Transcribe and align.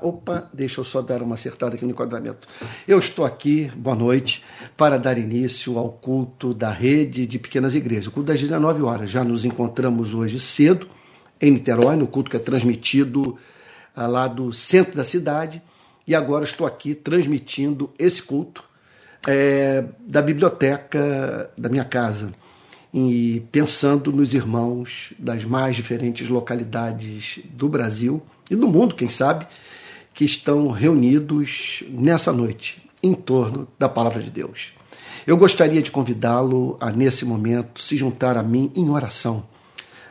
Opa, 0.00 0.48
deixa 0.50 0.80
eu 0.80 0.84
só 0.84 1.02
dar 1.02 1.20
uma 1.20 1.34
acertada 1.34 1.74
aqui 1.74 1.84
no 1.84 1.90
enquadramento. 1.90 2.48
Eu 2.88 2.98
estou 2.98 3.22
aqui, 3.22 3.70
boa 3.76 3.94
noite, 3.94 4.42
para 4.78 4.98
dar 4.98 5.18
início 5.18 5.76
ao 5.76 5.90
culto 5.92 6.54
da 6.54 6.70
rede 6.70 7.26
de 7.26 7.38
pequenas 7.38 7.74
igrejas. 7.74 8.06
O 8.06 8.10
culto 8.10 8.28
das 8.28 8.40
19 8.40 8.80
horas. 8.80 9.10
Já 9.10 9.22
nos 9.22 9.44
encontramos 9.44 10.14
hoje 10.14 10.40
cedo, 10.40 10.88
em 11.38 11.50
Niterói, 11.50 11.96
no 11.96 12.06
culto 12.06 12.30
que 12.30 12.36
é 12.38 12.40
transmitido 12.40 13.36
ah, 13.94 14.06
lá 14.06 14.26
do 14.26 14.54
centro 14.54 14.96
da 14.96 15.04
cidade. 15.04 15.60
E 16.06 16.14
agora 16.14 16.46
estou 16.46 16.66
aqui 16.66 16.94
transmitindo 16.94 17.92
esse 17.98 18.22
culto 18.22 18.64
é, 19.28 19.84
da 20.00 20.22
biblioteca 20.22 21.50
da 21.58 21.68
minha 21.68 21.84
casa. 21.84 22.32
E 22.90 23.42
pensando 23.52 24.10
nos 24.10 24.32
irmãos 24.32 25.12
das 25.18 25.44
mais 25.44 25.76
diferentes 25.76 26.26
localidades 26.26 27.40
do 27.52 27.68
Brasil 27.68 28.22
e 28.50 28.56
do 28.56 28.68
mundo, 28.68 28.94
quem 28.94 29.08
sabe, 29.08 29.46
que 30.12 30.24
estão 30.24 30.68
reunidos 30.68 31.82
nessa 31.88 32.32
noite 32.32 32.82
em 33.02 33.14
torno 33.14 33.68
da 33.78 33.88
palavra 33.88 34.22
de 34.22 34.30
Deus. 34.30 34.72
Eu 35.26 35.36
gostaria 35.36 35.82
de 35.82 35.90
convidá-lo 35.90 36.76
a, 36.80 36.90
nesse 36.90 37.24
momento, 37.24 37.80
se 37.80 37.96
juntar 37.96 38.36
a 38.36 38.42
mim 38.42 38.70
em 38.74 38.88
oração, 38.90 39.46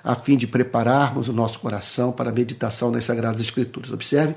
a 0.04 0.16
fim 0.16 0.36
de 0.36 0.48
prepararmos 0.48 1.30
o 1.30 1.34
nosso 1.34 1.60
coração 1.60 2.12
para 2.12 2.30
a 2.30 2.34
meditação 2.34 2.92
nas 2.92 3.06
Sagradas 3.06 3.40
Escrituras. 3.40 3.92
Observe 3.92 4.36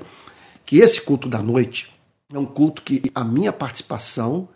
que 0.65 0.77
esse 0.77 1.01
culto 1.01 1.27
da 1.27 1.41
noite 1.41 1.91
é 2.33 2.37
um 2.37 2.45
culto 2.45 2.81
que 2.81 3.11
a 3.13 3.23
minha 3.23 3.51
participação 3.51 4.47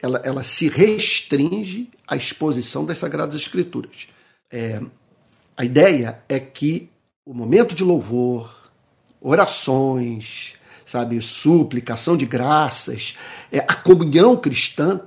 ela, 0.00 0.20
ela 0.24 0.42
se 0.42 0.68
restringe 0.68 1.88
à 2.06 2.16
exposição 2.16 2.84
das 2.84 2.98
Sagradas 2.98 3.36
Escrituras. 3.36 4.08
É, 4.50 4.80
a 5.56 5.64
ideia 5.64 6.22
é 6.28 6.40
que 6.40 6.90
o 7.24 7.32
momento 7.32 7.74
de 7.74 7.84
louvor, 7.84 8.61
orações, 9.22 10.54
sabe, 10.84 11.20
suplicação 11.22 12.16
de 12.16 12.26
graças, 12.26 13.14
é, 13.50 13.60
a 13.60 13.74
comunhão 13.74 14.36
cristã, 14.36 15.00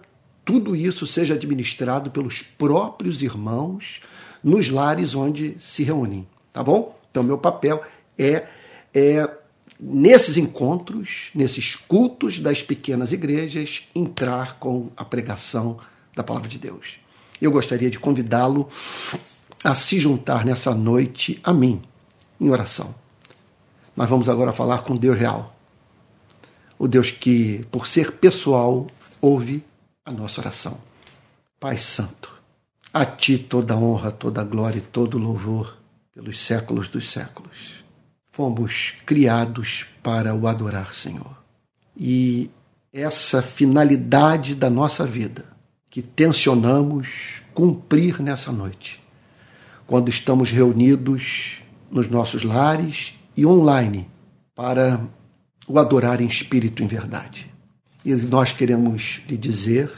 tudo 0.44 0.76
isso 0.76 1.06
seja 1.06 1.34
administrado 1.34 2.10
pelos 2.10 2.42
próprios 2.58 3.22
irmãos 3.22 4.00
nos 4.44 4.70
lares 4.70 5.16
onde 5.16 5.58
se 5.60 5.84
reúnem, 5.84 6.28
tá 6.54 6.64
bom? 6.64 6.98
Então, 7.10 7.24
meu 7.24 7.38
papel 7.38 7.82
é, 8.18 8.46
é 8.94 9.30
nesses 9.80 10.38
encontros, 10.38 11.30
nesses 11.34 11.76
cultos 11.76 12.40
das 12.40 12.62
pequenas 12.62 13.12
igrejas, 13.12 13.84
entrar 13.94 14.58
com 14.60 14.90
a 14.96 15.04
pregação 15.04 15.78
da 16.16 16.24
palavra 16.24 16.48
de 16.48 16.58
Deus. 16.58 17.00
Eu 17.42 17.52
gostaria 17.52 17.90
de 17.90 18.00
convidá-lo 18.00 18.70
a 19.64 19.76
se 19.76 20.00
juntar 20.00 20.46
nessa 20.46 20.74
noite 20.74 21.40
a 21.44 21.52
mim, 21.52 21.82
em 22.40 22.50
oração. 22.50 22.94
Nós 23.96 24.10
vamos 24.10 24.28
agora 24.28 24.52
falar 24.52 24.80
com 24.80 24.98
Deus 24.98 25.18
real. 25.18 25.56
O 26.78 26.88
Deus 26.88 27.10
que, 27.12 27.66
por 27.72 27.88
ser 27.88 28.12
pessoal, 28.14 28.88
ouve 29.22 29.64
a 30.04 30.12
nossa 30.12 30.42
oração. 30.42 30.78
Pai 31.60 31.78
Santo, 31.78 32.36
a 32.94 33.06
Ti 33.06 33.38
toda 33.38 33.78
honra, 33.78 34.12
toda 34.12 34.44
glória 34.44 34.80
e 34.80 34.82
todo 34.82 35.18
louvor 35.18 35.78
pelos 36.14 36.42
séculos 36.42 36.90
dos 36.90 37.10
séculos. 37.10 37.84
Fomos 38.32 38.96
criados 39.06 39.86
para 40.04 40.36
o 40.36 40.46
adorar, 40.46 40.94
Senhor. 40.94 41.38
E 41.96 42.52
essa 42.92 43.42
finalidade 43.42 44.56
da 44.56 44.70
nossa 44.70 45.06
vida, 45.06 45.46
que 45.90 46.02
tensionamos 46.02 47.42
cumprir 47.54 48.22
nessa 48.22 48.52
noite, 48.52 49.02
quando 49.88 50.10
estamos 50.10 50.52
reunidos 50.52 51.62
nos 51.90 52.10
nossos 52.10 52.44
lares 52.44 53.16
e 53.36 53.46
online 53.46 54.08
para 54.54 55.02
o 55.68 55.80
adorar 55.80 56.22
em 56.22 56.28
espírito 56.28 56.82
e 56.82 56.86
em 56.86 56.88
verdade. 56.88 57.52
E 58.04 58.14
nós 58.14 58.52
queremos 58.52 59.22
lhe 59.28 59.38
dizer 59.38 59.92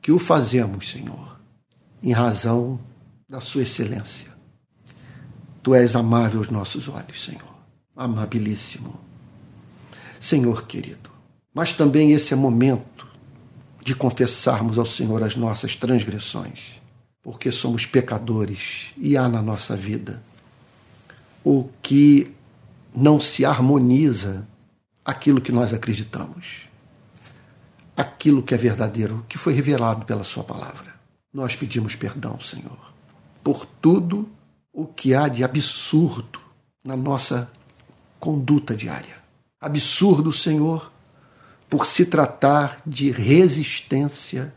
que 0.00 0.12
o 0.12 0.18
fazemos, 0.18 0.90
Senhor, 0.90 1.40
em 2.02 2.12
razão 2.12 2.80
da 3.28 3.40
Sua 3.40 3.62
excelência. 3.62 4.28
Tu 5.62 5.74
és 5.74 5.94
amável 5.94 6.40
aos 6.40 6.50
nossos 6.50 6.88
olhos, 6.88 7.22
Senhor, 7.22 7.54
amabilíssimo. 7.94 8.98
Senhor 10.18 10.66
querido, 10.66 11.10
mas 11.52 11.72
também 11.72 12.12
esse 12.12 12.32
é 12.32 12.36
momento 12.36 13.06
de 13.84 13.94
confessarmos 13.94 14.78
ao 14.78 14.86
Senhor 14.86 15.22
as 15.22 15.34
nossas 15.36 15.74
transgressões, 15.74 16.80
porque 17.22 17.50
somos 17.50 17.86
pecadores 17.86 18.90
e 18.96 19.16
há 19.16 19.28
na 19.28 19.42
nossa 19.42 19.74
vida 19.74 20.22
o 21.42 21.68
que 21.82 22.32
não 22.94 23.20
se 23.20 23.44
harmoniza 23.44 24.46
aquilo 25.04 25.40
que 25.40 25.52
nós 25.52 25.72
acreditamos, 25.72 26.68
aquilo 27.96 28.42
que 28.42 28.54
é 28.54 28.56
verdadeiro, 28.56 29.24
que 29.28 29.38
foi 29.38 29.52
revelado 29.52 30.04
pela 30.04 30.24
Sua 30.24 30.44
palavra. 30.44 30.94
Nós 31.32 31.54
pedimos 31.54 31.94
perdão, 31.94 32.40
Senhor, 32.40 32.92
por 33.42 33.64
tudo 33.64 34.28
o 34.72 34.86
que 34.86 35.14
há 35.14 35.28
de 35.28 35.44
absurdo 35.44 36.40
na 36.84 36.96
nossa 36.96 37.50
conduta 38.18 38.74
diária. 38.74 39.16
Absurdo, 39.60 40.32
Senhor, 40.32 40.90
por 41.68 41.86
se 41.86 42.06
tratar 42.06 42.82
de 42.86 43.10
resistência 43.10 44.52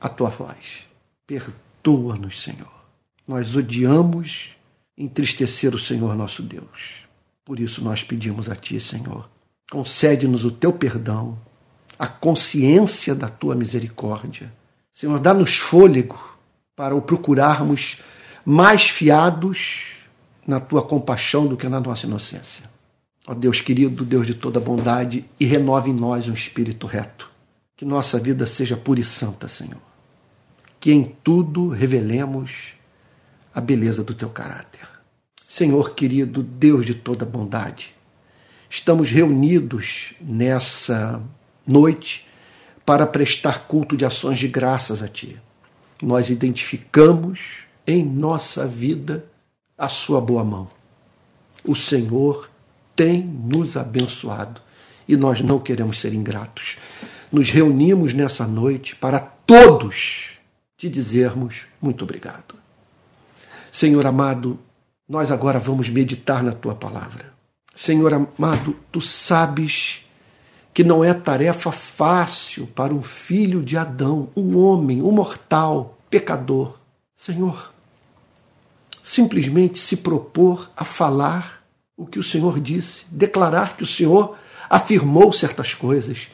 à 0.00 0.08
tua 0.08 0.28
voz. 0.28 0.86
Perdoa-nos, 1.26 2.42
Senhor. 2.42 2.84
Nós 3.26 3.56
odiamos 3.56 4.56
entristecer 4.96 5.74
o 5.74 5.78
Senhor 5.78 6.14
nosso 6.14 6.42
Deus. 6.42 7.03
Por 7.44 7.60
isso 7.60 7.84
nós 7.84 8.02
pedimos 8.02 8.48
a 8.48 8.56
Ti, 8.56 8.80
Senhor, 8.80 9.28
concede-nos 9.70 10.44
o 10.44 10.50
Teu 10.50 10.72
perdão, 10.72 11.38
a 11.98 12.06
consciência 12.06 13.14
da 13.14 13.28
Tua 13.28 13.54
misericórdia. 13.54 14.52
Senhor, 14.90 15.18
dá-nos 15.18 15.58
fôlego 15.58 16.18
para 16.74 16.94
o 16.94 17.02
procurarmos 17.02 17.98
mais 18.44 18.88
fiados 18.88 19.92
na 20.46 20.58
Tua 20.58 20.82
compaixão 20.82 21.46
do 21.46 21.56
que 21.56 21.68
na 21.68 21.80
nossa 21.80 22.06
inocência. 22.06 22.64
Ó 23.26 23.34
Deus 23.34 23.60
querido, 23.60 24.04
Deus 24.04 24.26
de 24.26 24.34
toda 24.34 24.60
bondade, 24.60 25.24
e 25.38 25.44
renove 25.44 25.90
em 25.90 25.94
nós 25.94 26.28
um 26.28 26.34
espírito 26.34 26.86
reto. 26.86 27.30
Que 27.76 27.84
nossa 27.84 28.18
vida 28.18 28.46
seja 28.46 28.76
pura 28.76 29.00
e 29.00 29.04
santa, 29.04 29.48
Senhor. 29.48 29.80
Que 30.78 30.92
em 30.92 31.04
tudo 31.04 31.68
revelemos 31.68 32.74
a 33.54 33.60
beleza 33.60 34.04
do 34.04 34.14
Teu 34.14 34.28
caráter. 34.28 34.93
Senhor 35.54 35.94
querido, 35.94 36.42
Deus 36.42 36.84
de 36.84 36.96
toda 36.96 37.24
bondade, 37.24 37.94
estamos 38.68 39.12
reunidos 39.12 40.12
nessa 40.20 41.22
noite 41.64 42.26
para 42.84 43.06
prestar 43.06 43.60
culto 43.68 43.96
de 43.96 44.04
ações 44.04 44.40
de 44.40 44.48
graças 44.48 45.00
a 45.00 45.06
Ti. 45.06 45.40
Nós 46.02 46.28
identificamos 46.28 47.58
em 47.86 48.04
nossa 48.04 48.66
vida 48.66 49.26
a 49.78 49.88
Sua 49.88 50.20
boa 50.20 50.42
mão. 50.42 50.66
O 51.64 51.76
Senhor 51.76 52.50
tem 52.96 53.22
nos 53.22 53.76
abençoado 53.76 54.60
e 55.06 55.16
nós 55.16 55.40
não 55.40 55.60
queremos 55.60 56.00
ser 56.00 56.12
ingratos. 56.12 56.78
Nos 57.30 57.52
reunimos 57.52 58.12
nessa 58.12 58.44
noite 58.44 58.96
para 58.96 59.20
todos 59.20 60.32
te 60.76 60.88
dizermos 60.88 61.62
muito 61.80 62.02
obrigado. 62.02 62.56
Senhor 63.70 64.04
amado, 64.04 64.58
nós 65.08 65.30
agora 65.30 65.58
vamos 65.58 65.88
meditar 65.88 66.42
na 66.42 66.52
tua 66.52 66.74
palavra. 66.74 67.32
Senhor 67.74 68.14
amado, 68.14 68.76
tu 68.90 69.00
sabes 69.00 70.02
que 70.72 70.82
não 70.82 71.04
é 71.04 71.12
tarefa 71.12 71.70
fácil 71.70 72.66
para 72.66 72.92
um 72.92 73.02
filho 73.02 73.62
de 73.62 73.76
Adão, 73.76 74.28
um 74.36 74.56
homem, 74.56 75.02
um 75.02 75.12
mortal, 75.12 75.98
pecador. 76.10 76.78
Senhor, 77.16 77.72
simplesmente 79.02 79.78
se 79.78 79.98
propor 79.98 80.70
a 80.76 80.84
falar 80.84 81.62
o 81.96 82.06
que 82.06 82.18
o 82.18 82.22
Senhor 82.22 82.58
disse, 82.58 83.04
declarar 83.08 83.76
que 83.76 83.82
o 83.82 83.86
Senhor 83.86 84.36
afirmou 84.68 85.32
certas 85.32 85.74
coisas. 85.74 86.28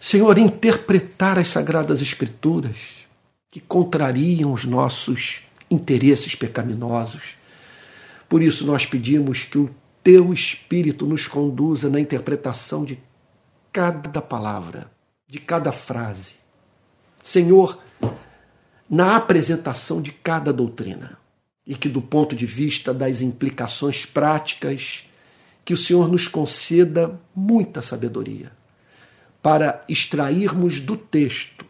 Senhor, 0.00 0.38
interpretar 0.38 1.38
as 1.38 1.48
sagradas 1.48 2.00
escrituras 2.00 2.76
que 3.50 3.60
contrariam 3.60 4.52
os 4.52 4.64
nossos 4.64 5.40
interesses 5.70 6.34
pecaminosos. 6.34 7.37
Por 8.28 8.42
isso 8.42 8.66
nós 8.66 8.84
pedimos 8.84 9.44
que 9.44 9.58
o 9.58 9.70
teu 10.02 10.32
Espírito 10.32 11.06
nos 11.06 11.26
conduza 11.26 11.88
na 11.88 12.00
interpretação 12.00 12.84
de 12.84 12.98
cada 13.72 14.20
palavra, 14.20 14.90
de 15.26 15.38
cada 15.38 15.72
frase. 15.72 16.34
Senhor, 17.22 17.78
na 18.88 19.16
apresentação 19.16 20.00
de 20.00 20.12
cada 20.12 20.52
doutrina. 20.52 21.18
E 21.66 21.74
que, 21.74 21.88
do 21.88 22.00
ponto 22.00 22.34
de 22.34 22.46
vista 22.46 22.94
das 22.94 23.20
implicações 23.20 24.06
práticas, 24.06 25.04
que 25.64 25.74
o 25.74 25.76
Senhor 25.76 26.08
nos 26.08 26.26
conceda 26.26 27.20
muita 27.34 27.82
sabedoria 27.82 28.50
para 29.42 29.84
extrairmos 29.86 30.80
do 30.80 30.96
texto 30.96 31.66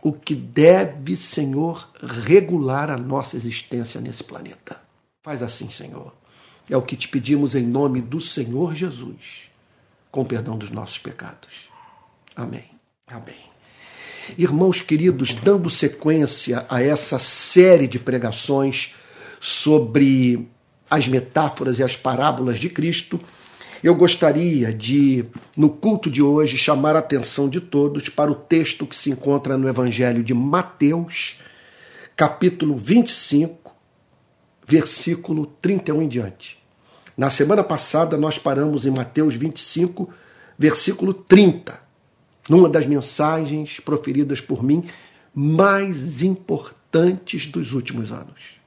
o 0.00 0.12
que 0.12 0.34
deve, 0.34 1.16
Senhor, 1.16 1.90
regular 2.00 2.90
a 2.90 2.96
nossa 2.96 3.36
existência 3.36 4.00
nesse 4.00 4.22
planeta. 4.22 4.83
Faz 5.24 5.42
assim, 5.42 5.70
Senhor. 5.70 6.12
É 6.68 6.76
o 6.76 6.82
que 6.82 6.94
te 6.94 7.08
pedimos 7.08 7.54
em 7.54 7.64
nome 7.66 8.02
do 8.02 8.20
Senhor 8.20 8.76
Jesus. 8.76 9.48
com 10.10 10.22
perdão 10.24 10.56
dos 10.56 10.70
nossos 10.70 10.98
pecados. 10.98 11.48
Amém. 12.36 12.66
Amém. 13.06 13.34
Irmãos 14.38 14.80
queridos, 14.80 15.34
dando 15.34 15.68
sequência 15.68 16.64
a 16.68 16.80
essa 16.80 17.18
série 17.18 17.88
de 17.88 17.98
pregações 17.98 18.94
sobre 19.40 20.46
as 20.88 21.08
metáforas 21.08 21.78
e 21.78 21.82
as 21.82 21.96
parábolas 21.96 22.60
de 22.60 22.68
Cristo, 22.68 23.18
eu 23.82 23.94
gostaria 23.94 24.72
de, 24.72 25.24
no 25.56 25.70
culto 25.70 26.10
de 26.10 26.22
hoje, 26.22 26.56
chamar 26.56 26.96
a 26.96 27.00
atenção 27.00 27.48
de 27.48 27.60
todos 27.60 28.08
para 28.08 28.30
o 28.30 28.36
texto 28.36 28.86
que 28.86 28.94
se 28.94 29.10
encontra 29.10 29.56
no 29.56 29.68
Evangelho 29.68 30.22
de 30.22 30.34
Mateus, 30.34 31.36
capítulo 32.14 32.76
25, 32.76 33.63
versículo 34.66 35.46
31 35.60 36.02
em 36.02 36.08
diante. 36.08 36.58
Na 37.16 37.30
semana 37.30 37.62
passada, 37.62 38.16
nós 38.16 38.38
paramos 38.38 38.86
em 38.86 38.90
Mateus 38.90 39.34
25, 39.34 40.12
versículo 40.58 41.14
30, 41.14 41.80
numa 42.48 42.68
das 42.68 42.86
mensagens 42.86 43.78
proferidas 43.80 44.40
por 44.40 44.62
mim 44.62 44.84
mais 45.34 46.22
importantes 46.22 47.46
dos 47.46 47.72
últimos 47.72 48.12
anos. 48.12 48.60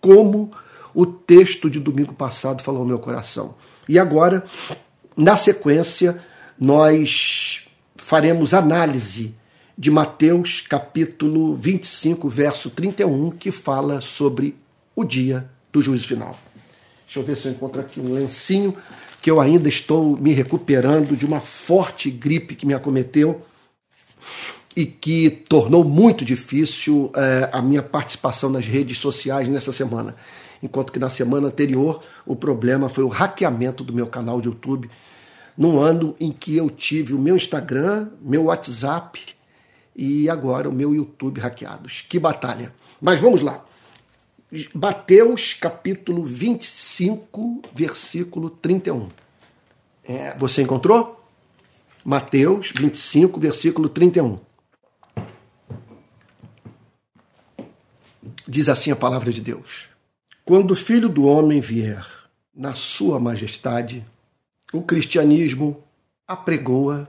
Como 0.00 0.50
o 0.94 1.06
texto 1.06 1.68
de 1.68 1.80
domingo 1.80 2.14
passado 2.14 2.62
falou 2.62 2.82
ao 2.82 2.86
meu 2.86 2.98
coração. 2.98 3.54
E 3.88 3.98
agora, 3.98 4.44
na 5.16 5.36
sequência, 5.36 6.22
nós 6.58 7.66
faremos 7.96 8.54
análise 8.54 9.34
de 9.76 9.90
Mateus 9.90 10.62
capítulo 10.68 11.56
25, 11.56 12.28
verso 12.28 12.70
31, 12.70 13.32
que 13.32 13.50
fala 13.50 14.00
sobre 14.00 14.56
o 14.94 15.04
dia 15.04 15.48
do 15.72 15.82
juízo 15.82 16.06
final. 16.06 16.38
Deixa 17.06 17.20
eu 17.20 17.24
ver 17.24 17.36
se 17.36 17.48
eu 17.48 17.52
encontro 17.52 17.80
aqui 17.80 18.00
um 18.00 18.12
lencinho, 18.12 18.76
que 19.20 19.30
eu 19.30 19.40
ainda 19.40 19.68
estou 19.68 20.16
me 20.16 20.32
recuperando 20.32 21.16
de 21.16 21.24
uma 21.24 21.40
forte 21.40 22.10
gripe 22.10 22.54
que 22.54 22.66
me 22.66 22.74
acometeu 22.74 23.42
e 24.76 24.84
que 24.84 25.30
tornou 25.30 25.84
muito 25.84 26.24
difícil 26.24 27.10
é, 27.14 27.48
a 27.52 27.62
minha 27.62 27.82
participação 27.82 28.50
nas 28.50 28.66
redes 28.66 28.98
sociais 28.98 29.48
nessa 29.48 29.72
semana 29.72 30.14
enquanto 30.64 30.90
que 30.90 30.98
na 30.98 31.10
semana 31.10 31.48
anterior 31.48 32.02
o 32.24 32.34
problema 32.34 32.88
foi 32.88 33.04
o 33.04 33.08
hackeamento 33.08 33.84
do 33.84 33.92
meu 33.92 34.06
canal 34.06 34.40
de 34.40 34.48
YouTube, 34.48 34.90
num 35.56 35.78
ano 35.78 36.16
em 36.18 36.32
que 36.32 36.56
eu 36.56 36.70
tive 36.70 37.12
o 37.12 37.18
meu 37.18 37.36
Instagram, 37.36 38.08
meu 38.20 38.44
WhatsApp 38.44 39.20
e 39.94 40.28
agora 40.28 40.68
o 40.68 40.72
meu 40.72 40.94
YouTube 40.94 41.38
hackeados. 41.38 42.04
Que 42.08 42.18
batalha! 42.18 42.72
Mas 43.00 43.20
vamos 43.20 43.42
lá. 43.42 43.62
Mateus 44.72 45.54
capítulo 45.54 46.22
25, 46.22 47.62
versículo 47.74 48.50
31. 48.50 49.08
É, 50.04 50.36
você 50.38 50.62
encontrou? 50.62 51.20
Mateus 52.04 52.72
25, 52.76 53.40
versículo 53.40 53.88
31. 53.88 54.38
Diz 58.46 58.68
assim 58.68 58.92
a 58.92 58.96
palavra 58.96 59.32
de 59.32 59.40
Deus. 59.40 59.88
Quando 60.44 60.70
o 60.70 60.76
Filho 60.76 61.08
do 61.08 61.24
Homem 61.24 61.60
vier 61.60 62.06
na 62.54 62.74
sua 62.74 63.18
majestade, 63.18 64.06
o 64.72 64.82
cristianismo 64.82 65.82
apregoa 66.28 67.08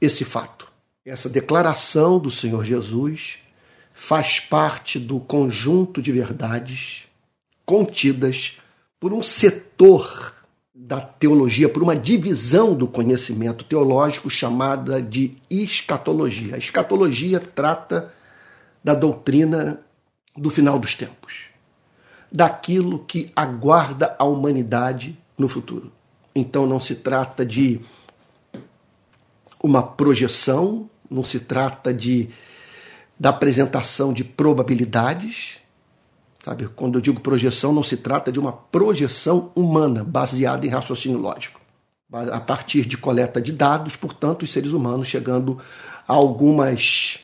esse 0.00 0.24
fato. 0.24 0.70
Essa 1.04 1.28
declaração 1.28 2.20
do 2.20 2.30
Senhor 2.30 2.64
Jesus 2.64 3.38
faz 3.98 4.38
parte 4.38 5.00
do 5.00 5.18
conjunto 5.18 6.02
de 6.02 6.12
verdades 6.12 7.06
contidas 7.64 8.58
por 9.00 9.10
um 9.10 9.22
setor 9.22 10.34
da 10.74 11.00
teologia, 11.00 11.66
por 11.66 11.82
uma 11.82 11.96
divisão 11.96 12.74
do 12.74 12.86
conhecimento 12.86 13.64
teológico 13.64 14.28
chamada 14.28 15.00
de 15.00 15.38
escatologia. 15.48 16.56
A 16.56 16.58
escatologia 16.58 17.40
trata 17.40 18.12
da 18.84 18.94
doutrina 18.94 19.80
do 20.36 20.50
final 20.50 20.78
dos 20.78 20.94
tempos 20.94 21.46
daquilo 22.30 22.98
que 22.98 23.32
aguarda 23.34 24.14
a 24.18 24.24
humanidade 24.24 25.18
no 25.38 25.48
futuro. 25.48 25.90
Então 26.34 26.66
não 26.66 26.82
se 26.82 26.96
trata 26.96 27.46
de 27.46 27.80
uma 29.62 29.82
projeção, 29.82 30.90
não 31.10 31.24
se 31.24 31.40
trata 31.40 31.94
de 31.94 32.28
da 33.18 33.30
apresentação 33.30 34.12
de 34.12 34.22
probabilidades, 34.22 35.58
sabe? 36.44 36.68
Quando 36.68 36.98
eu 36.98 37.00
digo 37.00 37.20
projeção, 37.20 37.72
não 37.72 37.82
se 37.82 37.96
trata 37.96 38.30
de 38.30 38.38
uma 38.38 38.52
projeção 38.52 39.50
humana 39.54 40.04
baseada 40.04 40.66
em 40.66 40.70
raciocínio 40.70 41.18
lógico. 41.18 41.60
A 42.12 42.38
partir 42.38 42.86
de 42.86 42.96
coleta 42.96 43.40
de 43.40 43.52
dados, 43.52 43.96
portanto, 43.96 44.42
os 44.42 44.52
seres 44.52 44.70
humanos 44.70 45.08
chegando 45.08 45.58
a 46.06 46.12
algumas 46.12 47.18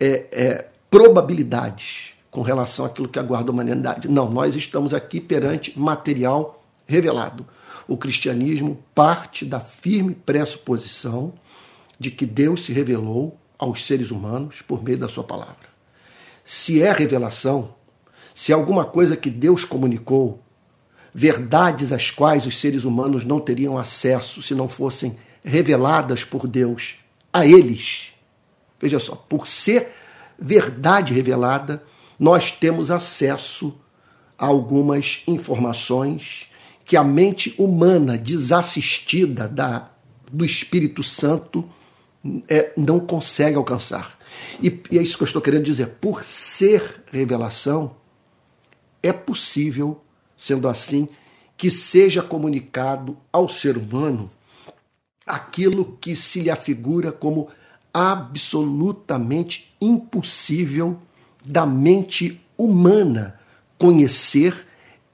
é, 0.00 0.26
é, 0.32 0.68
probabilidades 0.90 2.12
com 2.30 2.42
relação 2.42 2.84
àquilo 2.84 3.08
que 3.08 3.18
aguarda 3.18 3.50
a 3.50 3.52
humanidade. 3.52 4.08
Não, 4.08 4.28
nós 4.28 4.56
estamos 4.56 4.92
aqui 4.92 5.20
perante 5.20 5.78
material 5.78 6.64
revelado. 6.84 7.46
O 7.86 7.96
cristianismo 7.96 8.82
parte 8.92 9.44
da 9.44 9.60
firme 9.60 10.14
pressuposição 10.14 11.32
de 12.00 12.10
que 12.10 12.26
Deus 12.26 12.64
se 12.64 12.72
revelou 12.72 13.38
aos 13.64 13.86
seres 13.86 14.10
humanos 14.10 14.62
por 14.62 14.82
meio 14.82 14.98
da 14.98 15.08
sua 15.08 15.24
palavra. 15.24 15.68
Se 16.44 16.82
é 16.82 16.92
revelação, 16.92 17.74
se 18.34 18.52
é 18.52 18.54
alguma 18.54 18.84
coisa 18.84 19.16
que 19.16 19.30
Deus 19.30 19.64
comunicou, 19.64 20.42
verdades 21.12 21.92
às 21.92 22.10
quais 22.10 22.44
os 22.44 22.60
seres 22.60 22.84
humanos 22.84 23.24
não 23.24 23.40
teriam 23.40 23.78
acesso 23.78 24.42
se 24.42 24.54
não 24.54 24.68
fossem 24.68 25.16
reveladas 25.42 26.24
por 26.24 26.46
Deus 26.46 26.96
a 27.32 27.46
eles. 27.46 28.12
Veja 28.80 28.98
só, 28.98 29.14
por 29.14 29.46
ser 29.46 29.92
verdade 30.38 31.14
revelada, 31.14 31.82
nós 32.18 32.50
temos 32.50 32.90
acesso 32.90 33.74
a 34.36 34.46
algumas 34.46 35.22
informações 35.26 36.48
que 36.84 36.96
a 36.96 37.04
mente 37.04 37.54
humana 37.56 38.18
desassistida 38.18 39.48
da, 39.48 39.90
do 40.30 40.44
Espírito 40.44 41.02
Santo 41.02 41.64
é, 42.48 42.72
não 42.76 42.98
consegue 43.00 43.56
alcançar. 43.56 44.18
E, 44.62 44.82
e 44.90 44.98
é 44.98 45.02
isso 45.02 45.16
que 45.16 45.22
eu 45.22 45.26
estou 45.26 45.42
querendo 45.42 45.64
dizer. 45.64 45.86
Por 46.00 46.24
ser 46.24 47.04
revelação, 47.12 47.96
é 49.02 49.12
possível, 49.12 50.02
sendo 50.36 50.66
assim, 50.68 51.08
que 51.56 51.70
seja 51.70 52.22
comunicado 52.22 53.16
ao 53.32 53.48
ser 53.48 53.76
humano 53.76 54.30
aquilo 55.26 55.96
que 56.00 56.14
se 56.16 56.40
lhe 56.40 56.50
afigura 56.50 57.12
como 57.12 57.48
absolutamente 57.92 59.72
impossível 59.80 60.98
da 61.44 61.64
mente 61.64 62.40
humana 62.56 63.38
conhecer, 63.78 64.66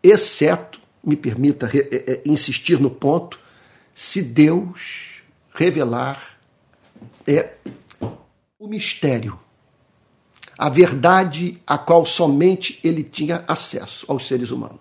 exceto, 0.02 0.80
me 1.02 1.16
permita 1.16 1.70
é, 1.73 2.12
é, 2.12 2.23
insistir 2.25 2.80
no 2.80 2.90
ponto, 2.90 3.40
se 3.94 4.23
Deus 4.23 5.23
revelar 5.52 6.29
é 7.26 7.54
o 8.59 8.66
mistério, 8.66 9.38
a 10.59 10.69
verdade 10.69 11.61
a 11.66 11.78
qual 11.78 12.04
somente 12.04 12.78
ele 12.85 13.02
tinha 13.02 13.45
acesso 13.49 14.04
aos 14.09 14.26
seres 14.26 14.50
humanos. 14.50 14.80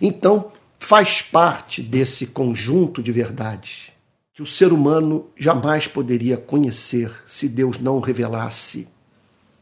Então, 0.00 0.52
faz 0.78 1.22
parte 1.22 1.82
desse 1.82 2.26
conjunto 2.26 3.02
de 3.02 3.10
verdades 3.10 3.90
que 4.34 4.42
o 4.42 4.46
ser 4.46 4.72
humano 4.72 5.30
jamais 5.38 5.86
poderia 5.86 6.36
conhecer 6.36 7.12
se 7.26 7.48
Deus 7.48 7.78
não 7.78 8.00
revelasse 8.00 8.88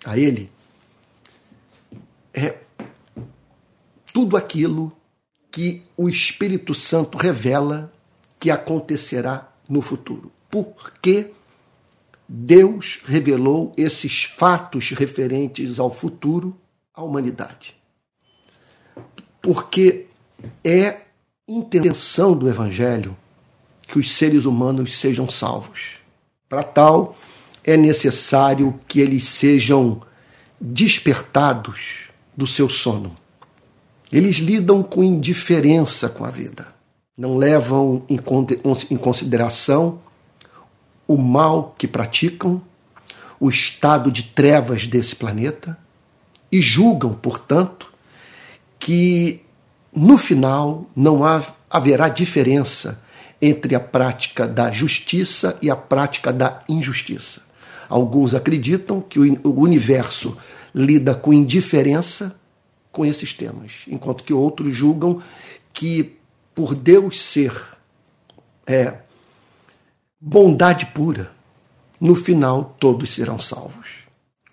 a 0.05 0.17
ele 0.17 0.51
é 2.33 2.57
tudo 4.13 4.37
aquilo 4.37 4.93
que 5.51 5.83
o 5.97 6.09
Espírito 6.09 6.75
Santo 6.75 7.19
revela 7.19 7.93
que 8.41 8.51
acontecerá 8.51 9.53
no 9.69 9.83
futuro. 9.83 10.33
Porque 10.51 11.31
Deus 12.35 12.99
revelou 13.05 13.75
esses 13.77 14.25
fatos 14.25 14.93
referentes 14.93 15.79
ao 15.79 15.93
futuro 15.95 16.57
à 16.95 17.03
humanidade. 17.03 17.77
Porque 19.43 20.07
é 20.65 21.03
intenção 21.47 22.35
do 22.35 22.49
Evangelho 22.49 23.15
que 23.87 23.99
os 23.99 24.13
seres 24.17 24.47
humanos 24.47 24.97
sejam 24.97 25.31
salvos. 25.31 25.97
Para 26.49 26.63
tal, 26.63 27.15
é 27.63 27.77
necessário 27.77 28.81
que 28.89 29.03
eles 29.03 29.29
sejam 29.29 30.01
despertados 30.59 32.09
do 32.35 32.47
seu 32.47 32.67
sono. 32.67 33.15
Eles 34.11 34.37
lidam 34.37 34.83
com 34.83 35.05
indiferença 35.05 36.09
com 36.09 36.25
a 36.25 36.31
vida, 36.31 36.75
não 37.15 37.37
levam 37.37 38.07
em 38.09 38.97
consideração 38.97 40.01
o 41.07 41.17
mal 41.17 41.75
que 41.77 41.87
praticam, 41.87 42.63
o 43.39 43.51
estado 43.51 44.11
de 44.11 44.23
trevas 44.23 44.87
desse 44.87 45.17
planeta 45.17 45.77
e 46.51 46.61
julgam, 46.61 47.13
portanto, 47.13 47.93
que 48.79 49.41
no 49.95 50.17
final 50.17 50.87
não 50.95 51.21
haverá 51.71 52.09
diferença 52.09 53.03
entre 53.41 53.75
a 53.75 53.81
prática 53.81 54.47
da 54.47 54.71
justiça 54.71 55.59
e 55.61 55.71
a 55.71 55.77
prática 55.77 56.33
da 56.33 56.63
injustiça. 56.69 57.43
Alguns 57.89 58.35
acreditam 58.35 59.01
que 59.01 59.19
o 59.19 59.61
universo 59.61 60.37
lida 60.75 61.15
com 61.15 61.33
indiferença 61.33 62.35
com 62.91 63.05
esses 63.05 63.35
temas, 63.35 63.83
enquanto 63.89 64.23
que 64.23 64.33
outros 64.33 64.77
julgam 64.77 65.21
que, 65.73 66.17
por 66.55 66.75
Deus 66.75 67.21
ser 67.21 67.53
é, 68.67 68.95
bondade 70.25 70.87
pura, 70.87 71.33
no 72.01 72.15
final 72.15 72.77
todos 72.79 73.13
serão 73.13 73.41
salvos. 73.41 74.05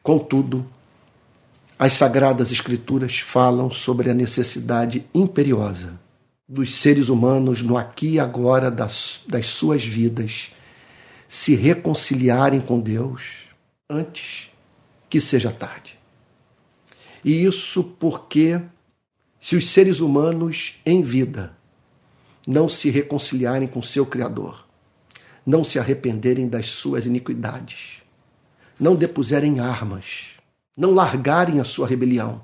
Contudo, 0.01 0.65
as 1.77 1.93
Sagradas 1.93 2.51
Escrituras 2.51 3.19
falam 3.19 3.69
sobre 3.69 4.09
a 4.09 4.13
necessidade 4.15 5.05
imperiosa 5.13 5.99
dos 6.47 6.73
seres 6.73 7.07
humanos 7.07 7.61
no 7.61 7.77
aqui 7.77 8.13
e 8.13 8.19
agora 8.19 8.71
das, 8.71 9.21
das 9.27 9.45
suas 9.45 9.85
vidas 9.85 10.51
se 11.27 11.53
reconciliarem 11.53 12.59
com 12.59 12.79
Deus 12.79 13.21
antes 13.87 14.49
que 15.07 15.21
seja 15.21 15.51
tarde. 15.51 15.99
E 17.23 17.45
isso 17.45 17.83
porque, 17.83 18.59
se 19.39 19.55
os 19.55 19.69
seres 19.69 19.99
humanos 19.99 20.79
em 20.83 21.03
vida 21.03 21.55
não 22.47 22.67
se 22.67 22.89
reconciliarem 22.89 23.67
com 23.67 23.83
seu 23.83 24.03
Criador, 24.03 24.68
não 25.49 25.63
se 25.63 25.79
arrependerem 25.79 26.47
das 26.47 26.69
suas 26.69 27.07
iniquidades, 27.07 28.03
não 28.79 28.95
depuserem 28.95 29.59
armas, 29.59 30.27
não 30.77 30.93
largarem 30.93 31.59
a 31.59 31.63
sua 31.63 31.87
rebelião, 31.87 32.39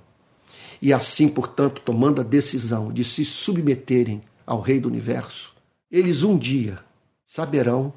e 0.82 0.92
assim, 0.92 1.30
portanto, 1.30 1.84
tomando 1.86 2.20
a 2.20 2.24
decisão 2.24 2.92
de 2.92 3.04
se 3.04 3.24
submeterem 3.24 4.24
ao 4.44 4.60
Rei 4.60 4.80
do 4.80 4.90
Universo, 4.90 5.54
eles 5.92 6.24
um 6.24 6.36
dia 6.36 6.80
saberão 7.24 7.94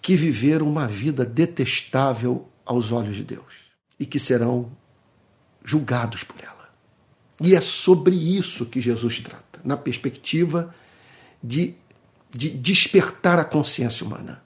que 0.00 0.16
viveram 0.16 0.66
uma 0.66 0.88
vida 0.88 1.22
detestável 1.22 2.48
aos 2.64 2.90
olhos 2.90 3.16
de 3.16 3.22
Deus 3.22 3.52
e 4.00 4.06
que 4.06 4.18
serão 4.18 4.72
julgados 5.62 6.24
por 6.24 6.42
ela. 6.42 6.70
E 7.38 7.54
é 7.54 7.60
sobre 7.60 8.16
isso 8.16 8.64
que 8.64 8.80
Jesus 8.80 9.20
trata, 9.20 9.60
na 9.62 9.76
perspectiva 9.76 10.74
de, 11.42 11.74
de 12.32 12.50
despertar 12.50 13.38
a 13.38 13.44
consciência 13.44 14.06
humana, 14.06 14.42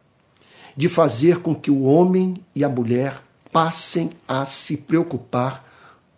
de 0.76 0.88
fazer 0.88 1.38
com 1.38 1.54
que 1.54 1.70
o 1.70 1.84
homem 1.84 2.44
e 2.54 2.64
a 2.64 2.68
mulher 2.68 3.22
passem 3.52 4.10
a 4.26 4.44
se 4.44 4.76
preocupar 4.76 5.64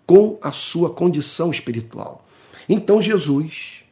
com 0.07 0.39
a 0.43 0.51
sua 0.51 0.91
condição 0.91 1.51
espiritual. 1.51 2.27
Então 2.69 3.03
Jesus 3.03 3.85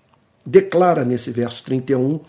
declara 0.44 1.04
nesse 1.04 1.30
verso 1.30 1.62
31 1.62 2.20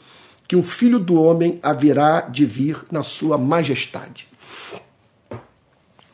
que 0.47 0.55
o 0.55 0.63
Filho 0.63 0.99
do 0.99 1.21
Homem 1.21 1.59
haverá 1.61 2.21
de 2.21 2.45
vir 2.45 2.85
na 2.91 3.03
sua 3.03 3.37
majestade. 3.37 4.27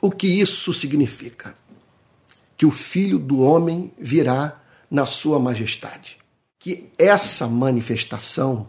O 0.01 0.11
que 0.11 0.27
isso 0.27 0.73
significa? 0.73 1.55
Que 2.57 2.65
o 2.65 2.71
Filho 2.71 3.19
do 3.19 3.41
Homem 3.41 3.91
virá 3.97 4.59
na 4.89 5.05
sua 5.05 5.39
majestade. 5.39 6.17
Que 6.59 6.89
essa 6.97 7.47
manifestação 7.47 8.67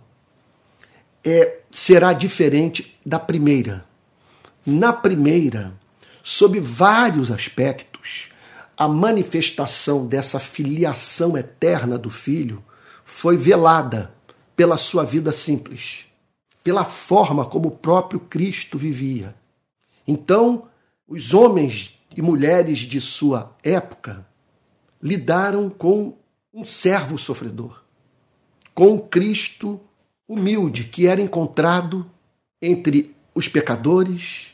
é, 1.25 1.61
será 1.71 2.13
diferente 2.13 2.99
da 3.05 3.19
primeira. 3.19 3.87
Na 4.67 4.93
primeira, 4.93 5.73
sob 6.23 6.61
vários 6.61 7.31
aspectos, 7.31 8.29
a 8.77 8.87
manifestação 8.87 10.07
dessa 10.07 10.39
filiação 10.39 11.37
eterna 11.37 11.97
do 11.97 12.11
Filho 12.11 12.63
foi 13.05 13.37
velada 13.37 14.13
pela 14.57 14.77
sua 14.77 15.05
vida 15.05 15.33
simples, 15.33 16.05
pela 16.63 16.85
forma 16.85 17.45
como 17.45 17.69
o 17.69 17.77
próprio 17.77 18.21
Cristo 18.21 18.79
vivia. 18.79 19.35
Então, 20.07 20.69
os 21.07 21.33
homens 21.35 21.99
e 22.17 22.23
mulheres 22.23 22.79
de 22.79 23.01
sua 23.01 23.57
época 23.63 24.27
lidaram 25.03 25.69
com 25.69 26.17
um 26.53 26.65
servo 26.65 27.19
sofredor, 27.19 27.83
com 28.75 28.99
Cristo 28.99 29.81
humilde 30.29 30.85
que 30.85 31.07
era 31.07 31.21
encontrado 31.21 32.09
entre 32.61 33.15
os 33.35 33.49
pecadores, 33.49 34.49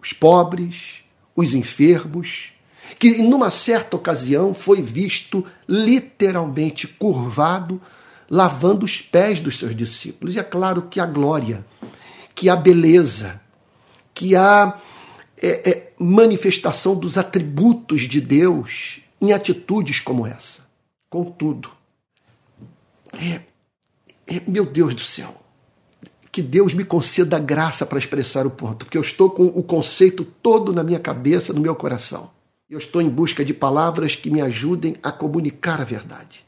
os 0.00 0.12
pobres, 0.12 1.02
os 1.36 1.52
enfermos, 1.54 2.52
que 2.98 3.22
numa 3.22 3.50
certa 3.50 3.96
ocasião 3.96 4.54
foi 4.54 4.82
visto 4.82 5.44
literalmente 5.68 6.86
curvado, 6.86 7.80
lavando 8.28 8.84
os 8.84 9.00
pés 9.00 9.40
dos 9.40 9.58
seus 9.58 9.74
discípulos. 9.74 10.34
E 10.34 10.38
é 10.38 10.42
claro 10.42 10.82
que 10.82 11.00
a 11.00 11.06
glória, 11.06 11.64
que 12.34 12.48
a 12.48 12.56
beleza, 12.56 13.40
que 14.14 14.36
a 14.36 14.78
é, 15.36 15.70
é, 15.70 15.92
manifestação 15.98 16.94
dos 16.94 17.16
atributos 17.16 18.02
de 18.02 18.20
Deus 18.20 19.00
em 19.20 19.32
atitudes 19.32 20.00
como 20.00 20.26
essa. 20.26 20.60
Contudo, 21.08 21.70
é, 23.14 23.40
meu 24.46 24.64
Deus 24.64 24.94
do 24.94 25.00
céu, 25.00 25.40
que 26.30 26.42
Deus 26.42 26.74
me 26.74 26.84
conceda 26.84 27.38
graça 27.38 27.84
para 27.84 27.98
expressar 27.98 28.46
o 28.46 28.50
ponto, 28.50 28.84
porque 28.84 28.96
eu 28.96 29.02
estou 29.02 29.30
com 29.30 29.46
o 29.46 29.62
conceito 29.62 30.24
todo 30.24 30.72
na 30.72 30.84
minha 30.84 31.00
cabeça, 31.00 31.52
no 31.52 31.60
meu 31.60 31.74
coração. 31.74 32.30
Eu 32.68 32.78
estou 32.78 33.02
em 33.02 33.08
busca 33.08 33.44
de 33.44 33.52
palavras 33.52 34.14
que 34.14 34.30
me 34.30 34.40
ajudem 34.40 34.94
a 35.02 35.10
comunicar 35.10 35.80
a 35.80 35.84
verdade. 35.84 36.44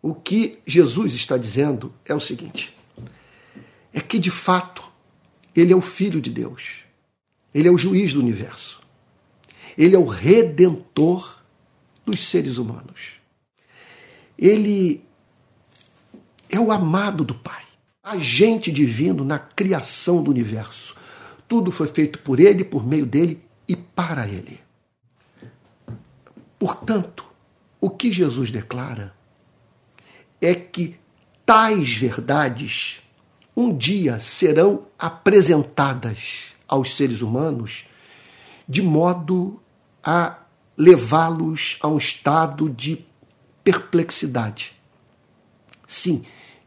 O 0.00 0.14
que 0.14 0.58
Jesus 0.64 1.14
está 1.14 1.36
dizendo 1.36 1.92
é 2.04 2.14
o 2.14 2.20
seguinte: 2.20 2.72
é 3.92 4.00
que 4.00 4.18
de 4.18 4.30
fato 4.30 4.84
ele 5.56 5.72
é 5.72 5.76
o 5.76 5.80
Filho 5.80 6.20
de 6.20 6.30
Deus, 6.30 6.84
ele 7.52 7.66
é 7.66 7.70
o 7.70 7.78
juiz 7.78 8.12
do 8.12 8.20
universo, 8.20 8.80
ele 9.76 9.96
é 9.96 9.98
o 9.98 10.04
redentor 10.04 11.42
dos 12.06 12.28
seres 12.28 12.58
humanos, 12.58 13.14
ele 14.38 15.02
é 16.54 16.60
o 16.60 16.70
amado 16.70 17.24
do 17.24 17.34
Pai, 17.34 17.64
agente 18.02 18.70
divino 18.70 19.24
na 19.24 19.38
criação 19.38 20.22
do 20.22 20.30
universo. 20.30 20.94
Tudo 21.48 21.72
foi 21.72 21.88
feito 21.88 22.20
por 22.20 22.38
ele, 22.38 22.64
por 22.64 22.86
meio 22.86 23.04
dele 23.04 23.42
e 23.66 23.74
para 23.74 24.28
ele. 24.28 24.60
Portanto, 26.58 27.26
o 27.80 27.90
que 27.90 28.12
Jesus 28.12 28.50
declara 28.50 29.12
é 30.40 30.54
que 30.54 30.96
tais 31.44 31.94
verdades 31.94 33.00
um 33.56 33.76
dia 33.76 34.18
serão 34.20 34.86
apresentadas 34.98 36.54
aos 36.68 36.94
seres 36.94 37.20
humanos 37.20 37.84
de 38.68 38.80
modo 38.80 39.60
a 40.02 40.38
levá-los 40.76 41.78
a 41.80 41.88
um 41.88 41.98
estado 41.98 42.70
de 42.70 43.04
perplexidade. 43.62 44.74
Sim, 45.86 46.24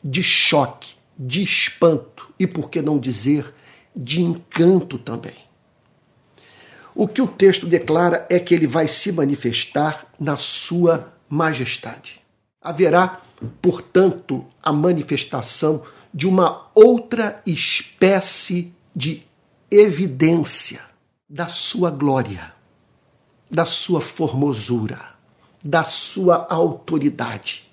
de 0.09 0.23
choque, 0.23 0.95
de 1.19 1.43
espanto 1.43 2.33
e, 2.39 2.47
por 2.47 2.69
que 2.69 2.81
não 2.81 2.97
dizer, 2.97 3.53
de 3.93 4.21
encanto 4.21 4.97
também. 4.97 5.35
O 6.95 7.09
que 7.09 7.21
o 7.21 7.27
texto 7.27 7.67
declara 7.67 8.25
é 8.29 8.39
que 8.39 8.55
ele 8.55 8.65
vai 8.65 8.87
se 8.87 9.11
manifestar 9.11 10.07
na 10.17 10.37
sua 10.37 11.13
majestade. 11.29 12.21
Haverá, 12.61 13.19
portanto, 13.61 14.45
a 14.63 14.71
manifestação 14.71 15.83
de 16.13 16.25
uma 16.25 16.71
outra 16.73 17.41
espécie 17.45 18.73
de 18.95 19.23
evidência 19.69 20.79
da 21.29 21.47
sua 21.47 21.91
glória, 21.91 22.53
da 23.51 23.65
sua 23.65 23.99
formosura, 23.99 24.99
da 25.61 25.83
sua 25.83 26.47
autoridade. 26.49 27.66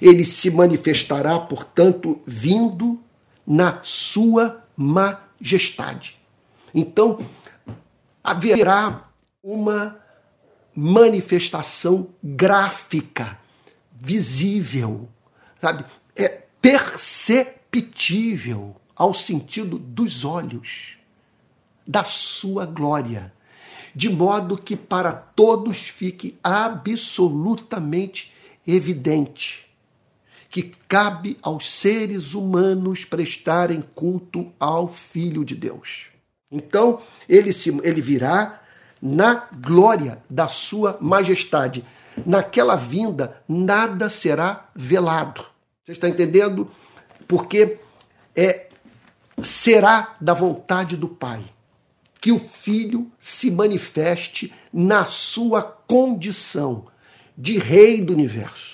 Ele 0.00 0.24
se 0.24 0.50
manifestará, 0.50 1.38
portanto, 1.38 2.20
vindo 2.26 2.98
na 3.46 3.82
sua 3.82 4.64
majestade. 4.76 6.16
Então, 6.74 7.20
haverá 8.22 9.08
uma 9.42 9.98
manifestação 10.74 12.08
gráfica, 12.22 13.38
visível, 13.92 15.08
sabe? 15.60 15.84
É 16.16 16.28
perceptível 16.60 18.76
ao 18.96 19.12
sentido 19.14 19.78
dos 19.78 20.24
olhos 20.24 20.96
da 21.86 22.02
sua 22.04 22.66
glória, 22.66 23.32
de 23.94 24.08
modo 24.08 24.56
que 24.56 24.74
para 24.74 25.12
todos 25.12 25.88
fique 25.88 26.36
absolutamente 26.42 28.32
evidente 28.66 29.64
que 30.54 30.70
cabe 30.86 31.36
aos 31.42 31.68
seres 31.68 32.32
humanos 32.32 33.04
prestarem 33.04 33.82
culto 33.92 34.52
ao 34.60 34.86
Filho 34.86 35.44
de 35.44 35.52
Deus. 35.56 36.06
Então, 36.48 37.00
ele, 37.28 37.52
se, 37.52 37.76
ele 37.82 38.00
virá 38.00 38.60
na 39.02 39.48
glória 39.52 40.22
da 40.30 40.46
sua 40.46 40.96
majestade. 41.00 41.84
Naquela 42.24 42.76
vinda, 42.76 43.42
nada 43.48 44.08
será 44.08 44.70
velado. 44.76 45.44
Você 45.84 45.90
está 45.90 46.08
entendendo? 46.08 46.70
Porque 47.26 47.80
é 48.36 48.68
será 49.42 50.14
da 50.20 50.34
vontade 50.34 50.96
do 50.96 51.08
Pai 51.08 51.42
que 52.20 52.30
o 52.30 52.38
Filho 52.38 53.10
se 53.18 53.50
manifeste 53.50 54.54
na 54.72 55.04
sua 55.06 55.64
condição 55.64 56.86
de 57.36 57.58
Rei 57.58 58.00
do 58.00 58.12
universo, 58.12 58.73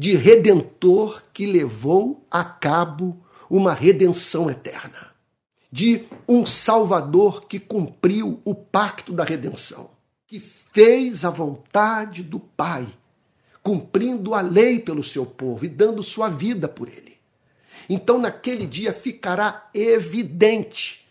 de 0.00 0.16
Redentor 0.16 1.22
que 1.30 1.44
levou 1.44 2.26
a 2.30 2.42
cabo 2.42 3.22
uma 3.50 3.74
redenção 3.74 4.48
eterna, 4.50 5.14
de 5.70 6.06
um 6.26 6.46
Salvador 6.46 7.44
que 7.44 7.60
cumpriu 7.60 8.40
o 8.42 8.54
pacto 8.54 9.12
da 9.12 9.24
redenção, 9.24 9.90
que 10.26 10.40
fez 10.40 11.22
a 11.22 11.28
vontade 11.28 12.22
do 12.22 12.40
Pai, 12.40 12.88
cumprindo 13.62 14.34
a 14.34 14.40
lei 14.40 14.80
pelo 14.80 15.04
seu 15.04 15.26
povo 15.26 15.66
e 15.66 15.68
dando 15.68 16.02
sua 16.02 16.30
vida 16.30 16.66
por 16.66 16.88
ele. 16.88 17.18
Então, 17.86 18.18
naquele 18.18 18.66
dia 18.66 18.94
ficará 18.94 19.68
evidente 19.74 21.06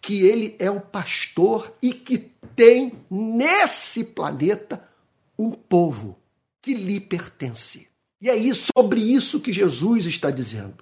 que 0.00 0.22
ele 0.24 0.54
é 0.60 0.70
o 0.70 0.80
pastor 0.80 1.74
e 1.82 1.92
que 1.92 2.18
tem 2.54 2.92
nesse 3.10 4.04
planeta 4.04 4.88
um 5.36 5.50
povo 5.50 6.16
que 6.62 6.72
lhe 6.72 7.00
pertence. 7.00 7.87
E 8.20 8.28
é 8.28 8.36
isso, 8.36 8.66
sobre 8.76 9.00
isso 9.00 9.40
que 9.40 9.52
Jesus 9.52 10.06
está 10.06 10.30
dizendo. 10.30 10.76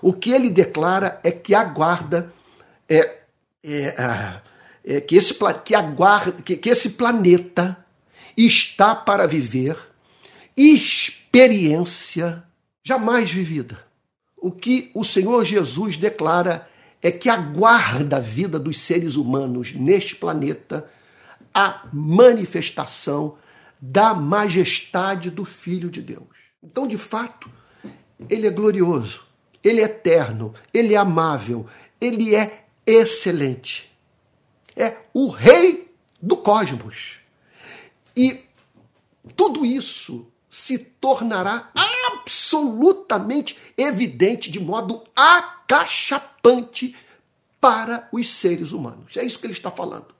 O 0.00 0.12
que 0.12 0.30
ele 0.30 0.48
declara 0.48 1.20
é 1.22 1.30
que 1.30 1.54
aguarda 1.54 2.32
é, 2.88 3.18
é, 3.62 4.40
é 4.84 5.00
que, 5.00 5.14
esse, 5.16 5.34
que, 5.64 5.74
aguarda, 5.74 6.42
que, 6.42 6.56
que 6.56 6.70
esse 6.70 6.90
planeta 6.90 7.76
está 8.36 8.94
para 8.94 9.26
viver 9.26 9.76
experiência 10.56 12.42
jamais 12.82 13.30
vivida. 13.30 13.84
O 14.36 14.50
que 14.50 14.90
o 14.94 15.04
Senhor 15.04 15.44
Jesus 15.44 15.96
declara 15.98 16.68
é 17.02 17.10
que 17.10 17.28
aguarda 17.28 18.16
a 18.16 18.20
vida 18.20 18.58
dos 18.58 18.80
seres 18.80 19.16
humanos 19.16 19.74
neste 19.74 20.16
planeta 20.16 20.88
a 21.52 21.86
manifestação 21.92 23.36
da 23.80 24.14
majestade 24.14 25.30
do 25.30 25.44
Filho 25.44 25.90
de 25.90 26.00
Deus. 26.00 26.39
Então, 26.62 26.86
de 26.86 26.98
fato, 26.98 27.50
ele 28.28 28.46
é 28.46 28.50
glorioso, 28.50 29.24
ele 29.62 29.80
é 29.80 29.84
eterno, 29.84 30.54
ele 30.72 30.94
é 30.94 30.96
amável, 30.96 31.66
ele 32.00 32.34
é 32.34 32.66
excelente. 32.86 33.90
É 34.76 34.96
o 35.12 35.28
rei 35.28 35.92
do 36.20 36.36
cosmos. 36.36 37.20
E 38.16 38.44
tudo 39.36 39.64
isso 39.64 40.26
se 40.48 40.78
tornará 40.78 41.70
absolutamente 42.12 43.56
evidente, 43.76 44.50
de 44.50 44.58
modo 44.58 45.04
acachapante 45.14 46.96
para 47.60 48.08
os 48.12 48.28
seres 48.28 48.72
humanos. 48.72 49.16
É 49.16 49.24
isso 49.24 49.38
que 49.38 49.46
ele 49.46 49.52
está 49.52 49.70
falando. 49.70 50.14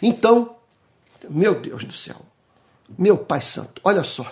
Então, 0.00 0.56
meu 1.28 1.60
Deus 1.60 1.84
do 1.84 1.92
céu, 1.92 2.20
meu 2.96 3.16
Pai 3.16 3.40
Santo, 3.40 3.80
olha 3.84 4.04
só, 4.04 4.30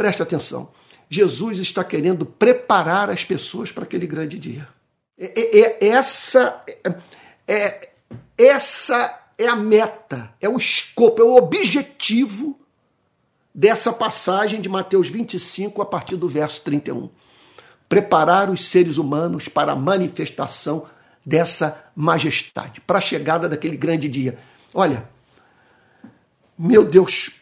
preste 0.00 0.22
atenção. 0.22 0.70
Jesus 1.10 1.58
está 1.58 1.84
querendo 1.84 2.24
preparar 2.24 3.10
as 3.10 3.22
pessoas 3.22 3.70
para 3.70 3.84
aquele 3.84 4.06
grande 4.06 4.38
dia. 4.38 4.66
É, 5.18 5.58
é, 5.58 5.60
é 5.60 5.88
essa, 5.88 6.64
é, 6.66 6.94
é, 7.46 7.90
essa 8.38 9.20
é 9.36 9.46
a 9.46 9.54
meta, 9.54 10.32
é 10.40 10.48
o 10.48 10.56
escopo, 10.56 11.20
é 11.20 11.24
o 11.26 11.36
objetivo 11.36 12.58
dessa 13.54 13.92
passagem 13.92 14.62
de 14.62 14.70
Mateus 14.70 15.10
25, 15.10 15.82
a 15.82 15.84
partir 15.84 16.16
do 16.16 16.26
verso 16.26 16.62
31. 16.62 17.10
Preparar 17.86 18.48
os 18.48 18.64
seres 18.64 18.96
humanos 18.96 19.48
para 19.48 19.72
a 19.72 19.76
manifestação 19.76 20.86
dessa 21.26 21.92
majestade, 21.94 22.80
para 22.80 22.96
a 22.96 23.02
chegada 23.02 23.50
daquele 23.50 23.76
grande 23.76 24.08
dia. 24.08 24.38
Olha, 24.72 25.06
meu 26.58 26.86
Deus, 26.86 27.32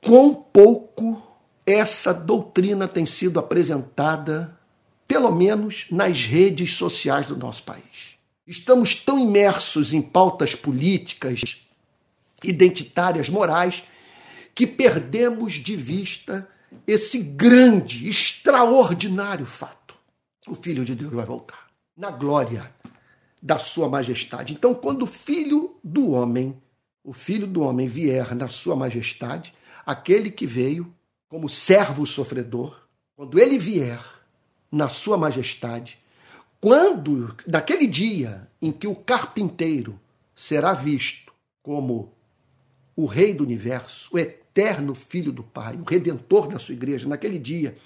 quão 0.00 0.32
pouco 0.32 1.25
essa 1.66 2.14
doutrina 2.14 2.86
tem 2.86 3.04
sido 3.04 3.40
apresentada, 3.40 4.56
pelo 5.08 5.32
menos 5.32 5.86
nas 5.90 6.20
redes 6.20 6.74
sociais 6.74 7.26
do 7.26 7.36
nosso 7.36 7.64
país. 7.64 8.14
Estamos 8.46 8.94
tão 8.94 9.18
imersos 9.18 9.92
em 9.92 10.00
pautas 10.00 10.54
políticas, 10.54 11.60
identitárias, 12.44 13.28
morais, 13.28 13.82
que 14.54 14.66
perdemos 14.66 15.54
de 15.54 15.74
vista 15.74 16.48
esse 16.86 17.18
grande, 17.18 18.08
extraordinário 18.08 19.44
fato. 19.44 19.96
O 20.46 20.54
Filho 20.54 20.84
de 20.84 20.94
Deus 20.94 21.12
vai 21.12 21.26
voltar 21.26 21.66
na 21.96 22.10
glória 22.10 22.72
da 23.42 23.58
sua 23.58 23.88
majestade. 23.88 24.52
Então, 24.52 24.72
quando 24.74 25.02
o 25.02 25.06
Filho 25.06 25.76
do 25.82 26.12
homem, 26.12 26.56
o 27.02 27.12
Filho 27.12 27.46
do 27.46 27.62
homem 27.62 27.88
vier 27.88 28.34
na 28.34 28.46
sua 28.46 28.76
majestade, 28.76 29.52
aquele 29.84 30.30
que 30.30 30.46
veio 30.46 30.94
como 31.36 31.50
servo 31.50 32.06
sofredor, 32.06 32.80
quando 33.14 33.38
ele 33.38 33.58
vier 33.58 34.02
na 34.72 34.88
sua 34.88 35.18
majestade, 35.18 35.98
quando 36.58 37.36
naquele 37.46 37.86
dia 37.86 38.48
em 38.60 38.72
que 38.72 38.86
o 38.86 38.94
carpinteiro 38.94 40.00
será 40.34 40.72
visto 40.72 41.30
como 41.62 42.10
o 42.96 43.04
rei 43.04 43.34
do 43.34 43.44
universo, 43.44 44.08
o 44.14 44.18
eterno 44.18 44.94
Filho 44.94 45.30
do 45.30 45.42
Pai, 45.42 45.76
o 45.76 45.84
redentor 45.84 46.48
da 46.48 46.58
sua 46.58 46.72
igreja, 46.72 47.06
naquele 47.06 47.38
dia. 47.38 47.76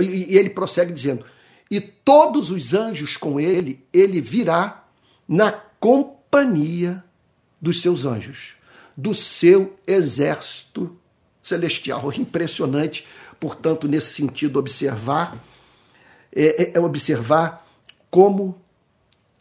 E 0.00 0.36
ele 0.36 0.50
prossegue 0.50 0.92
dizendo: 0.92 1.24
E 1.70 1.80
todos 1.80 2.50
os 2.50 2.74
anjos 2.74 3.16
com 3.16 3.38
ele, 3.38 3.86
ele 3.92 4.20
virá 4.20 4.84
na 5.28 5.52
companhia 5.52 7.04
dos 7.60 7.82
seus 7.82 8.04
anjos, 8.04 8.56
do 8.96 9.14
seu 9.14 9.78
exército 9.86 10.99
celestial. 11.50 12.12
Impressionante, 12.16 13.06
portanto, 13.38 13.86
nesse 13.86 14.14
sentido, 14.14 14.58
observar, 14.58 15.38
é, 16.34 16.62
é, 16.62 16.72
é 16.74 16.80
observar 16.80 17.66
como 18.10 18.58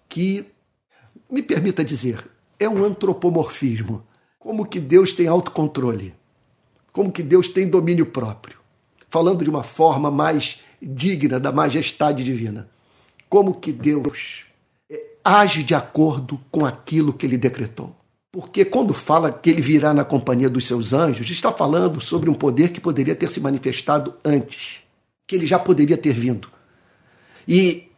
que, 0.07 0.45
me 1.29 1.41
permita 1.41 1.83
dizer, 1.83 2.29
é 2.59 2.67
um 2.67 2.83
antropomorfismo. 2.83 4.03
Como 4.37 4.65
que 4.65 4.79
Deus 4.79 5.13
tem 5.13 5.27
autocontrole 5.27 6.19
como 6.91 7.11
que 7.11 7.23
Deus 7.23 7.47
tem 7.47 7.67
domínio 7.67 8.05
próprio, 8.05 8.57
falando 9.09 9.43
de 9.43 9.49
uma 9.49 9.63
forma 9.63 10.09
mais 10.11 10.59
digna 10.81 11.39
da 11.39 11.51
majestade 11.51 12.23
divina. 12.23 12.69
Como 13.29 13.53
que 13.53 13.71
Deus 13.71 14.43
é, 14.89 15.01
age 15.23 15.63
de 15.63 15.75
acordo 15.75 16.39
com 16.51 16.65
aquilo 16.65 17.13
que 17.13 17.25
ele 17.25 17.37
decretou. 17.37 17.95
Porque 18.31 18.63
quando 18.63 18.93
fala 18.93 19.31
que 19.31 19.49
ele 19.49 19.61
virá 19.61 19.93
na 19.93 20.05
companhia 20.05 20.49
dos 20.49 20.67
seus 20.67 20.93
anjos, 20.93 21.29
está 21.29 21.51
falando 21.51 21.99
sobre 21.99 22.29
um 22.29 22.33
poder 22.33 22.71
que 22.71 22.79
poderia 22.79 23.15
ter 23.15 23.29
se 23.29 23.39
manifestado 23.39 24.15
antes, 24.23 24.83
que 25.25 25.35
ele 25.35 25.47
já 25.47 25.57
poderia 25.57 25.97
ter 25.97 26.13
vindo. 26.13 26.49
E, 27.47 27.89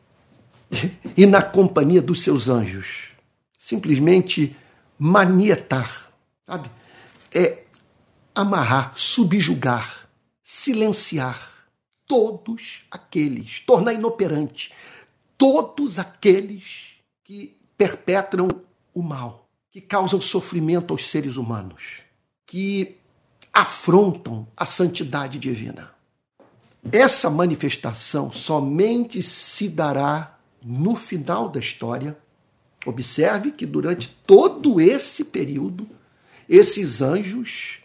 e 1.17 1.25
na 1.25 1.41
companhia 1.41 2.01
dos 2.01 2.23
seus 2.23 2.47
anjos, 2.47 3.09
simplesmente 3.57 4.55
manietar, 4.97 6.11
sabe? 6.45 6.71
É 7.33 7.63
amarrar, 8.33 8.93
subjugar, 8.95 10.07
silenciar 10.43 11.51
todos 12.07 12.83
aqueles, 12.89 13.59
tornar 13.61 13.93
inoperante 13.93 14.71
todos 15.41 15.97
aqueles 15.97 16.63
que 17.23 17.57
perpetram 17.75 18.47
o 18.93 19.01
mal, 19.01 19.49
que 19.71 19.79
causam 19.79 20.19
sofrimento 20.19 20.93
aos 20.93 21.09
seres 21.09 21.37
humanos, 21.37 22.01
que 22.45 22.97
afrontam 23.53 24.47
a 24.55 24.65
santidade 24.65 25.39
divina. 25.39 25.91
Essa 26.91 27.29
manifestação 27.29 28.31
somente 28.31 29.21
se 29.21 29.69
dará 29.69 30.37
no 30.63 30.95
final 30.95 31.47
da 31.49 31.59
história. 31.59 32.17
Observe 32.85 33.51
que 33.51 33.65
durante 33.65 34.09
todo 34.25 34.81
esse 34.81 35.23
período, 35.23 35.87
esses 36.49 37.01
anjos 37.01 37.79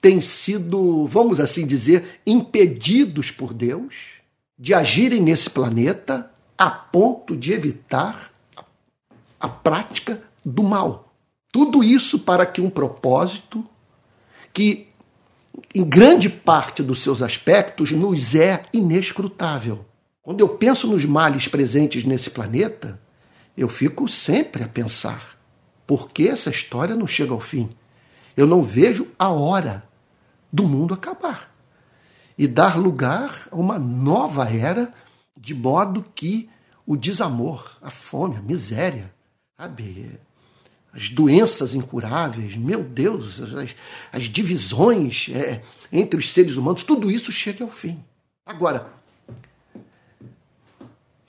têm 0.00 0.20
sido, 0.20 1.06
vamos 1.06 1.38
assim 1.38 1.66
dizer, 1.66 2.20
impedidos 2.26 3.30
por 3.30 3.54
Deus 3.54 3.94
de 4.58 4.74
agirem 4.74 5.20
nesse 5.20 5.48
planeta 5.48 6.30
a 6.58 6.70
ponto 6.70 7.36
de 7.36 7.52
evitar 7.52 8.32
a, 9.38 9.48
prática 9.48 10.22
do 10.44 10.62
mal. 10.62 11.11
Tudo 11.52 11.84
isso 11.84 12.20
para 12.20 12.46
que 12.46 12.62
um 12.62 12.70
propósito 12.70 13.64
que 14.52 14.88
em 15.74 15.84
grande 15.84 16.30
parte 16.30 16.82
dos 16.82 17.02
seus 17.02 17.20
aspectos 17.20 17.92
nos 17.92 18.34
é 18.34 18.64
inescrutável. 18.72 19.84
Quando 20.22 20.40
eu 20.40 20.48
penso 20.48 20.86
nos 20.86 21.04
males 21.04 21.48
presentes 21.48 22.04
nesse 22.04 22.30
planeta, 22.30 22.98
eu 23.56 23.68
fico 23.68 24.08
sempre 24.08 24.64
a 24.64 24.68
pensar: 24.68 25.38
por 25.86 26.10
que 26.10 26.26
essa 26.26 26.48
história 26.48 26.94
não 26.94 27.06
chega 27.06 27.32
ao 27.32 27.40
fim? 27.40 27.70
Eu 28.34 28.46
não 28.46 28.62
vejo 28.62 29.08
a 29.18 29.28
hora 29.28 29.84
do 30.50 30.66
mundo 30.66 30.94
acabar 30.94 31.52
e 32.36 32.46
dar 32.46 32.78
lugar 32.78 33.46
a 33.50 33.56
uma 33.56 33.78
nova 33.78 34.48
era, 34.48 34.92
de 35.38 35.54
modo 35.54 36.04
que 36.14 36.48
o 36.86 36.96
desamor, 36.96 37.76
a 37.82 37.90
fome, 37.90 38.36
a 38.36 38.42
miséria, 38.42 39.12
sabe? 39.56 40.18
As 40.92 41.08
doenças 41.08 41.74
incuráveis, 41.74 42.54
meu 42.56 42.82
Deus, 42.82 43.40
as, 43.40 43.74
as 44.12 44.24
divisões 44.24 45.28
é, 45.32 45.62
entre 45.90 46.20
os 46.20 46.32
seres 46.32 46.56
humanos, 46.56 46.84
tudo 46.84 47.10
isso 47.10 47.32
chega 47.32 47.64
ao 47.64 47.70
fim. 47.70 48.02
Agora, 48.44 48.92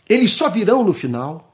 eles 0.08 0.32
só 0.32 0.50
virão 0.50 0.84
no 0.84 0.94
final 0.94 1.50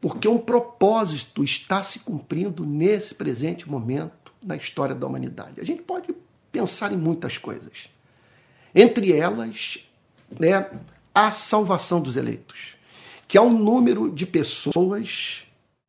porque 0.00 0.28
um 0.28 0.38
propósito 0.38 1.42
está 1.42 1.82
se 1.82 2.00
cumprindo 2.00 2.66
nesse 2.66 3.14
presente 3.14 3.68
momento 3.68 4.32
na 4.42 4.56
história 4.56 4.94
da 4.94 5.06
humanidade. 5.06 5.60
A 5.60 5.64
gente 5.64 5.82
pode 5.82 6.14
pensar 6.52 6.92
em 6.92 6.96
muitas 6.96 7.38
coisas. 7.38 7.88
Entre 8.74 9.12
elas, 9.12 9.78
né, 10.38 10.70
a 11.14 11.32
salvação 11.32 12.00
dos 12.00 12.16
eleitos, 12.16 12.74
que 13.26 13.38
há 13.38 13.42
um 13.42 13.58
número 13.58 14.10
de 14.10 14.26
pessoas 14.26 15.45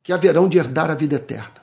que 0.07 0.13
haverão 0.13 0.47
de 0.47 0.57
herdar 0.57 0.89
a 0.89 0.95
vida 0.95 1.17
eterna 1.17 1.61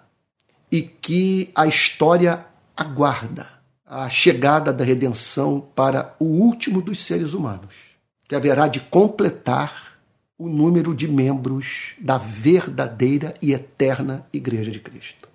e 0.70 0.82
que 0.82 1.50
a 1.54 1.66
história 1.66 2.44
aguarda 2.76 3.48
a 3.86 4.06
chegada 4.10 4.70
da 4.70 4.84
redenção 4.84 5.66
para 5.74 6.14
o 6.20 6.26
último 6.26 6.82
dos 6.82 7.02
seres 7.02 7.32
humanos, 7.32 7.74
que 8.28 8.34
haverá 8.34 8.68
de 8.68 8.80
completar 8.80 9.94
o 10.36 10.46
número 10.46 10.94
de 10.94 11.08
membros 11.08 11.94
da 11.98 12.18
verdadeira 12.18 13.32
e 13.40 13.54
eterna 13.54 14.26
Igreja 14.30 14.70
de 14.70 14.80
Cristo. 14.80 15.26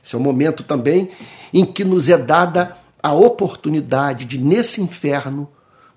Esse 0.00 0.14
é 0.14 0.18
o 0.18 0.22
momento 0.22 0.62
também 0.62 1.10
em 1.52 1.64
que 1.64 1.82
nos 1.82 2.08
é 2.08 2.16
dada 2.16 2.78
a 3.02 3.12
oportunidade 3.12 4.24
de, 4.24 4.38
nesse 4.38 4.80
inferno, 4.80 5.50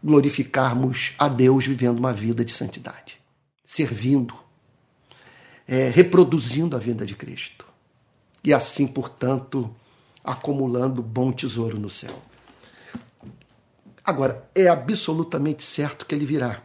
glorificarmos 0.04 1.14
a 1.20 1.28
Deus 1.28 1.68
vivendo 1.68 2.00
uma 2.00 2.12
vida 2.12 2.44
de 2.44 2.52
santidade, 2.52 3.20
servindo, 3.64 4.41
é, 5.72 5.90
reproduzindo 5.90 6.76
a 6.76 6.80
vida 6.80 7.06
de 7.06 7.16
Cristo. 7.16 7.66
E 8.44 8.54
assim, 8.54 8.86
portanto, 8.86 9.74
acumulando 10.22 11.02
bom 11.02 11.32
tesouro 11.32 11.80
no 11.80 11.90
céu. 11.90 12.22
Agora, 14.04 14.50
é 14.54 14.68
absolutamente 14.68 15.64
certo 15.64 16.06
que 16.06 16.14
ele 16.14 16.26
virá. 16.26 16.62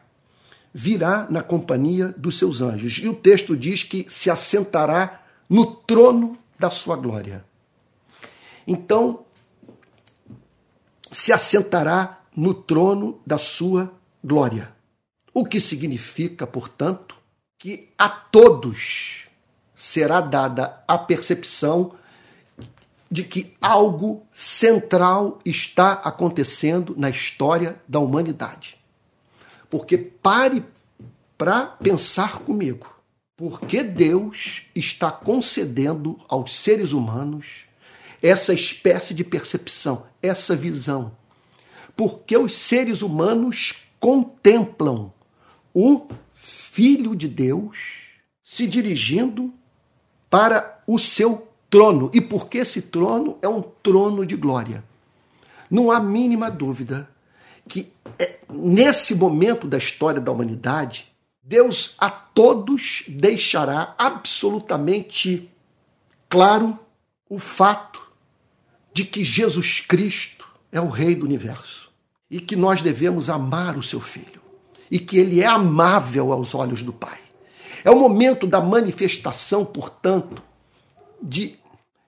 Virá 0.74 1.24
na 1.30 1.40
companhia 1.40 2.12
dos 2.16 2.36
seus 2.36 2.60
anjos. 2.60 2.98
E 2.98 3.06
o 3.06 3.14
texto 3.14 3.56
diz 3.56 3.84
que 3.84 4.06
se 4.08 4.28
assentará 4.28 5.22
no 5.48 5.66
trono 5.66 6.36
da 6.58 6.68
sua 6.68 6.96
glória. 6.96 7.44
Então, 8.66 9.24
se 11.12 11.32
assentará 11.32 12.22
no 12.34 12.52
trono 12.52 13.20
da 13.24 13.38
sua 13.38 13.92
glória. 14.24 14.74
O 15.32 15.44
que 15.44 15.60
significa, 15.60 16.44
portanto, 16.44 17.15
que 17.66 17.88
a 17.98 18.08
todos 18.08 19.24
será 19.74 20.20
dada 20.20 20.84
a 20.86 20.96
percepção 20.96 21.96
de 23.10 23.24
que 23.24 23.56
algo 23.60 24.24
central 24.32 25.40
está 25.44 25.94
acontecendo 25.94 26.94
na 26.96 27.10
história 27.10 27.74
da 27.88 27.98
humanidade. 27.98 28.78
Porque 29.68 29.98
pare 29.98 30.62
para 31.36 31.66
pensar 31.66 32.38
comigo. 32.38 32.94
Porque 33.36 33.82
Deus 33.82 34.62
está 34.72 35.10
concedendo 35.10 36.20
aos 36.28 36.54
seres 36.54 36.92
humanos 36.92 37.64
essa 38.22 38.54
espécie 38.54 39.12
de 39.12 39.24
percepção, 39.24 40.06
essa 40.22 40.54
visão. 40.54 41.10
Porque 41.96 42.36
os 42.36 42.54
seres 42.54 43.02
humanos 43.02 43.74
contemplam 43.98 45.12
o 45.74 46.06
Filho 46.76 47.16
de 47.16 47.26
Deus 47.26 47.78
se 48.44 48.66
dirigindo 48.66 49.50
para 50.28 50.82
o 50.86 50.98
seu 50.98 51.48
trono. 51.70 52.10
E 52.12 52.20
porque 52.20 52.58
esse 52.58 52.82
trono 52.82 53.38
é 53.40 53.48
um 53.48 53.62
trono 53.62 54.26
de 54.26 54.36
glória. 54.36 54.84
Não 55.70 55.90
há 55.90 55.98
mínima 55.98 56.50
dúvida 56.50 57.08
que 57.66 57.90
é, 58.18 58.40
nesse 58.50 59.14
momento 59.14 59.66
da 59.66 59.78
história 59.78 60.20
da 60.20 60.30
humanidade, 60.30 61.10
Deus 61.42 61.94
a 61.96 62.10
todos 62.10 63.04
deixará 63.08 63.94
absolutamente 63.96 65.50
claro 66.28 66.78
o 67.26 67.38
fato 67.38 68.06
de 68.92 69.02
que 69.02 69.24
Jesus 69.24 69.80
Cristo 69.80 70.46
é 70.70 70.78
o 70.78 70.90
Rei 70.90 71.14
do 71.14 71.24
universo 71.24 71.90
e 72.30 72.38
que 72.38 72.54
nós 72.54 72.82
devemos 72.82 73.30
amar 73.30 73.78
o 73.78 73.82
seu 73.82 73.98
Filho 73.98 74.44
e 74.90 74.98
que 74.98 75.18
ele 75.18 75.40
é 75.40 75.46
amável 75.46 76.32
aos 76.32 76.54
olhos 76.54 76.82
do 76.82 76.92
Pai. 76.92 77.18
É 77.84 77.90
o 77.90 77.98
momento 77.98 78.46
da 78.46 78.60
manifestação, 78.60 79.64
portanto, 79.64 80.42
de, 81.22 81.56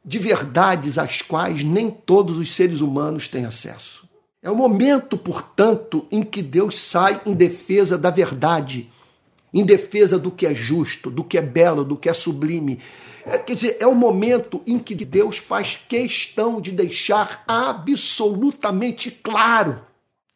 de 0.04 0.18
verdades 0.18 0.98
às 0.98 1.22
quais 1.22 1.62
nem 1.62 1.90
todos 1.90 2.36
os 2.36 2.54
seres 2.54 2.80
humanos 2.80 3.28
têm 3.28 3.44
acesso. 3.44 4.08
É 4.42 4.50
o 4.50 4.56
momento, 4.56 5.18
portanto, 5.18 6.06
em 6.10 6.22
que 6.22 6.42
Deus 6.42 6.78
sai 6.78 7.20
em 7.26 7.34
defesa 7.34 7.98
da 7.98 8.10
verdade, 8.10 8.90
em 9.52 9.64
defesa 9.64 10.18
do 10.18 10.30
que 10.30 10.46
é 10.46 10.54
justo, 10.54 11.10
do 11.10 11.24
que 11.24 11.38
é 11.38 11.42
belo, 11.42 11.84
do 11.84 11.96
que 11.96 12.08
é 12.08 12.12
sublime, 12.12 12.78
é, 13.26 13.36
quer 13.36 13.54
dizer, 13.54 13.76
é 13.78 13.86
o 13.86 13.94
momento 13.94 14.62
em 14.66 14.78
que 14.78 14.94
Deus 14.94 15.36
faz 15.38 15.78
questão 15.88 16.60
de 16.60 16.72
deixar 16.72 17.44
absolutamente 17.46 19.10
claro 19.10 19.87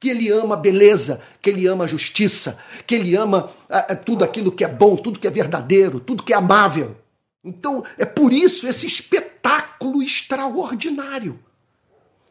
que 0.02 0.10
ele 0.10 0.28
ama 0.32 0.56
a 0.56 0.58
beleza, 0.58 1.20
que 1.40 1.48
ele 1.48 1.64
ama 1.68 1.84
a 1.84 1.86
justiça, 1.86 2.58
que 2.84 2.96
ele 2.96 3.14
ama 3.14 3.52
é, 3.68 3.94
tudo 3.94 4.24
aquilo 4.24 4.50
que 4.50 4.64
é 4.64 4.68
bom, 4.68 4.96
tudo 4.96 5.20
que 5.20 5.28
é 5.28 5.30
verdadeiro, 5.30 6.00
tudo 6.00 6.24
que 6.24 6.32
é 6.32 6.36
amável. 6.36 6.96
Então, 7.44 7.84
é 7.96 8.04
por 8.04 8.32
isso 8.32 8.66
esse 8.66 8.84
espetáculo 8.84 10.02
extraordinário. 10.02 11.38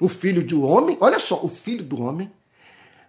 O 0.01 0.09
filho 0.09 0.45
do 0.45 0.63
homem, 0.63 0.97
olha 0.99 1.17
só, 1.17 1.39
o 1.41 1.47
filho 1.47 1.81
do 1.81 2.01
homem, 2.01 2.29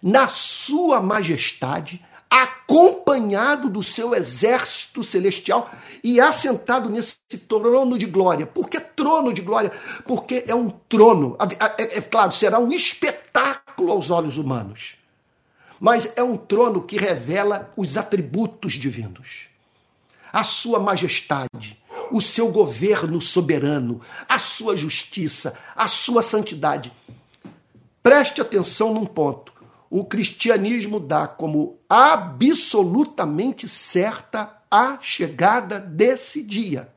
na 0.00 0.28
sua 0.28 1.02
majestade, 1.02 2.00
acompanhado 2.30 3.68
do 3.68 3.82
seu 3.82 4.14
exército 4.14 5.02
celestial 5.02 5.68
e 6.04 6.20
assentado 6.20 6.88
nesse 6.88 7.16
trono 7.48 7.98
de 7.98 8.06
glória. 8.06 8.46
Por 8.46 8.68
que 8.68 8.78
trono 8.78 9.32
de 9.32 9.42
glória? 9.42 9.72
Porque 10.06 10.44
é 10.46 10.54
um 10.54 10.70
trono. 10.70 11.36
É, 11.76 11.98
é, 11.98 12.00
claro, 12.00 12.30
será 12.30 12.60
um 12.60 12.72
espetáculo 13.72 13.90
aos 13.92 14.10
olhos 14.10 14.36
humanos. 14.36 14.96
Mas 15.80 16.12
é 16.16 16.22
um 16.22 16.36
trono 16.36 16.82
que 16.82 16.96
revela 16.96 17.72
os 17.76 17.96
atributos 17.96 18.74
divinos. 18.74 19.48
A 20.32 20.44
sua 20.44 20.78
majestade, 20.78 21.78
o 22.10 22.20
seu 22.20 22.50
governo 22.50 23.20
soberano, 23.20 24.00
a 24.28 24.38
sua 24.38 24.76
justiça, 24.76 25.58
a 25.74 25.88
sua 25.88 26.22
santidade. 26.22 26.92
Preste 28.02 28.40
atenção 28.40 28.94
num 28.94 29.06
ponto 29.06 29.52
o 29.94 30.06
cristianismo 30.06 30.98
dá 30.98 31.26
como 31.26 31.78
absolutamente 31.86 33.68
certa 33.68 34.58
a 34.70 34.98
chegada 35.02 35.78
desse 35.78 36.42
dia. 36.42 36.90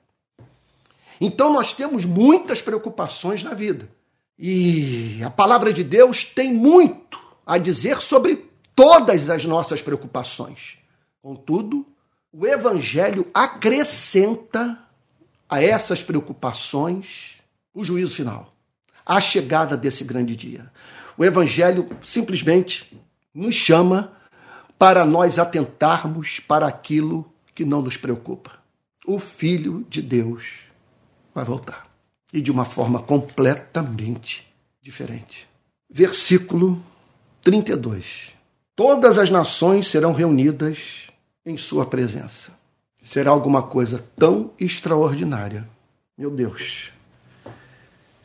Então 1.20 1.52
nós 1.52 1.74
temos 1.74 2.06
muitas 2.06 2.62
preocupações 2.62 3.44
na 3.44 3.54
vida. 3.54 3.90
E 4.38 5.22
a 5.24 5.30
palavra 5.30 5.72
de 5.72 5.84
Deus 5.84 6.26
tem 6.26 6.54
muito 6.54 7.20
a 7.46 7.58
dizer 7.58 8.02
sobre 8.02 8.50
todas 8.76 9.30
as 9.30 9.46
nossas 9.46 9.82
preocupações. 9.82 10.78
Contudo, 11.22 11.86
o 12.32 12.46
Evangelho 12.46 13.28
acrescenta 13.34 14.78
a 15.50 15.62
essas 15.62 16.04
preocupações 16.04 17.36
o 17.74 17.84
juízo 17.84 18.14
final, 18.14 18.54
a 19.06 19.22
chegada 19.22 19.78
desse 19.78 20.04
grande 20.04 20.36
dia. 20.36 20.72
O 21.18 21.24
Evangelho 21.24 21.88
simplesmente 22.04 23.00
nos 23.34 23.56
chama 23.56 24.14
para 24.78 25.06
nós 25.06 25.40
atentarmos 25.40 26.42
para 26.42 26.68
aquilo 26.68 27.32
que 27.54 27.64
não 27.64 27.82
nos 27.82 27.96
preocupa. 27.96 28.60
O 29.06 29.20
Filho 29.20 29.86
de 29.90 30.02
Deus 30.02 30.44
vai 31.34 31.46
voltar. 31.46 31.85
E 32.36 32.42
de 32.42 32.52
uma 32.52 32.66
forma 32.66 33.02
completamente 33.02 34.46
diferente. 34.82 35.48
Versículo 35.90 36.84
32. 37.42 38.34
Todas 38.76 39.18
as 39.18 39.30
nações 39.30 39.88
serão 39.88 40.12
reunidas 40.12 41.08
em 41.46 41.56
Sua 41.56 41.86
presença. 41.86 42.52
Será 43.02 43.32
alguma 43.32 43.64
coisa 43.64 44.04
tão 44.18 44.52
extraordinária. 44.60 45.66
Meu 46.18 46.30
Deus. 46.30 46.92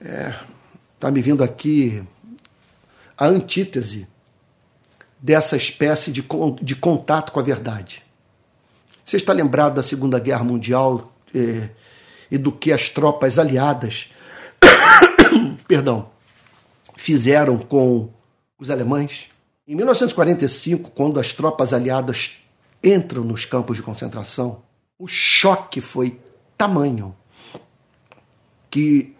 É, 0.01 0.35
tá 0.99 1.09
me 1.09 1.23
vindo 1.23 1.45
aqui 1.45 2.03
a 3.17 3.27
antítese 3.27 4.09
dessa 5.21 5.57
espécie 5.57 6.11
de, 6.11 6.27
de 6.63 6.75
contato 6.75 7.31
com 7.31 7.39
a 7.39 7.43
verdade. 7.45 8.03
Você 9.05 9.19
está 9.19 9.33
lembrado 9.33 9.75
da 9.75 9.83
Segunda 9.83 10.19
Guerra 10.19 10.43
Mundial 10.43 11.13
eh, 11.35 11.69
e 12.31 12.39
do 12.39 12.53
que 12.53 12.73
as 12.73 12.89
tropas 12.89 13.39
aliadas 13.39 14.09
perdão, 15.67 16.11
fizeram 16.97 17.59
com 17.59 18.11
os 18.59 18.71
alemães? 18.71 19.29
Em 19.67 19.75
1945, 19.75 20.91
quando 20.91 21.21
as 21.21 21.33
tropas 21.33 21.73
aliadas 21.73 22.33
entram 22.83 23.23
nos 23.23 23.45
campos 23.45 23.77
de 23.77 23.83
concentração, 23.83 24.63
o 24.99 25.07
choque 25.07 25.81
foi 25.81 26.19
tamanho 26.57 27.17
que 28.71 29.15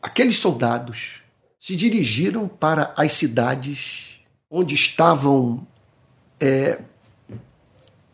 aqueles 0.00 0.38
soldados 0.38 1.22
se 1.60 1.76
dirigiram 1.76 2.48
para 2.48 2.92
as 2.96 3.12
cidades 3.12 4.20
onde 4.50 4.74
estavam, 4.74 5.66
é, 6.40 6.80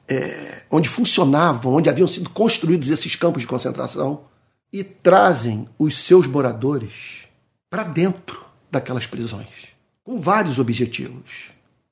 é, 0.08 0.62
onde 0.70 0.88
funcionavam, 0.88 1.74
onde 1.74 1.90
haviam 1.90 2.08
sido 2.08 2.30
construídos 2.30 2.88
esses 2.88 3.14
campos 3.14 3.42
de 3.42 3.46
concentração 3.46 4.24
e 4.72 4.82
trazem 4.82 5.68
os 5.78 5.98
seus 5.98 6.26
moradores 6.26 7.26
para 7.68 7.82
dentro 7.82 8.42
daquelas 8.70 9.06
prisões, 9.06 9.68
com 10.02 10.20
vários 10.20 10.58
objetivos. 10.58 11.50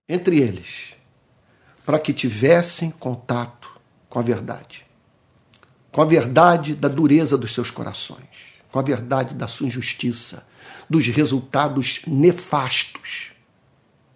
Entre 0.09 0.41
eles, 0.41 0.95
para 1.85 1.99
que 1.99 2.13
tivessem 2.13 2.91
contato 2.91 3.71
com 4.09 4.19
a 4.19 4.23
verdade, 4.23 4.87
com 5.93 6.01
a 6.01 6.07
verdade 6.07 6.75
da 6.75 6.89
dureza 6.89 7.37
dos 7.37 7.53
seus 7.53 7.71
corações, 7.71 8.29
com 8.71 8.79
a 8.79 8.83
verdade 8.83 9.35
da 9.35 9.49
sua 9.49 9.67
injustiça, 9.67 10.47
dos 10.89 11.07
resultados 11.07 12.01
nefastos 12.07 13.33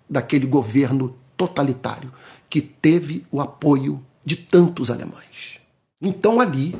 daquele 0.09 0.47
governo 0.47 1.17
totalitário 1.37 2.13
que 2.51 2.61
teve 2.61 3.25
o 3.31 3.41
apoio 3.41 4.05
de 4.25 4.37
tantos 4.37 4.91
alemães. 4.91 5.59
Então 6.03 6.41
ali, 6.41 6.75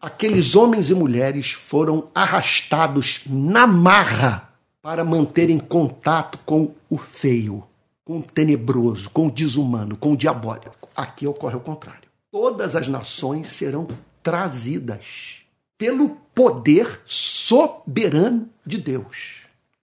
aqueles 0.00 0.54
homens 0.54 0.90
e 0.90 0.94
mulheres 0.94 1.52
foram 1.52 2.08
arrastados 2.14 3.22
na 3.26 3.66
marra 3.66 4.52
para 4.82 5.04
manterem 5.04 5.58
contato 5.58 6.38
com 6.44 6.74
o 6.88 6.96
feio, 6.96 7.64
com 8.04 8.18
o 8.18 8.22
tenebroso, 8.22 9.10
com 9.10 9.26
o 9.26 9.30
desumano, 9.30 9.96
com 9.96 10.12
o 10.12 10.16
diabólico. 10.16 10.88
Aqui 10.94 11.26
ocorre 11.26 11.56
o 11.56 11.60
contrário. 11.60 12.08
Todas 12.30 12.76
as 12.76 12.86
nações 12.86 13.48
serão 13.48 13.88
trazidas 14.22 15.38
pelo 15.78 16.10
poder 16.34 17.00
soberano 17.06 18.48
de 18.64 18.78
Deus. 18.78 19.35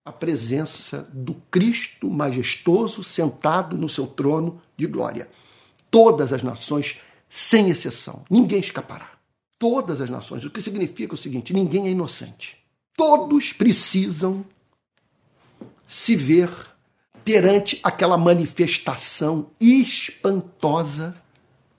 A 0.06 0.12
presença 0.12 1.08
do 1.14 1.34
Cristo 1.50 2.10
majestoso 2.10 3.04
sentado 3.04 3.78
no 3.78 3.88
seu 3.88 4.06
trono 4.06 4.62
de 4.78 4.86
glória. 4.86 5.30
Todas 5.90 6.34
as 6.34 6.44
nações, 6.44 6.98
sem 7.30 7.70
exceção, 7.70 8.26
ninguém 8.30 8.60
escapará. 8.60 9.12
Todas 9.58 10.02
as 10.02 10.10
nações, 10.10 10.44
o 10.44 10.50
que 10.50 10.62
significa 10.62 11.14
o 11.14 11.18
seguinte: 11.18 11.54
ninguém 11.54 11.88
é 11.88 11.92
inocente. 11.92 12.58
Todos 12.96 13.54
precisam 13.54 14.46
se 15.86 16.16
ver 16.16 16.50
perante 17.24 17.80
aquela 17.82 18.18
manifestação 18.18 19.50
espantosa 19.60 21.16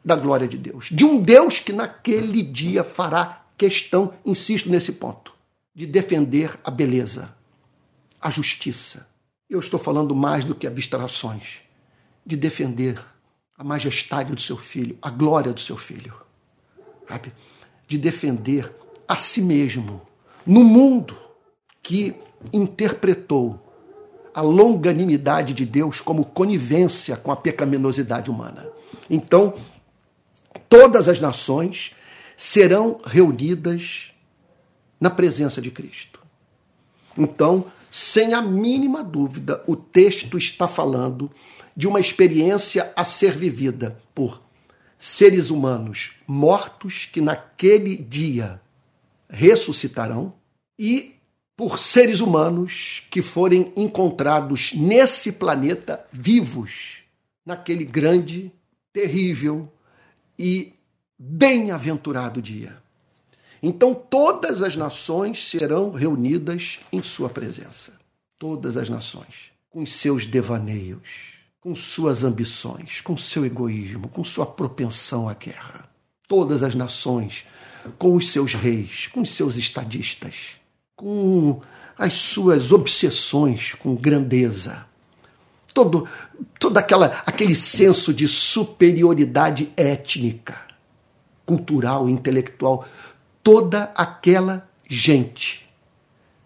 da 0.05 0.17
glória 0.17 0.47
de 0.47 0.57
Deus. 0.57 0.89
De 0.91 1.05
um 1.05 1.21
Deus 1.21 1.59
que 1.59 1.73
naquele 1.73 2.43
dia 2.43 2.85
fará 2.85 3.45
questão, 3.57 4.13
insisto 4.25 4.69
nesse 4.69 4.93
ponto, 4.93 5.35
de 5.75 5.87
defender 5.87 6.59
a 6.63 6.71
beleza, 6.71 7.34
a 8.25 8.31
justiça. 8.31 9.07
Eu 9.51 9.61
estou 9.61 9.79
falando 9.79 10.17
mais 10.17 10.47
do 10.47 10.55
que 10.55 10.67
abstrações, 10.67 11.59
de 12.25 12.37
defender 12.37 12.99
a 13.55 13.63
majestade 13.63 14.35
do 14.35 14.41
seu 14.41 14.57
filho, 14.57 14.97
a 15.03 15.11
glória 15.11 15.53
do 15.53 15.61
seu 15.61 15.77
filho. 15.77 16.15
Sabe? 17.07 17.35
De 17.87 17.99
defender 17.99 18.75
a 19.07 19.15
si 19.17 19.43
mesmo 19.43 20.01
no 20.47 20.65
mundo 20.65 21.15
que 21.83 22.17
interpretou 22.51 23.61
a 24.35 24.41
longanimidade 24.41 25.53
de 25.53 25.67
Deus 25.67 26.01
como 26.01 26.25
conivência 26.25 27.19
com 27.19 27.31
a 27.31 27.37
pecaminosidade 27.37 28.31
humana. 28.31 28.67
Então, 29.09 29.55
todas 30.67 31.11
as 31.11 31.21
nações 31.21 31.93
serão 32.39 33.01
reunidas 33.05 34.13
na 34.99 35.11
presença 35.11 35.61
de 35.61 35.71
Cristo. 35.71 36.21
Então, 37.17 37.67
sem 37.97 38.35
a 38.35 38.43
mínima 38.43 39.05
dúvida, 39.05 39.63
o 39.69 39.77
texto 39.77 40.37
está 40.37 40.67
falando 40.67 41.31
de 41.77 41.87
uma 41.87 42.01
experiência 42.01 42.93
a 42.97 43.05
ser 43.05 43.39
vivida 43.39 44.03
por 44.13 44.43
seres 44.99 45.49
humanos 45.49 46.11
mortos 46.27 47.05
que 47.05 47.21
naquele 47.21 47.95
dia 47.95 48.61
ressuscitarão 49.31 50.35
e 50.77 51.15
por 51.57 51.79
seres 51.79 52.19
humanos 52.19 53.07
que 53.13 53.23
forem 53.23 53.73
encontrados 53.77 54.73
nesse 54.75 55.31
planeta 55.31 56.05
vivos, 56.13 57.05
naquele 57.47 57.85
grande, 57.85 58.51
terrível 58.93 59.73
e 60.37 60.75
bem-aventurado 61.17 62.43
dia. 62.43 62.77
Então 63.67 63.95
todas 63.95 64.63
as 64.63 64.77
nações 64.77 65.43
serão 65.49 65.91
reunidas 65.91 66.81
em 66.93 67.03
sua 67.03 67.31
presença. 67.31 67.95
Todas 68.39 68.77
as 68.77 68.91
nações, 68.91 69.53
com 69.71 69.87
seus 69.87 70.27
devaneios, 70.27 71.33
com 71.63 71.75
suas 71.75 72.25
ambições, 72.25 73.01
com 73.01 73.17
seu 73.17 73.43
egoísmo, 73.43 74.09
com 74.09 74.23
sua 74.23 74.45
propensão 74.45 75.31
à 75.31 75.33
guerra. 75.33 75.89
Todas 76.29 76.63
as 76.63 76.75
nações, 76.75 77.47
com 77.99 78.15
os 78.15 78.31
seus 78.31 78.53
reis, 78.53 79.07
com 79.07 79.23
os 79.23 79.33
seus 79.33 79.57
estadistas, 79.57 80.57
com 80.95 81.63
as 81.97 82.13
suas 82.13 82.71
obsessões 82.71 83.73
com 83.73 83.95
grandeza. 83.95 84.85
Todo, 85.73 86.07
todo 86.61 86.77
aquela, 86.77 87.23
aquele 87.25 87.55
senso 87.55 88.13
de 88.13 88.29
superioridade 88.29 89.73
étnica, 89.75 90.55
cultural, 91.47 92.11
intelectual, 92.11 92.87
toda 93.45 93.93
aquela 93.95 94.67
gente 94.89 95.69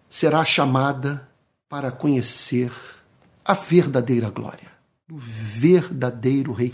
será 0.09 0.43
chamada 0.43 1.27
para 1.69 1.91
conhecer 1.91 2.71
a 3.45 3.53
verdadeira 3.53 4.29
glória, 4.29 4.69
do 5.07 5.17
verdadeiro 5.17 6.51
rei. 6.51 6.73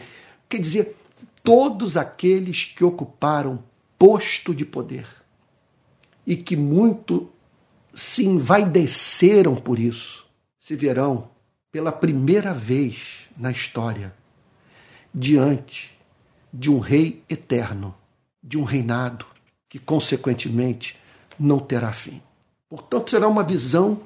Quer 0.49 0.59
dizer, 0.59 0.97
todos 1.43 1.95
aqueles 1.95 2.63
que 2.63 2.83
ocuparam 2.83 3.63
posto 3.99 4.53
de 4.53 4.65
poder 4.65 5.07
e 6.25 6.35
que 6.35 6.55
muito 6.55 7.29
se 7.93 8.25
envaideceram 8.25 9.55
por 9.55 9.77
isso, 9.77 10.25
se 10.57 10.75
verão 10.75 11.29
pela 11.71 11.91
primeira 11.91 12.51
vez 12.51 13.27
na 13.37 13.51
história 13.51 14.13
diante 15.13 15.95
de 16.51 16.71
um 16.71 16.79
rei 16.79 17.23
eterno, 17.29 17.93
de 18.41 18.57
um 18.57 18.63
reinado 18.63 19.34
que, 19.75 19.79
consequentemente, 19.79 20.95
não 21.37 21.59
terá 21.59 21.91
fim. 21.91 22.21
Portanto, 22.69 23.11
será 23.11 23.27
uma 23.27 23.43
visão 23.43 23.99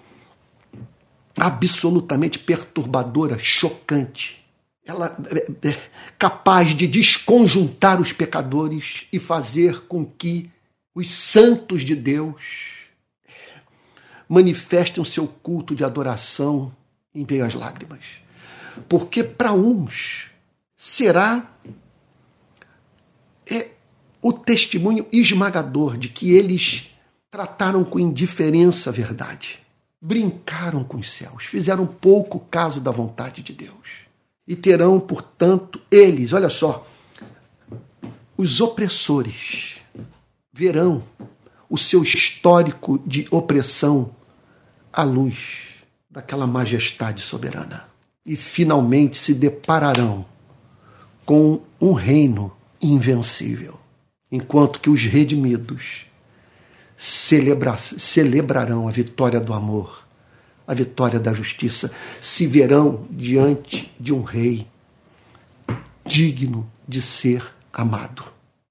absolutamente 1.39 2.39
perturbadora, 2.39 3.37
chocante. 3.37 4.43
Ela 4.83 5.15
é, 5.29 5.69
é 5.69 5.77
capaz 6.17 6.73
de 6.75 6.87
desconjuntar 6.87 8.01
os 8.01 8.11
pecadores 8.11 9.05
e 9.13 9.19
fazer 9.19 9.81
com 9.81 10.03
que 10.03 10.49
os 10.95 11.11
santos 11.11 11.85
de 11.85 11.95
Deus 11.95 12.87
manifestem 14.27 14.99
o 14.99 15.05
seu 15.05 15.27
culto 15.27 15.75
de 15.75 15.83
adoração 15.83 16.75
em 17.13 17.27
meio 17.29 17.45
às 17.45 17.53
lágrimas. 17.53 18.03
Porque 18.87 19.23
para 19.23 19.53
uns 19.53 20.31
será 20.75 21.47
é, 23.45 23.69
o 24.21 24.33
testemunho 24.33 25.05
esmagador 25.11 25.97
de 25.97 26.09
que 26.09 26.31
eles 26.31 26.89
trataram 27.31 27.83
com 27.83 27.99
indiferença 27.99 28.89
a 28.89 28.93
verdade, 28.93 29.59
brincaram 30.01 30.83
com 30.83 30.97
os 30.97 31.11
céus, 31.11 31.45
fizeram 31.45 31.85
pouco 31.85 32.39
caso 32.39 32.79
da 32.81 32.91
vontade 32.91 33.41
de 33.41 33.53
Deus. 33.53 34.09
E 34.47 34.55
terão, 34.55 34.99
portanto, 34.99 35.79
eles, 35.91 36.33
olha 36.33 36.49
só, 36.49 36.85
os 38.35 38.59
opressores 38.61 39.75
verão 40.51 41.03
o 41.69 41.77
seu 41.77 42.03
histórico 42.03 42.99
de 43.05 43.27
opressão 43.29 44.11
à 44.91 45.03
luz 45.03 45.37
daquela 46.09 46.47
majestade 46.47 47.21
soberana. 47.21 47.85
E 48.25 48.35
finalmente 48.35 49.17
se 49.17 49.33
depararão 49.33 50.25
com 51.25 51.61
um 51.79 51.93
reino 51.93 52.51
invencível, 52.81 53.78
enquanto 54.31 54.79
que 54.79 54.89
os 54.89 55.03
redimidos 55.03 56.05
celebra 56.97 57.77
celebrarão 57.77 58.87
a 58.87 58.91
vitória 58.91 59.39
do 59.39 59.53
amor, 59.53 60.05
a 60.67 60.73
vitória 60.73 61.19
da 61.19 61.33
justiça, 61.33 61.91
se 62.21 62.45
verão 62.45 63.07
diante 63.09 63.93
de 63.99 64.13
um 64.13 64.21
rei 64.21 64.67
digno 66.05 66.69
de 66.87 67.01
ser 67.01 67.43
amado. 67.71 68.23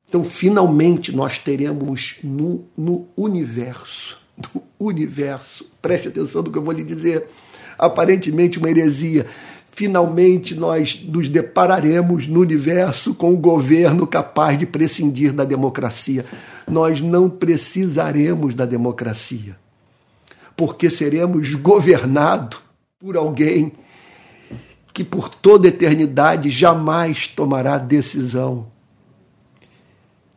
Então, 0.08 0.24
finalmente, 0.24 1.14
nós 1.14 1.38
teremos 1.38 2.16
no, 2.22 2.64
no 2.76 3.06
universo 3.16 4.18
do 4.38 4.62
universo. 4.78 5.68
Preste 5.82 6.08
atenção 6.08 6.42
no 6.42 6.50
que 6.50 6.58
eu 6.58 6.62
vou 6.62 6.72
lhe 6.72 6.84
dizer. 6.84 7.26
Aparentemente 7.76 8.58
uma 8.58 8.70
heresia. 8.70 9.26
Finalmente 9.78 10.56
nós 10.56 11.00
nos 11.06 11.28
depararemos 11.28 12.26
no 12.26 12.40
universo 12.40 13.14
com 13.14 13.30
um 13.30 13.36
governo 13.36 14.08
capaz 14.08 14.58
de 14.58 14.66
prescindir 14.66 15.32
da 15.32 15.44
democracia. 15.44 16.26
Nós 16.66 17.00
não 17.00 17.30
precisaremos 17.30 18.56
da 18.56 18.66
democracia, 18.66 19.56
porque 20.56 20.90
seremos 20.90 21.54
governados 21.54 22.60
por 22.98 23.16
alguém 23.16 23.70
que 24.92 25.04
por 25.04 25.28
toda 25.28 25.68
eternidade 25.68 26.50
jamais 26.50 27.28
tomará 27.28 27.78
decisão 27.78 28.66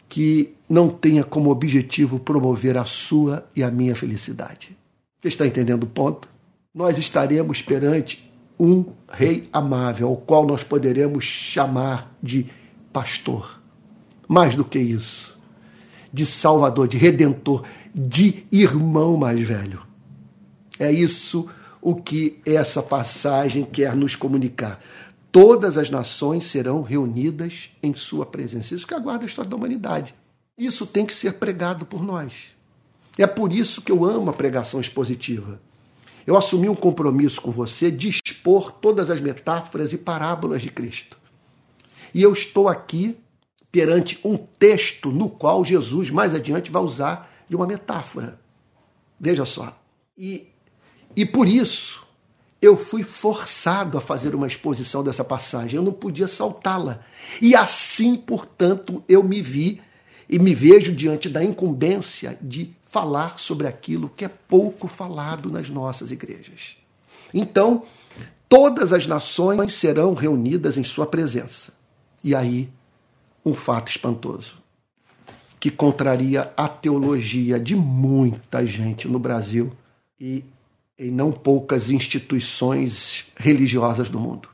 que 0.08 0.54
não 0.70 0.88
tenha 0.88 1.24
como 1.24 1.50
objetivo 1.50 2.20
promover 2.20 2.78
a 2.78 2.86
sua 2.86 3.50
e 3.56 3.64
a 3.64 3.72
minha 3.72 3.96
felicidade. 3.96 4.78
Você 5.20 5.30
está 5.30 5.48
entendendo 5.48 5.86
o 5.86 5.88
ponto? 5.88 6.30
Nós 6.76 7.00
estaremos 7.00 7.60
perante 7.60 8.31
um 8.62 8.86
rei 9.12 9.50
amável, 9.52 10.10
ao 10.10 10.16
qual 10.16 10.46
nós 10.46 10.64
poderemos 10.64 11.26
chamar 11.26 12.16
de 12.22 12.46
pastor. 12.94 13.60
Mais 14.28 14.54
do 14.54 14.64
que 14.64 14.78
isso, 14.78 15.36
de 16.14 16.28
salvador, 16.28 16.88
de 16.88 16.96
redentor, 16.96 17.64
de 17.94 18.46
irmão 18.52 19.18
mais 19.18 19.42
velho. 19.42 19.82
É 20.78 20.92
isso 20.92 21.50
o 21.82 21.96
que 21.96 22.40
essa 22.46 22.84
passagem 22.84 23.66
quer 23.66 23.96
nos 23.96 24.16
comunicar. 24.16 24.80
Todas 25.32 25.76
as 25.76 25.90
nações 25.90 26.46
serão 26.46 26.84
reunidas 26.84 27.72
em 27.82 27.96
sua 27.96 28.28
presença. 28.28 28.76
Isso 28.76 28.86
que 28.86 28.94
aguarda 28.94 29.26
a 29.26 29.28
história 29.28 29.50
da 29.50 29.58
humanidade. 29.58 30.14
Isso 30.56 30.86
tem 30.86 31.04
que 31.04 31.14
ser 31.16 31.34
pregado 31.34 31.84
por 31.84 32.04
nós. 32.04 32.34
É 33.18 33.26
por 33.26 33.52
isso 33.52 33.82
que 33.82 33.92
eu 33.92 34.06
amo 34.06 34.30
a 34.30 34.34
pregação 34.34 34.80
expositiva. 34.80 35.60
Eu 36.26 36.38
assumi 36.38 36.70
um 36.70 36.76
compromisso 36.76 37.42
com 37.42 37.52
você 37.52 37.90
de 37.90 38.21
expor 38.42 38.72
todas 38.72 39.12
as 39.12 39.22
metáforas 39.22 39.94
e 39.94 39.98
parábolas 39.98 40.64
de 40.64 40.70
Cristo. 40.70 41.18
E 42.14 42.24
eu 42.24 42.34
estou 42.34 42.68
aqui 42.68 43.16
perante 43.72 44.20
um 44.26 44.36
texto 44.36 45.12
no 45.12 45.30
qual 45.30 45.64
Jesus, 45.64 46.10
mais 46.10 46.34
adiante, 46.34 46.72
vai 46.72 46.82
usar 46.82 47.32
de 47.48 47.56
uma 47.56 47.68
metáfora. 47.68 48.40
Veja 49.20 49.46
só. 49.46 49.78
E, 50.18 50.48
e 51.16 51.26
por 51.26 51.48
isso 51.48 52.06
eu 52.62 52.76
fui 52.76 53.04
forçado 53.04 53.98
a 53.98 54.02
fazer 54.02 54.36
uma 54.36 54.48
exposição 54.48 55.04
dessa 55.04 55.24
passagem. 55.24 55.78
Eu 55.78 55.84
não 55.84 55.94
podia 55.94 56.28
saltá-la. 56.28 57.06
E 57.42 57.56
assim, 57.56 58.18
portanto, 58.18 59.04
eu 59.08 59.24
me 59.24 59.42
vi 59.42 59.82
e 60.28 60.40
me 60.40 60.56
vejo 60.56 60.94
diante 60.94 61.30
da 61.30 61.44
incumbência 61.44 62.38
de 62.42 62.76
falar 62.84 63.40
sobre 63.40 63.68
aquilo 63.68 64.12
que 64.16 64.26
é 64.26 64.28
pouco 64.28 64.88
falado 64.88 65.50
nas 65.50 65.70
nossas 65.70 66.12
igrejas. 66.12 66.76
Então, 67.34 67.86
todas 68.48 68.92
as 68.94 69.08
nações 69.08 69.74
serão 69.74 70.14
reunidas 70.14 70.78
em 70.78 70.84
sua 70.84 71.06
presença. 71.06 71.72
E 72.24 72.36
aí, 72.36 72.70
um 73.46 73.56
fato 73.56 73.90
espantoso, 73.90 74.58
que 75.60 75.70
contraria 75.70 76.52
a 76.58 76.68
teologia 76.68 77.60
de 77.60 77.76
muita 77.76 78.66
gente 78.66 79.08
no 79.08 79.20
Brasil 79.20 79.72
e 80.20 80.44
em 80.98 81.12
não 81.12 81.32
poucas 81.32 81.90
instituições 81.90 83.26
religiosas 83.36 84.10
do 84.10 84.20
mundo. 84.20 84.50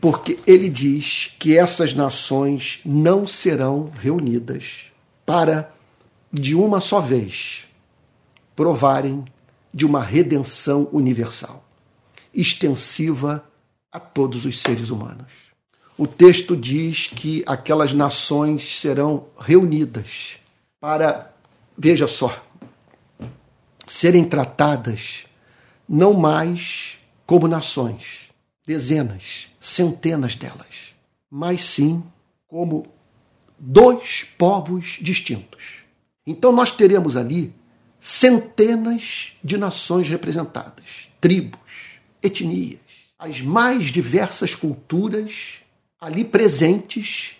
Porque 0.00 0.38
ele 0.46 0.68
diz 0.68 1.34
que 1.38 1.56
essas 1.56 1.94
nações 1.94 2.80
não 2.84 3.26
serão 3.26 3.90
reunidas 4.00 4.90
para, 5.24 5.72
de 6.32 6.54
uma 6.54 6.80
só 6.80 7.00
vez, 7.00 7.64
provarem 8.56 9.24
de 9.72 9.84
uma 9.84 10.02
redenção 10.02 10.88
universal, 10.92 11.64
extensiva 12.34 13.44
a 13.90 14.00
todos 14.00 14.44
os 14.44 14.60
seres 14.60 14.90
humanos. 14.90 15.32
O 15.96 16.06
texto 16.06 16.56
diz 16.56 17.06
que 17.06 17.44
aquelas 17.46 17.92
nações 17.92 18.80
serão 18.80 19.28
reunidas 19.38 20.36
para, 20.80 21.32
veja 21.78 22.08
só, 22.08 22.44
serem 23.86 24.24
tratadas 24.24 25.24
não 25.88 26.14
mais 26.14 26.98
como 27.24 27.46
nações, 27.46 28.28
dezenas, 28.66 29.46
centenas 29.60 30.34
delas, 30.34 30.94
mas 31.30 31.62
sim 31.62 32.02
como 32.48 32.86
dois 33.58 34.26
povos 34.36 34.98
distintos. 35.00 35.62
Então 36.26 36.50
nós 36.50 36.72
teremos 36.72 37.16
ali 37.16 37.54
centenas 38.00 39.32
de 39.42 39.56
nações 39.56 40.08
representadas, 40.08 41.08
tribos, 41.20 41.60
etnias, 42.24 42.80
as 43.18 43.40
mais 43.40 43.88
diversas 43.88 44.54
culturas 44.54 45.56
ali 46.00 46.24
presentes 46.24 47.36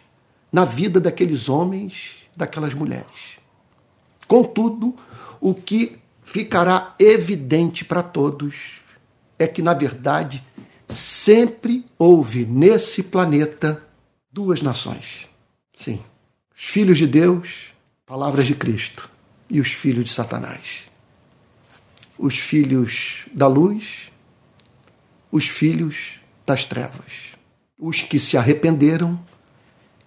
na 0.53 0.65
vida 0.65 1.01
daqueles 1.01 1.49
homens, 1.49 2.13
daquelas 2.37 2.75
mulheres. 2.75 3.39
Contudo, 4.27 4.95
o 5.41 5.55
que 5.55 5.99
ficará 6.25 6.95
evidente 6.99 7.85
para 7.85 8.03
todos 8.03 8.81
é 9.39 9.47
que, 9.47 9.61
na 9.61 9.75
verdade, 9.75 10.43
sempre 10.89 11.85
houve 11.99 12.47
nesse 12.47 13.03
planeta 13.03 13.83
duas 14.33 14.63
nações. 14.63 15.29
Sim, 15.75 16.01
os 16.57 16.65
filhos 16.65 16.99
de 16.99 17.07
Deus, 17.07 17.73
palavras 18.07 18.47
de 18.47 18.55
Cristo 18.55 19.11
e 19.51 19.61
os 19.61 19.73
filhos 19.73 20.05
de 20.05 20.11
Satanás. 20.11 20.83
Os 22.17 22.39
filhos 22.39 23.27
da 23.33 23.47
luz, 23.47 24.11
os 25.35 25.49
filhos 25.49 26.21
das 26.47 26.65
trevas. 26.65 27.35
Os 27.77 28.03
que 28.03 28.19
se 28.19 28.37
arrependeram 28.37 29.19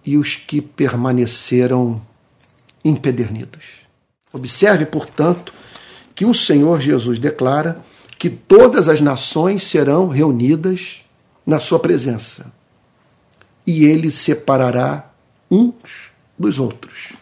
e 0.04 0.16
os 0.16 0.36
que 0.36 0.62
permaneceram 0.62 2.00
empedernidos. 2.82 3.64
Observe, 4.32 4.86
portanto, 4.86 5.52
que 6.14 6.24
o 6.24 6.32
Senhor 6.32 6.80
Jesus 6.80 7.18
declara 7.18 7.84
que 8.18 8.30
todas 8.30 8.88
as 8.88 9.00
nações 9.02 9.64
serão 9.64 10.08
reunidas 10.08 11.02
na 11.44 11.58
sua 11.58 11.78
presença 11.78 12.50
e 13.66 13.84
ele 13.84 14.10
separará 14.10 15.10
uns 15.50 16.10
dos 16.38 16.58
outros 16.58 17.12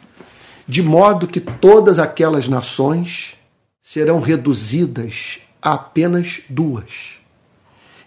de 0.68 0.82
modo 0.82 1.28
que 1.28 1.40
todas 1.40 1.98
aquelas 1.98 2.48
nações 2.48 3.34
serão 3.80 4.20
reduzidas 4.20 5.38
a 5.62 5.74
apenas 5.74 6.40
duas. 6.48 7.15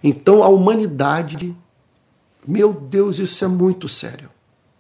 Então 0.04 0.44
a 0.44 0.48
humanidade, 0.48 1.56
meu 2.48 2.74
Deus, 2.74 3.20
isso 3.20 3.44
é 3.44 3.48
muito 3.48 3.88
sério. 3.88 4.30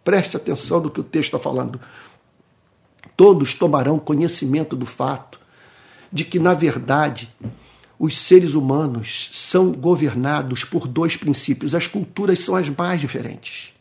Preste 0.03 0.37
atenção 0.37 0.79
no 0.79 0.89
que 0.89 0.99
o 0.99 1.03
texto 1.03 1.35
está 1.35 1.39
falando. 1.39 1.79
Todos 3.15 3.53
tomarão 3.53 3.99
conhecimento 3.99 4.75
do 4.75 4.85
fato 4.85 5.39
de 6.11 6.23
que, 6.23 6.39
na 6.39 6.53
verdade, 6.53 7.31
os 7.99 8.17
seres 8.17 8.53
humanos 8.53 9.29
são 9.33 9.71
governados 9.71 10.63
por 10.63 10.87
dois 10.87 11.17
princípios. 11.17 11.75
As 11.75 11.85
culturas 11.85 12.39
são 12.39 12.55
as 12.55 12.69
mais 12.69 13.01
diferentes. 13.01 13.73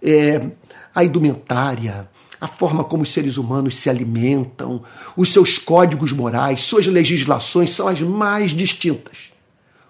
É, 0.00 0.50
a 0.94 1.04
indumentária, 1.04 2.08
a 2.40 2.46
forma 2.46 2.84
como 2.84 3.02
os 3.02 3.12
seres 3.12 3.36
humanos 3.36 3.76
se 3.76 3.90
alimentam, 3.90 4.82
os 5.16 5.32
seus 5.32 5.58
códigos 5.58 6.12
morais, 6.12 6.62
suas 6.62 6.86
legislações 6.86 7.74
são 7.74 7.88
as 7.88 8.00
mais 8.00 8.52
distintas. 8.52 9.30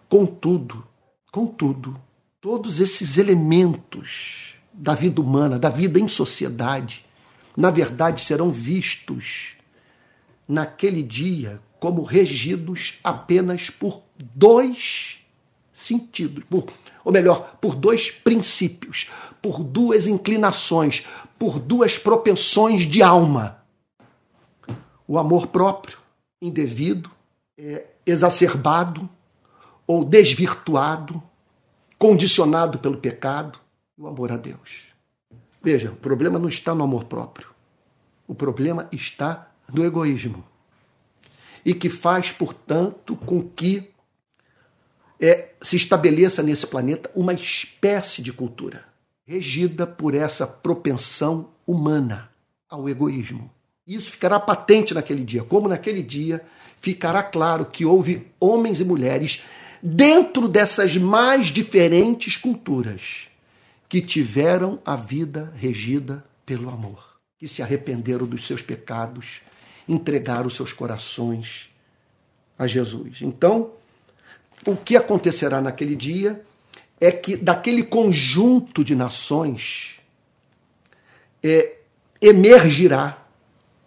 Contudo, 0.09 0.87
contudo, 1.31 2.01
todos 2.41 2.81
esses 2.81 3.19
elementos 3.19 4.55
da 4.73 4.95
vida 4.95 5.21
humana, 5.21 5.59
da 5.59 5.69
vida 5.69 6.01
em 6.01 6.09
sociedade, 6.09 7.05
na 7.55 7.71
verdade 7.71 8.23
serão 8.23 8.51
vistos 8.51 9.57
naquele 10.47 11.03
dia 11.03 11.61
como 11.79 12.03
regidos 12.03 12.95
apenas 13.05 13.69
por 13.69 14.03
dois 14.17 15.19
sentidos, 15.73 16.43
por, 16.49 16.67
ou 17.05 17.13
melhor, 17.13 17.59
por 17.61 17.75
dois 17.75 18.11
princípios, 18.11 19.09
por 19.43 19.63
duas 19.63 20.07
inclinações, 20.07 21.05
por 21.39 21.59
duas 21.59 21.99
propensões 21.99 22.89
de 22.89 23.03
alma: 23.03 23.63
o 25.07 25.19
amor 25.19 25.49
próprio, 25.49 25.99
indevido, 26.41 27.11
é, 27.59 27.85
exacerbado 28.07 29.09
ou 29.89 30.05
desvirtuado, 30.05 31.23
condicionado 31.99 32.79
pelo 32.79 32.99
pecado, 32.99 33.59
o 33.97 34.07
amor 34.07 34.31
a 34.31 34.37
Deus. 34.37 34.83
Veja, 35.63 35.91
o 35.91 35.97
problema 35.97 36.39
não 36.39 36.49
está 36.49 36.75
no 36.75 36.85
amor 36.85 37.05
próprio. 37.05 37.49
O 38.27 38.35
problema 38.35 38.87
está 38.93 39.51
no 39.73 39.83
egoísmo. 39.83 40.45
E 41.65 41.73
que 41.73 41.89
faz, 41.89 42.31
portanto, 42.31 43.17
com 43.17 43.43
que 43.43 43.91
é, 45.19 45.55
se 45.63 45.77
estabeleça 45.77 46.43
nesse 46.43 46.67
planeta 46.67 47.11
uma 47.15 47.33
espécie 47.33 48.23
de 48.23 48.33
cultura 48.33 48.85
regida 49.27 49.87
por 49.87 50.15
essa 50.15 50.47
propensão 50.47 51.49
humana 51.67 52.31
ao 52.69 52.89
egoísmo. 52.89 53.51
Isso 53.87 54.11
ficará 54.11 54.39
patente 54.39 54.93
naquele 54.93 55.25
dia, 55.25 55.43
como 55.43 55.67
naquele 55.67 56.03
dia 56.03 56.43
ficará 56.81 57.23
claro 57.23 57.67
que 57.67 57.85
houve 57.85 58.27
homens 58.39 58.81
e 58.81 58.85
mulheres 58.85 59.43
dentro 59.83 60.49
dessas 60.49 60.97
mais 60.97 61.49
diferentes 61.49 62.37
culturas 62.37 63.29
que 63.89 64.01
tiveram 64.01 64.79
a 64.85 64.97
vida 64.97 65.53
regida 65.57 66.25
pelo 66.45 66.69
amor, 66.69 67.19
que 67.39 67.49
se 67.49 67.63
arrependeram 67.63 68.27
dos 68.27 68.47
seus 68.47 68.61
pecados, 68.61 69.41
entregaram 69.89 70.51
seus 70.51 70.73
corações 70.73 71.71
a 72.59 72.67
Jesus. 72.67 73.23
Então, 73.23 73.73
o 74.67 74.77
que 74.77 74.97
acontecerá 74.97 75.61
naquele 75.61 75.95
dia 75.95 76.45
é 77.01 77.13
que 77.13 77.37
daquele 77.37 77.83
conjunto 77.83 78.85
de 78.85 78.95
nações 78.95 80.01
é, 81.43 81.77
emergirá 82.21 83.25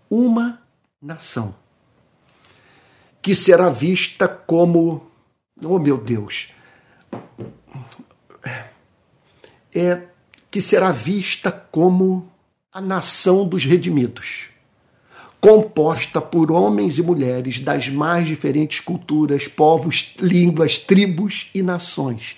uma 0.10 0.62
nação 1.02 1.54
que 3.22 3.36
será 3.36 3.70
vista 3.70 4.28
como, 4.28 5.11
oh 5.64 5.80
meu 5.80 5.97
Deus, 5.97 6.49
é 9.74 10.01
que 10.49 10.62
será 10.62 10.91
vista 10.91 11.51
como 11.51 12.30
a 12.72 12.82
nação 12.82 13.47
dos 13.47 13.66
redimidos, 13.66 14.49
composta 15.39 16.22
por 16.22 16.51
homens 16.51 16.97
e 16.97 17.01
mulheres 17.01 17.59
das 17.59 17.89
mais 17.89 18.28
diferentes 18.28 18.80
culturas, 18.80 19.47
povos, 19.47 20.14
línguas, 20.20 20.78
tribos 20.78 21.49
e 21.53 21.62
nações, 21.62 22.38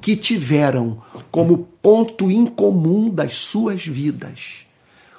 que 0.00 0.16
tiveram 0.16 1.02
como 1.30 1.68
ponto 1.80 2.30
em 2.30 2.46
comum 2.46 3.08
das 3.08 3.36
suas 3.36 3.86
vidas 3.86 4.64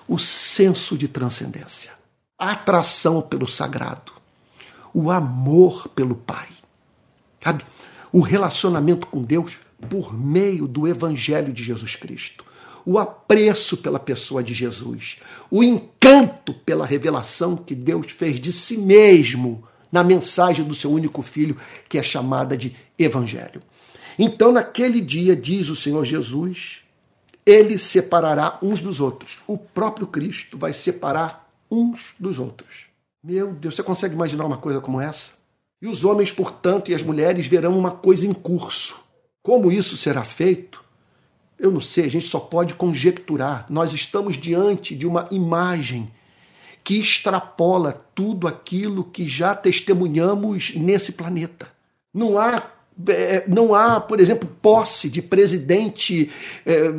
o 0.08 0.20
senso 0.20 0.98
de 0.98 1.08
transcendência, 1.08 1.92
a 2.38 2.52
atração 2.52 3.22
pelo 3.22 3.48
sagrado, 3.48 4.12
o 4.94 5.10
amor 5.10 5.88
pelo 5.90 6.16
Pai. 6.16 6.48
Sabe? 7.46 7.64
O 8.12 8.22
relacionamento 8.22 9.06
com 9.06 9.22
Deus 9.22 9.54
por 9.88 10.12
meio 10.12 10.68
do 10.68 10.88
Evangelho 10.88 11.54
de 11.54 11.64
Jesus 11.64 11.96
Cristo. 11.96 12.44
O 12.84 12.98
apreço 12.98 13.78
pela 13.78 14.00
pessoa 14.00 14.44
de 14.44 14.52
Jesus. 14.52 15.18
O 15.52 15.64
encanto 15.64 16.56
pela 16.56 16.88
revelação 16.88 17.56
que 17.56 17.76
Deus 17.76 18.12
fez 18.12 18.40
de 18.40 18.52
si 18.52 18.80
mesmo 18.80 19.64
na 19.92 20.04
mensagem 20.04 20.66
do 20.66 20.74
seu 20.74 20.92
único 20.92 21.22
filho, 21.22 21.56
que 21.88 22.00
é 22.00 22.04
chamada 22.04 22.58
de 22.58 22.76
Evangelho. 22.98 23.62
Então, 24.18 24.52
naquele 24.52 25.00
dia, 25.00 25.36
diz 25.36 25.70
o 25.70 25.76
Senhor 25.76 26.04
Jesus, 26.04 26.82
ele 27.46 27.78
separará 27.78 28.58
uns 28.60 28.82
dos 28.82 29.00
outros. 29.00 29.38
O 29.46 29.56
próprio 29.56 30.08
Cristo 30.08 30.58
vai 30.58 30.74
separar 30.74 31.48
uns 31.70 32.02
dos 32.20 32.40
outros. 32.40 32.86
Meu 33.24 33.54
Deus, 33.54 33.76
você 33.76 33.84
consegue 33.84 34.16
imaginar 34.16 34.46
uma 34.46 34.58
coisa 34.58 34.82
como 34.82 35.00
essa? 35.00 35.45
E 35.82 35.88
os 35.88 36.04
homens, 36.04 36.32
portanto, 36.32 36.90
e 36.90 36.96
as 36.96 37.04
mulheres 37.04 37.48
verão 37.48 37.78
uma 37.78 37.92
coisa 37.92 38.26
em 38.26 38.34
curso. 38.34 39.02
Como 39.44 39.72
isso 39.72 39.98
será 39.98 40.24
feito? 40.24 40.84
Eu 41.58 41.72
não 41.72 41.82
sei, 41.82 42.06
a 42.06 42.12
gente 42.12 42.28
só 42.28 42.40
pode 42.40 42.74
conjecturar. 42.74 43.66
Nós 43.70 43.94
estamos 43.94 44.38
diante 44.38 44.96
de 44.96 45.06
uma 45.06 45.28
imagem 45.32 46.12
que 46.84 47.00
extrapola 47.00 47.94
tudo 48.14 48.48
aquilo 48.48 49.04
que 49.04 49.28
já 49.28 49.56
testemunhamos 49.56 50.76
nesse 50.76 51.12
planeta. 51.12 51.68
Não 52.14 52.38
há 52.38 52.72
é, 53.10 53.44
não 53.46 53.76
há, 53.76 54.00
por 54.00 54.22
exemplo, 54.22 54.50
posse 54.62 55.10
de 55.10 55.22
presidente 55.22 56.32
é, 56.66 56.94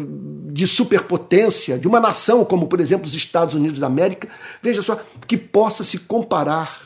de 0.53 0.67
superpotência, 0.67 1.79
de 1.79 1.89
uma 1.89 1.99
nação 1.99 2.45
como, 2.45 2.67
por 2.67 2.81
exemplo, 2.81 3.07
os 3.07 3.15
Estados 3.15 3.55
Unidos 3.55 3.79
da 3.79 3.87
América, 3.87 4.29
veja 4.63 4.83
só, 4.83 5.01
que 5.27 5.39
possa 5.39 5.83
se 5.83 5.99
comparar 6.01 6.86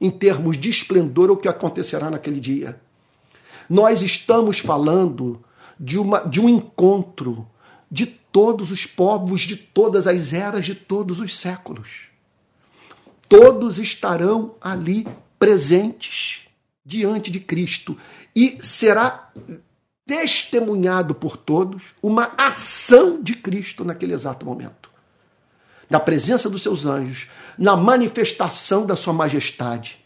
em 0.00 0.10
termos 0.10 0.56
de 0.56 0.70
esplendor 0.70 1.30
ao 1.30 1.36
que 1.36 1.48
acontecerá 1.48 2.10
naquele 2.10 2.40
dia. 2.40 2.80
Nós 3.68 4.02
estamos 4.02 4.58
falando 4.58 5.44
de, 5.78 5.98
uma, 5.98 6.20
de 6.20 6.40
um 6.40 6.48
encontro 6.48 7.46
de 7.90 8.06
todos 8.06 8.70
os 8.70 8.86
povos, 8.86 9.42
de 9.42 9.56
todas 9.56 10.06
as 10.06 10.32
eras, 10.32 10.64
de 10.64 10.74
todos 10.74 11.20
os 11.20 11.36
séculos. 11.36 12.08
Todos 13.28 13.78
estarão 13.78 14.54
ali 14.60 15.06
presentes 15.38 16.46
diante 16.84 17.30
de 17.30 17.40
Cristo 17.40 17.96
e 18.34 18.58
será 18.60 19.30
testemunhado 20.06 21.14
por 21.14 21.36
todos 21.36 21.82
uma 22.02 22.32
ação 22.36 23.22
de 23.22 23.34
Cristo 23.34 23.84
naquele 23.84 24.12
exato 24.12 24.44
momento. 24.44 24.79
Na 25.90 26.00
presença 26.00 26.48
dos 26.48 26.62
seus 26.62 26.86
anjos, 26.86 27.26
na 27.58 27.76
manifestação 27.76 28.86
da 28.86 28.94
sua 28.94 29.12
majestade, 29.12 29.98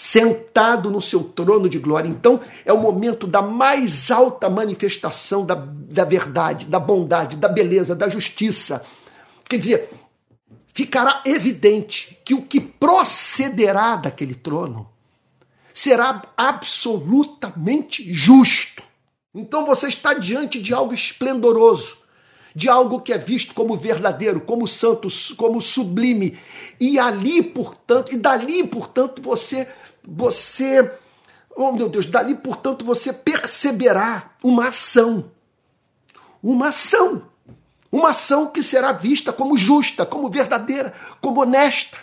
sentado 0.00 0.90
no 0.90 0.98
seu 0.98 1.22
trono 1.22 1.68
de 1.68 1.78
glória. 1.78 2.08
Então 2.08 2.40
é 2.64 2.72
o 2.72 2.80
momento 2.80 3.26
da 3.26 3.42
mais 3.42 4.10
alta 4.10 4.48
manifestação 4.48 5.44
da, 5.44 5.54
da 5.54 6.06
verdade, 6.06 6.64
da 6.64 6.80
bondade, 6.80 7.36
da 7.36 7.48
beleza, 7.48 7.94
da 7.94 8.08
justiça. 8.08 8.82
Quer 9.46 9.58
dizer, 9.58 9.90
ficará 10.72 11.22
evidente 11.26 12.18
que 12.24 12.32
o 12.32 12.40
que 12.40 12.58
procederá 12.58 13.96
daquele 13.96 14.34
trono 14.34 14.88
será 15.74 16.22
absolutamente 16.34 18.12
justo. 18.14 18.82
Então 19.34 19.66
você 19.66 19.88
está 19.88 20.14
diante 20.14 20.62
de 20.62 20.72
algo 20.72 20.94
esplendoroso, 20.94 21.98
de 22.54 22.68
algo 22.68 23.00
que 23.00 23.12
é 23.12 23.18
visto 23.18 23.54
como 23.54 23.76
verdadeiro, 23.76 24.40
como 24.40 24.66
santo, 24.66 25.08
como 25.36 25.60
sublime. 25.60 26.38
E 26.78 26.98
ali, 26.98 27.42
portanto, 27.42 28.12
e 28.12 28.16
dali, 28.16 28.66
portanto, 28.66 29.22
você 29.22 29.68
você 30.02 30.90
Oh, 31.56 31.72
meu 31.72 31.88
Deus, 31.88 32.06
dali, 32.06 32.36
portanto, 32.36 32.84
você 32.84 33.12
perceberá 33.12 34.30
uma 34.42 34.68
ação. 34.68 35.30
Uma 36.42 36.68
ação. 36.68 37.28
Uma 37.92 38.10
ação 38.10 38.46
que 38.46 38.62
será 38.62 38.92
vista 38.92 39.32
como 39.32 39.58
justa, 39.58 40.06
como 40.06 40.30
verdadeira, 40.30 40.94
como 41.20 41.42
honesta. 41.42 41.98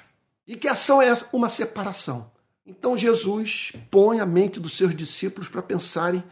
E 0.46 0.56
que 0.56 0.68
ação 0.68 1.02
é 1.02 1.08
essa? 1.08 1.28
Uma 1.32 1.50
separação. 1.50 2.30
Então 2.66 2.98
Jesus 2.98 3.72
põe 3.90 4.20
a 4.20 4.26
mente 4.26 4.60
dos 4.60 4.76
seus 4.76 4.94
discípulos 4.94 5.50
para 5.50 5.62
pensarem. 5.62 6.24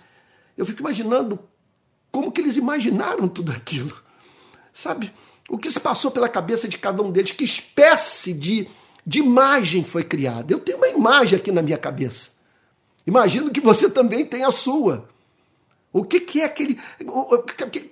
Eu 0.58 0.66
fico 0.66 0.82
imaginando 0.82 1.40
como 2.12 2.32
que 2.32 2.42
eles 2.42 2.58
imaginaram 2.58 3.28
tudo 3.28 3.52
aquilo. 3.52 4.05
Sabe? 4.76 5.14
O 5.48 5.58
que 5.58 5.72
se 5.72 5.80
passou 5.80 6.12
pela 6.12 6.28
cabeça 6.28 6.68
de 6.68 6.78
cada 6.78 7.02
um 7.02 7.10
deles, 7.10 7.32
que 7.32 7.46
espécie 7.46 8.34
de, 8.34 8.68
de 9.08 9.20
imagem 9.20 9.86
foi 9.86 10.04
criada. 10.04 10.54
Eu 10.54 10.60
tenho 10.60 10.78
uma 10.78 10.90
imagem 10.90 11.40
aqui 11.40 11.50
na 11.50 11.62
minha 11.62 11.78
cabeça. 11.78 12.30
Imagino 13.08 13.52
que 13.52 13.62
você 13.62 13.90
também 13.90 14.26
tem 14.26 14.44
a 14.44 14.52
sua. 14.52 15.08
O 15.94 16.04
que, 16.04 16.20
que 16.20 16.42
é 16.42 16.46
aquele, 16.46 16.78
aquele, 17.00 17.92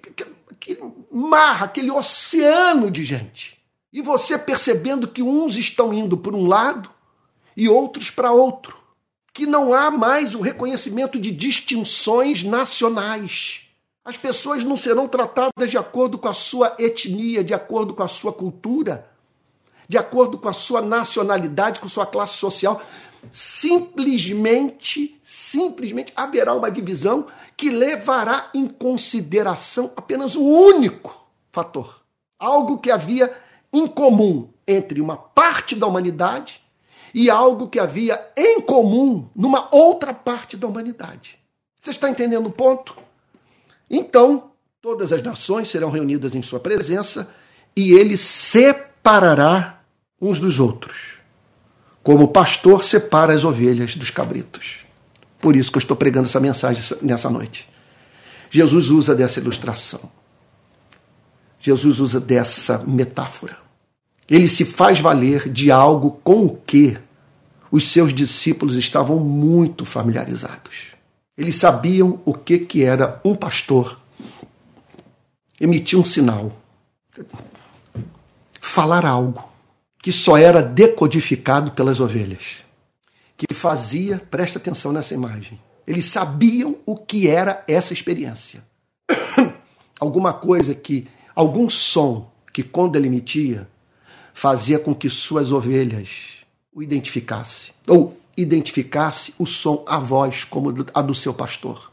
aquele 0.52 0.82
mar, 1.10 1.64
aquele 1.64 1.90
oceano 1.90 2.92
de 2.92 3.06
gente? 3.06 3.58
E 3.94 4.02
você 4.02 4.38
percebendo 4.38 5.08
que 5.08 5.24
uns 5.24 5.56
estão 5.56 5.94
indo 5.94 6.18
por 6.18 6.36
um 6.36 6.46
lado 6.46 6.90
e 7.56 7.70
outros 7.70 8.10
para 8.10 8.34
outro. 8.34 8.78
Que 9.32 9.46
não 9.46 9.74
há 9.74 9.90
mais 9.90 10.36
o 10.36 10.42
reconhecimento 10.42 11.18
de 11.18 11.32
distinções 11.32 12.44
nacionais. 12.44 13.62
As 14.06 14.18
pessoas 14.18 14.64
não 14.64 14.76
serão 14.76 15.08
tratadas 15.08 15.70
de 15.70 15.78
acordo 15.78 16.18
com 16.18 16.28
a 16.28 16.34
sua 16.34 16.76
etnia, 16.78 17.42
de 17.44 17.54
acordo 17.54 17.94
com 17.94 18.04
a 18.04 18.08
sua 18.08 18.34
cultura, 18.34 19.10
de 19.88 19.98
acordo 19.98 20.38
com 20.38 20.50
a 20.50 20.54
sua 20.54 20.82
nacionalidade, 20.82 21.80
com 21.80 21.88
sua 21.88 22.06
classe 22.06 22.36
social. 22.36 22.82
Simplesmente, 23.32 25.20
simplesmente 25.24 26.12
haverá 26.18 26.54
uma 26.54 26.70
divisão 26.70 27.28
que 27.56 27.70
levará 27.70 28.50
em 28.54 28.68
consideração 28.68 29.94
apenas 29.96 30.36
um 30.36 30.46
único 30.46 31.26
fator. 31.50 32.02
Algo 32.38 32.80
que 32.80 32.92
havia 32.92 33.34
em 33.72 33.88
comum 33.88 34.50
entre 34.68 35.00
uma 35.00 35.16
parte 35.16 35.78
da 35.78 35.88
humanidade 35.88 36.62
e 37.14 37.30
algo 37.30 37.70
que 37.70 37.80
havia 37.80 38.32
em 38.36 38.60
comum 38.60 39.30
numa 39.34 39.70
outra 39.72 40.14
parte 40.14 40.58
da 40.58 40.68
humanidade. 40.68 41.40
Você 41.82 41.92
está 41.92 42.10
entendendo 42.10 42.48
o 42.48 42.52
ponto? 42.52 42.98
Então, 43.96 44.50
todas 44.82 45.14
as 45.14 45.22
nações 45.22 45.68
serão 45.68 45.92
reunidas 45.92 46.34
em 46.34 46.42
sua 46.42 46.60
presença 46.60 47.30
e 47.76 47.94
ele 47.94 48.18
separará 48.18 49.84
uns 50.20 50.40
dos 50.40 50.60
outros, 50.60 51.20
como 52.02 52.24
o 52.24 52.28
pastor 52.28 52.84
separa 52.84 53.34
as 53.34 53.44
ovelhas 53.44 53.96
dos 53.96 54.10
cabritos. 54.10 54.78
Por 55.40 55.56
isso 55.56 55.72
que 55.72 55.78
eu 55.78 55.82
estou 55.82 55.96
pregando 55.96 56.26
essa 56.26 56.40
mensagem 56.40 56.84
nessa 57.04 57.30
noite. 57.30 57.70
Jesus 58.50 58.90
usa 58.90 59.14
dessa 59.14 59.40
ilustração. 59.40 60.10
Jesus 61.60 62.00
usa 62.00 62.20
dessa 62.20 62.80
metáfora. 62.80 63.58
Ele 64.28 64.48
se 64.48 64.66
faz 64.66 65.00
valer 65.00 65.48
de 65.50 65.70
algo 65.70 66.20
com 66.24 66.46
o 66.46 66.58
que 66.58 66.98
os 67.70 67.86
seus 67.90 68.12
discípulos 68.12 68.76
estavam 68.76 69.20
muito 69.20 69.86
familiarizados. 69.86 70.93
Eles 71.38 71.56
sabiam 71.56 72.22
o 72.26 72.34
que, 72.34 72.60
que 72.60 72.84
era 72.84 73.20
um 73.26 73.36
pastor. 73.36 74.00
Emitir 75.60 75.98
um 75.98 76.06
sinal, 76.06 76.52
falar 78.60 79.06
algo 79.06 79.50
que 80.02 80.12
só 80.12 80.38
era 80.38 80.62
decodificado 80.62 81.72
pelas 81.72 82.00
ovelhas, 82.00 82.64
que 83.38 83.54
fazia, 83.54 84.22
presta 84.30 84.60
atenção 84.60 84.92
nessa 84.92 85.14
imagem, 85.14 85.60
Eles 85.86 86.06
sabiam 86.06 86.78
o 86.86 86.96
que 86.96 87.28
era 87.28 87.64
essa 87.68 87.94
experiência. 87.94 88.64
Alguma 90.00 90.34
coisa 90.34 90.74
que, 90.74 91.08
algum 91.36 91.70
som 91.70 92.32
que 92.54 92.64
quando 92.64 92.96
ele 92.96 93.08
emitia, 93.08 93.68
fazia 94.34 94.80
com 94.80 94.94
que 94.96 95.10
suas 95.10 95.52
ovelhas 95.52 96.44
o 96.74 96.82
identificasse, 96.82 97.72
ou 97.88 98.18
identificasse 98.36 99.34
o 99.38 99.46
som, 99.46 99.84
a 99.88 100.00
voz, 100.00 100.44
como 100.44 100.74
a 100.94 101.02
do 101.02 101.14
seu 101.14 101.34
pastor, 101.34 101.92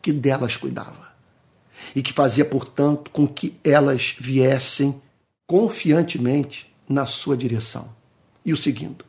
que 0.00 0.12
delas 0.12 0.56
cuidava. 0.56 1.12
E 1.94 2.02
que 2.02 2.12
fazia, 2.12 2.44
portanto, 2.44 3.10
com 3.10 3.26
que 3.26 3.56
elas 3.64 4.16
viessem 4.18 5.00
confiantemente 5.46 6.72
na 6.88 7.06
sua 7.06 7.36
direção. 7.36 7.88
E 8.44 8.52
o 8.52 8.56
seguindo: 8.56 9.04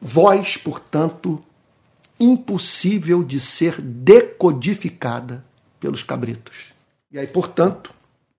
voz, 0.00 0.56
portanto, 0.56 1.42
impossível 2.18 3.22
de 3.24 3.40
ser 3.40 3.80
decodificada 3.80 5.44
pelos 5.80 6.02
cabritos. 6.02 6.72
E 7.10 7.18
aí, 7.18 7.26
portanto, 7.26 7.92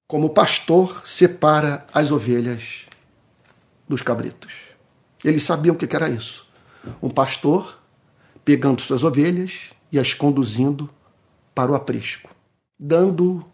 como 0.07 0.29
pastor 0.29 1.05
separa 1.05 1.85
as 1.93 2.11
ovelhas 2.11 2.85
dos 3.87 4.01
cabritos. 4.01 4.53
Eles 5.23 5.43
sabiam 5.43 5.75
o 5.75 5.77
que 5.77 5.93
era 5.95 6.09
isso. 6.09 6.42
Um 7.01 7.09
pastor 7.09 7.79
pegando 8.43 8.81
suas 8.81 9.03
ovelhas 9.03 9.71
e 9.91 9.99
as 9.99 10.13
conduzindo 10.13 10.89
para 11.53 11.71
o 11.71 11.75
aprisco, 11.75 12.29
dando 12.79 13.45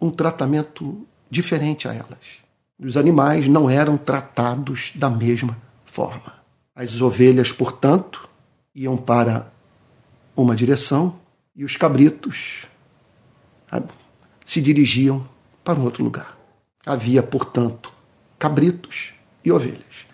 um 0.00 0.10
tratamento 0.10 1.06
diferente 1.30 1.88
a 1.88 1.94
elas. 1.94 2.44
Os 2.78 2.96
animais 2.96 3.48
não 3.48 3.68
eram 3.70 3.96
tratados 3.96 4.92
da 4.94 5.08
mesma 5.08 5.56
forma. 5.84 6.34
As 6.74 7.00
ovelhas, 7.00 7.50
portanto, 7.50 8.28
iam 8.74 8.96
para 8.96 9.50
uma 10.36 10.54
direção 10.54 11.18
e 11.54 11.64
os 11.64 11.76
cabritos 11.76 12.66
se 14.44 14.60
dirigiam 14.60 15.26
para 15.64 15.78
um 15.78 15.84
outro 15.84 16.04
lugar. 16.04 16.36
Havia, 16.84 17.22
portanto, 17.22 17.90
cabritos 18.38 19.14
e 19.42 19.50
ovelhas. 19.50 20.06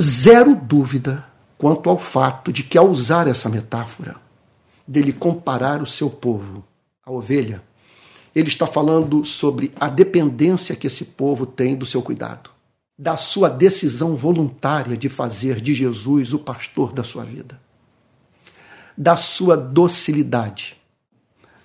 Zero 0.00 0.54
dúvida 0.54 1.26
quanto 1.58 1.88
ao 1.88 1.98
fato 1.98 2.52
de 2.52 2.62
que, 2.62 2.76
ao 2.76 2.88
usar 2.88 3.26
essa 3.26 3.48
metáfora, 3.48 4.16
dele 4.86 5.12
comparar 5.12 5.82
o 5.82 5.86
seu 5.86 6.08
povo 6.08 6.64
à 7.04 7.10
ovelha, 7.10 7.62
ele 8.34 8.48
está 8.48 8.66
falando 8.66 9.24
sobre 9.24 9.72
a 9.80 9.88
dependência 9.88 10.76
que 10.76 10.86
esse 10.86 11.04
povo 11.04 11.46
tem 11.46 11.74
do 11.74 11.86
seu 11.86 12.02
cuidado, 12.02 12.50
da 12.98 13.16
sua 13.16 13.48
decisão 13.48 14.14
voluntária 14.14 14.96
de 14.96 15.08
fazer 15.08 15.60
de 15.60 15.74
Jesus 15.74 16.32
o 16.34 16.38
pastor 16.38 16.92
da 16.92 17.02
sua 17.02 17.24
vida, 17.24 17.58
da 18.96 19.16
sua 19.16 19.56
docilidade, 19.56 20.76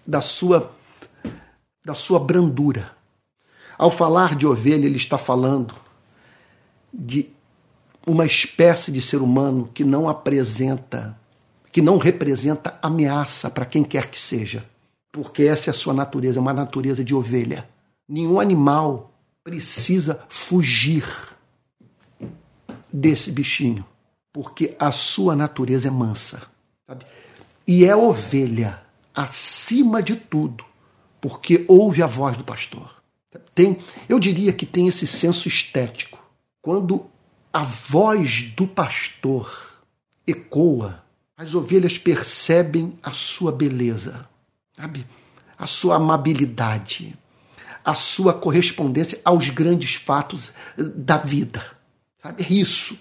da 0.08 0.22
sua 0.22 0.74
da 1.84 1.96
sua 1.96 2.20
brandura. 2.20 2.92
Ao 3.78 3.90
falar 3.90 4.36
de 4.36 4.46
ovelha, 4.46 4.86
ele 4.86 4.98
está 4.98 5.18
falando 5.18 5.74
de 6.94 7.32
uma 8.06 8.26
espécie 8.26 8.92
de 8.92 9.02
ser 9.02 9.18
humano 9.22 9.70
que 9.74 9.84
não 9.84 10.10
apresenta, 10.10 11.18
que 11.72 11.82
não 11.82 11.98
representa 11.98 12.78
ameaça 12.82 13.50
para 13.50 13.66
quem 13.66 13.84
quer 13.84 14.10
que 14.10 14.20
seja, 14.20 14.66
porque 15.12 15.44
essa 15.44 15.70
é 15.70 15.72
a 15.72 15.76
sua 15.76 15.94
natureza, 15.94 16.40
é 16.40 16.42
uma 16.42 16.54
natureza 16.54 17.04
de 17.04 17.14
ovelha. 17.14 17.68
Nenhum 18.08 18.40
animal 18.40 19.12
precisa 19.44 20.24
fugir 20.30 21.06
desse 22.92 23.32
bichinho, 23.32 23.86
porque 24.34 24.76
a 24.80 24.92
sua 24.92 25.36
natureza 25.36 25.88
é 25.88 25.92
mansa. 25.92 26.42
Sabe? 26.88 27.06
E 27.68 27.86
é 27.86 27.96
ovelha, 27.96 28.82
acima 29.14 30.02
de 30.02 30.16
tudo, 30.16 30.66
porque 31.20 31.66
ouve 31.68 32.02
a 32.02 32.08
voz 32.08 32.36
do 32.36 32.44
pastor. 32.44 33.02
Tem, 33.54 33.78
eu 34.10 34.20
diria 34.20 34.52
que 34.52 34.66
tem 34.66 34.88
esse 34.88 35.06
senso 35.08 35.48
estético. 35.48 36.20
Quando 36.62 37.06
a 37.54 37.64
voz 37.64 38.52
do 38.56 38.68
pastor 38.68 39.78
ecoa, 40.26 41.04
as 41.36 41.54
ovelhas 41.56 41.98
percebem 41.98 42.94
a 43.02 43.12
sua 43.12 43.52
beleza, 43.52 44.28
sabe? 44.76 45.06
a 45.58 45.68
sua 45.68 45.96
amabilidade, 45.96 47.16
a 47.84 47.94
sua 47.94 48.34
correspondência 48.34 49.20
aos 49.24 49.50
grandes 49.50 49.96
fatos 49.96 50.52
da 50.78 51.18
vida. 51.18 51.64
Sabe? 52.22 52.44
É 52.44 52.54
isso. 52.54 52.98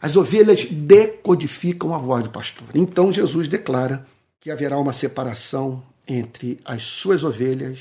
As 0.00 0.16
ovelhas 0.16 0.64
decodificam 0.70 1.94
a 1.94 1.98
voz 1.98 2.24
do 2.24 2.30
pastor. 2.30 2.68
Então 2.74 3.12
Jesus 3.12 3.48
declara 3.48 4.06
que 4.40 4.50
haverá 4.50 4.78
uma 4.78 4.92
separação 4.92 5.82
entre 6.06 6.60
as 6.64 6.82
suas 6.82 7.24
ovelhas 7.24 7.78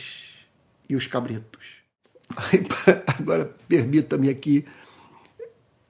e 0.88 0.96
os 0.96 1.06
cabritos. 1.06 1.84
Agora, 3.20 3.54
permita-me 3.68 4.30
aqui 4.30 4.66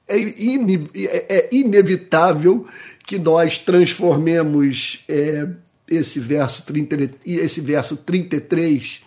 é, 0.07 0.19
in, 0.19 0.89
é, 0.95 1.37
é 1.37 1.49
inevitável 1.51 2.65
que 3.05 3.17
nós 3.17 3.57
transformemos 3.57 5.03
é, 5.07 5.47
esse, 5.87 6.19
verso 6.19 6.63
30, 6.63 7.11
esse 7.25 7.61
verso 7.61 7.97
33 7.97 9.01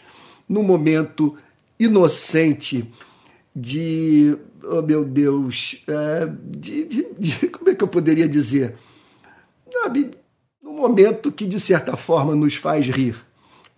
num 0.49 0.62
momento 0.62 1.36
inocente 1.78 2.90
de, 3.55 4.36
oh 4.64 4.82
meu 4.82 5.05
Deus, 5.05 5.82
é, 5.86 6.28
de, 6.42 6.84
de, 6.84 7.07
de, 7.18 7.49
como 7.49 7.70
é 7.70 7.74
que 7.74 7.82
eu 7.82 7.88
poderia 7.88 8.28
dizer? 8.28 8.76
Sabe, 9.72 10.11
num 10.62 10.74
momento 10.74 11.32
que 11.32 11.47
de 11.47 11.59
certa 11.61 11.97
forma 11.97 12.34
nos 12.34 12.55
faz 12.55 12.86
rir. 12.86 13.16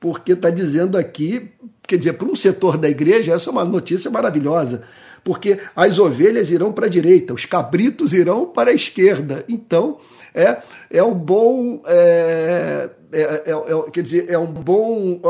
Porque 0.01 0.33
está 0.33 0.49
dizendo 0.49 0.97
aqui, 0.97 1.49
quer 1.83 1.97
dizer, 1.97 2.13
para 2.13 2.29
um 2.29 2.37
setor 2.37 2.77
da 2.77 2.89
igreja, 2.89 3.33
essa 3.35 3.51
é 3.51 3.53
uma 3.53 3.65
notícia 3.65 4.09
maravilhosa 4.11 4.85
porque 5.25 5.59
as 5.75 5.99
ovelhas 5.99 6.51
irão 6.51 6.73
para 6.73 6.87
a 6.87 6.91
direita, 6.91 7.35
os 7.35 7.45
cabritos 7.45 8.13
irão 8.13 8.47
para 8.47 8.71
a 8.71 8.75
esquerda. 8.75 9.45
Então, 9.49 9.99
é, 10.35 10.59
é 10.91 11.03
um 11.03 11.15
bom. 11.15 11.83
É, 11.87 12.91
é, 13.11 13.21
é, 13.21 13.51
é, 13.51 13.91
quer 13.91 14.03
dizer, 14.03 14.31
é 14.31 14.39
um 14.39 14.47
bom. 14.47 15.21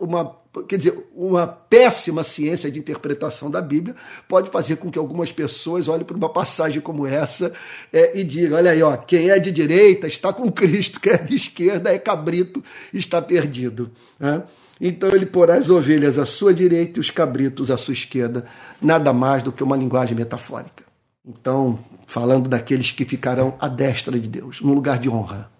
Uma, 0.00 0.36
quer 0.68 0.76
dizer, 0.76 1.08
uma 1.14 1.46
péssima 1.46 2.22
ciência 2.22 2.70
de 2.70 2.78
interpretação 2.78 3.50
da 3.50 3.60
Bíblia 3.60 3.94
pode 4.28 4.50
fazer 4.50 4.76
com 4.76 4.90
que 4.90 4.98
algumas 4.98 5.32
pessoas 5.32 5.88
olhem 5.88 6.04
para 6.04 6.16
uma 6.16 6.28
passagem 6.28 6.80
como 6.80 7.06
essa 7.06 7.52
é, 7.92 8.18
e 8.18 8.24
digam: 8.24 8.58
olha 8.58 8.72
aí, 8.72 8.82
ó, 8.82 8.96
quem 8.96 9.30
é 9.30 9.38
de 9.38 9.50
direita 9.50 10.06
está 10.06 10.32
com 10.32 10.50
Cristo, 10.50 11.00
quem 11.00 11.12
é 11.12 11.18
de 11.18 11.36
esquerda 11.36 11.92
é 11.92 11.98
cabrito, 11.98 12.62
está 12.92 13.22
perdido. 13.22 13.90
Né? 14.18 14.42
Então 14.80 15.10
ele 15.10 15.26
porá 15.26 15.54
as 15.54 15.70
ovelhas 15.70 16.18
à 16.18 16.26
sua 16.26 16.54
direita 16.54 16.98
e 16.98 17.00
os 17.00 17.10
cabritos 17.10 17.70
à 17.70 17.76
sua 17.76 17.92
esquerda, 17.92 18.44
nada 18.80 19.12
mais 19.12 19.42
do 19.42 19.50
que 19.50 19.62
uma 19.62 19.76
linguagem 19.76 20.16
metafórica. 20.16 20.84
Então, 21.26 21.78
falando 22.06 22.48
daqueles 22.48 22.90
que 22.90 23.04
ficarão 23.04 23.54
à 23.60 23.68
destra 23.68 24.18
de 24.18 24.28
Deus, 24.28 24.60
num 24.60 24.72
lugar 24.72 24.98
de 24.98 25.10
honra, 25.10 25.50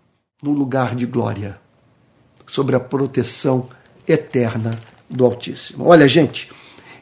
num 0.43 0.53
lugar 0.53 0.95
de 0.95 1.05
glória, 1.05 1.61
sobre 2.47 2.75
a 2.75 2.81
proteção 2.81 3.69
eterna 4.07 4.79
do 5.11 5.25
Altíssimo. 5.25 5.87
Olha, 5.87 6.09
gente, 6.09 6.51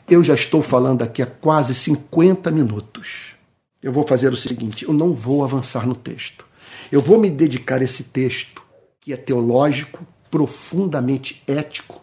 eu 0.08 0.22
já 0.24 0.34
estou 0.34 0.62
falando 0.62 1.02
aqui 1.02 1.22
há 1.22 1.26
quase 1.26 1.74
50 1.74 2.50
minutos. 2.50 3.34
Eu 3.82 3.92
vou 3.92 4.06
fazer 4.06 4.32
o 4.32 4.36
seguinte: 4.36 4.84
eu 4.84 4.92
não 4.92 5.12
vou 5.12 5.44
avançar 5.44 5.86
no 5.86 5.94
texto. 5.94 6.44
Eu 6.90 7.00
vou 7.00 7.18
me 7.18 7.30
dedicar 7.30 7.80
a 7.80 7.84
esse 7.84 8.04
texto, 8.04 8.62
que 9.00 9.12
é 9.12 9.16
teológico, 9.16 10.04
profundamente 10.30 11.42
ético, 11.46 12.02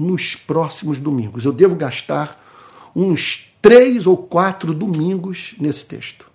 nos 0.00 0.34
próximos 0.34 0.98
domingos. 0.98 1.44
Eu 1.44 1.52
devo 1.52 1.74
gastar 1.74 2.42
uns 2.96 3.52
três 3.60 4.06
ou 4.06 4.16
quatro 4.16 4.72
domingos 4.72 5.54
nesse 5.60 5.84
texto, 5.84 6.26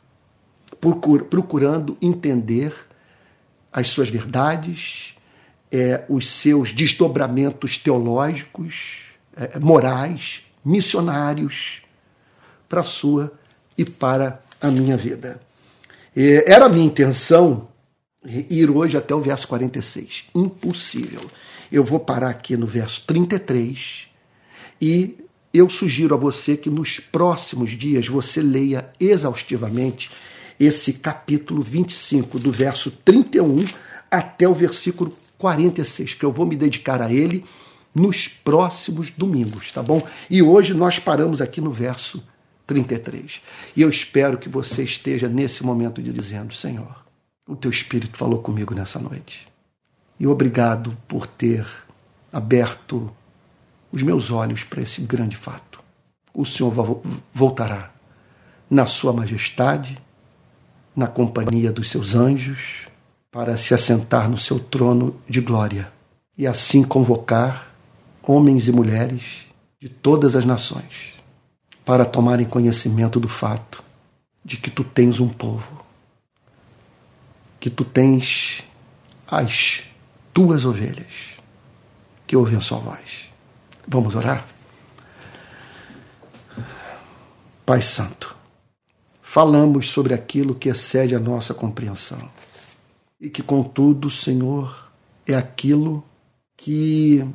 procurando 1.29 1.97
entender 1.99 2.73
as 3.73 3.89
suas 3.89 4.07
verdades, 4.07 5.15
é, 5.71 6.05
os 6.07 6.29
seus 6.29 6.71
desdobramentos 6.71 7.77
teológicos, 7.77 9.05
é, 9.35 9.57
morais, 9.57 10.41
missionários, 10.63 11.81
para 12.69 12.81
a 12.81 12.85
sua 12.85 13.33
e 13.75 13.83
para 13.83 14.41
a 14.61 14.69
minha 14.69 14.95
vida. 14.95 15.39
É, 16.15 16.51
era 16.51 16.65
a 16.65 16.69
minha 16.69 16.85
intenção 16.85 17.67
ir 18.23 18.69
hoje 18.69 18.95
até 18.95 19.13
o 19.13 19.19
verso 19.19 19.47
46. 19.47 20.25
Impossível. 20.35 21.21
Eu 21.75 21.83
vou 21.83 21.99
parar 21.99 22.29
aqui 22.29 22.55
no 22.55 22.65
verso 22.65 23.01
33 23.05 24.07
e 24.81 25.17
eu 25.53 25.67
sugiro 25.67 26.15
a 26.15 26.17
você 26.17 26.55
que 26.55 26.69
nos 26.69 27.01
próximos 27.01 27.71
dias 27.71 28.07
você 28.07 28.41
leia 28.41 28.89
exaustivamente 28.97 30.09
esse 30.57 30.93
capítulo 30.93 31.61
25, 31.61 32.39
do 32.39 32.49
verso 32.49 32.89
31 32.89 33.57
até 34.09 34.47
o 34.47 34.53
versículo 34.53 35.13
46, 35.37 36.13
que 36.13 36.23
eu 36.23 36.31
vou 36.31 36.45
me 36.45 36.55
dedicar 36.55 37.01
a 37.01 37.11
ele 37.11 37.43
nos 37.93 38.29
próximos 38.29 39.11
domingos, 39.11 39.73
tá 39.73 39.83
bom? 39.83 40.01
E 40.29 40.41
hoje 40.41 40.73
nós 40.73 40.97
paramos 40.97 41.41
aqui 41.41 41.59
no 41.59 41.71
verso 41.71 42.23
33. 42.65 43.41
E 43.75 43.81
eu 43.81 43.89
espero 43.89 44.37
que 44.37 44.47
você 44.47 44.85
esteja 44.85 45.27
nesse 45.27 45.61
momento 45.61 46.01
de 46.01 46.13
dizendo: 46.13 46.53
Senhor, 46.53 47.05
o 47.45 47.53
teu 47.53 47.69
espírito 47.69 48.17
falou 48.17 48.41
comigo 48.41 48.73
nessa 48.73 48.97
noite. 48.97 49.53
E 50.19 50.27
obrigado 50.27 50.95
por 51.07 51.27
ter 51.27 51.65
aberto 52.31 53.11
os 53.91 54.01
meus 54.01 54.31
olhos 54.31 54.63
para 54.63 54.81
esse 54.81 55.01
grande 55.01 55.35
fato. 55.35 55.79
O 56.33 56.45
Senhor 56.45 57.01
voltará 57.33 57.91
na 58.69 58.85
Sua 58.85 59.13
majestade, 59.13 59.97
na 60.95 61.07
companhia 61.07 61.71
dos 61.71 61.89
seus 61.89 62.15
anjos, 62.15 62.87
para 63.31 63.57
se 63.57 63.73
assentar 63.73 64.29
no 64.29 64.37
seu 64.37 64.59
trono 64.59 65.19
de 65.27 65.41
glória 65.41 65.91
e 66.37 66.47
assim 66.47 66.83
convocar 66.83 67.71
homens 68.23 68.67
e 68.67 68.71
mulheres 68.71 69.45
de 69.79 69.89
todas 69.89 70.35
as 70.35 70.45
nações 70.45 71.13
para 71.83 72.05
tomarem 72.05 72.45
conhecimento 72.45 73.19
do 73.19 73.27
fato 73.27 73.83
de 74.43 74.57
que 74.57 74.71
tu 74.71 74.83
tens 74.83 75.19
um 75.19 75.29
povo, 75.29 75.83
que 77.59 77.69
tu 77.69 77.83
tens 77.83 78.63
as 79.27 79.83
tuas 80.35 80.65
ovelhas 80.65 81.39
que 82.27 82.35
ouvem 82.35 82.57
a 82.57 82.61
sua 82.61 82.77
voz. 82.77 83.29
Vamos 83.87 84.15
orar? 84.15 84.45
Pai 87.65 87.81
Santo, 87.81 88.35
falamos 89.21 89.89
sobre 89.89 90.13
aquilo 90.13 90.53
que 90.53 90.67
excede 90.67 91.15
a 91.15 91.19
nossa 91.19 91.53
compreensão 91.53 92.19
e 93.19 93.29
que, 93.29 93.41
contudo, 93.41 94.11
Senhor, 94.11 94.91
é 95.25 95.33
aquilo 95.33 96.03
que 96.57 97.25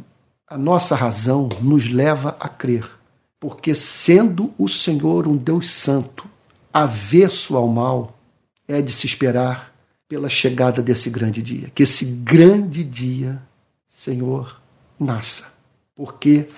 a 0.47 0.59
nossa 0.59 0.95
razão 0.95 1.49
nos 1.63 1.91
leva 1.91 2.37
a 2.39 2.51
crer. 2.51 2.87
Porque, 3.41 3.75
sendo 3.75 4.53
o 4.59 4.69
Senhor 4.69 5.27
um 5.27 5.39
Deus 5.39 5.71
Santo, 5.71 6.29
avesso 6.71 7.57
ao 7.57 7.67
mal, 7.67 8.19
é 8.69 8.83
de 8.83 8.93
se 8.93 9.07
esperar 9.07 9.75
pela 10.11 10.29
chegada 10.29 10.83
desse 10.83 11.09
grande 11.09 11.41
dia. 11.41 11.71
Que 11.73 11.85
esse 11.85 12.05
grande 12.05 12.83
dia, 12.83 13.41
Senhor, 13.89 14.61
nasça. 14.99 15.53
Porque 15.95 16.49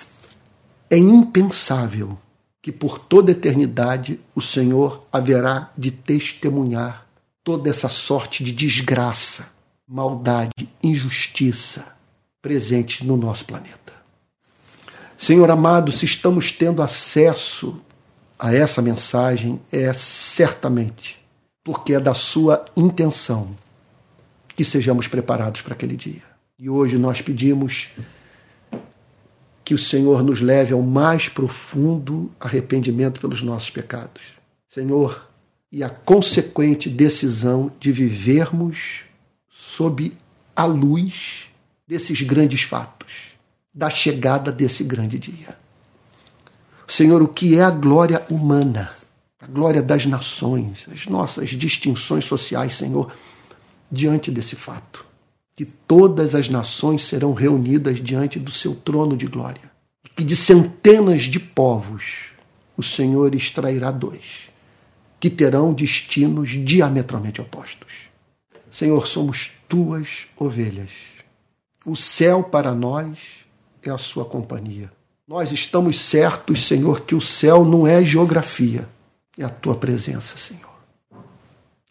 é 0.89 0.97
impensável 0.97 2.17
que 2.59 2.71
por 2.71 2.97
toda 2.97 3.31
eternidade 3.31 4.19
o 4.33 4.41
Senhor 4.41 5.05
haverá 5.11 5.71
de 5.77 5.91
testemunhar 5.91 7.05
toda 7.43 7.69
essa 7.69 7.87
sorte 7.87 8.43
de 8.43 8.51
desgraça, 8.51 9.45
maldade, 9.87 10.67
injustiça 10.81 11.85
presente 12.41 13.05
no 13.05 13.15
nosso 13.15 13.45
planeta. 13.45 13.93
Senhor 15.15 15.51
amado, 15.51 15.91
se 15.91 16.05
estamos 16.05 16.51
tendo 16.51 16.81
acesso 16.81 17.79
a 18.39 18.51
essa 18.51 18.81
mensagem, 18.81 19.61
é 19.71 19.93
certamente 19.93 21.22
porque 21.63 21.93
é 21.93 21.99
da 21.99 22.13
Sua 22.13 22.65
intenção 22.75 23.55
que 24.55 24.63
sejamos 24.63 25.07
preparados 25.07 25.61
para 25.61 25.73
aquele 25.73 25.95
dia. 25.95 26.21
E 26.59 26.69
hoje 26.69 26.97
nós 26.97 27.21
pedimos 27.21 27.89
que 29.65 29.73
o 29.73 29.77
Senhor 29.77 30.23
nos 30.23 30.41
leve 30.41 30.73
ao 30.73 30.81
mais 30.81 31.29
profundo 31.29 32.31
arrependimento 32.39 33.19
pelos 33.19 33.41
nossos 33.41 33.69
pecados. 33.69 34.21
Senhor, 34.67 35.27
e 35.71 35.83
a 35.83 35.89
consequente 35.89 36.89
decisão 36.89 37.71
de 37.79 37.91
vivermos 37.91 39.03
sob 39.49 40.13
a 40.55 40.65
luz 40.65 41.45
desses 41.87 42.21
grandes 42.21 42.61
fatos, 42.63 43.11
da 43.73 43.89
chegada 43.89 44.51
desse 44.51 44.83
grande 44.83 45.17
dia. 45.17 45.57
Senhor, 46.87 47.23
o 47.23 47.27
que 47.27 47.57
é 47.57 47.63
a 47.63 47.71
glória 47.71 48.23
humana, 48.29 48.93
a 49.43 49.47
glória 49.47 49.81
das 49.81 50.05
nações, 50.05 50.85
as 50.91 51.05
nossas 51.07 51.49
distinções 51.49 52.25
sociais, 52.25 52.75
Senhor, 52.75 53.13
diante 53.91 54.31
desse 54.31 54.55
fato? 54.55 55.05
Que 55.55 55.65
todas 55.65 56.33
as 56.33 56.49
nações 56.49 57.03
serão 57.03 57.33
reunidas 57.33 58.01
diante 58.01 58.39
do 58.39 58.51
seu 58.51 58.73
trono 58.73 59.17
de 59.17 59.27
glória. 59.27 59.71
E 60.03 60.09
que 60.09 60.23
de 60.23 60.35
centenas 60.35 61.23
de 61.23 61.39
povos 61.39 62.31
o 62.77 62.81
Senhor 62.81 63.35
extrairá 63.35 63.91
dois, 63.91 64.49
que 65.19 65.29
terão 65.29 65.73
destinos 65.73 66.49
diametralmente 66.65 67.41
opostos. 67.41 67.91
Senhor, 68.71 69.07
somos 69.07 69.51
tuas 69.67 70.25
ovelhas 70.35 70.89
o 71.85 71.95
céu 71.95 72.43
para 72.43 72.73
nós 72.73 73.17
é 73.81 73.89
a 73.89 73.97
sua 73.97 74.23
companhia. 74.23 74.91
Nós 75.27 75.51
estamos 75.51 75.99
certos, 75.99 76.65
Senhor, 76.65 77.01
que 77.01 77.15
o 77.15 77.21
céu 77.21 77.65
não 77.65 77.85
é 77.85 78.03
geografia, 78.05 78.87
é 79.37 79.43
a 79.43 79.49
tua 79.49 79.75
presença, 79.75 80.37
Senhor. 80.37 80.73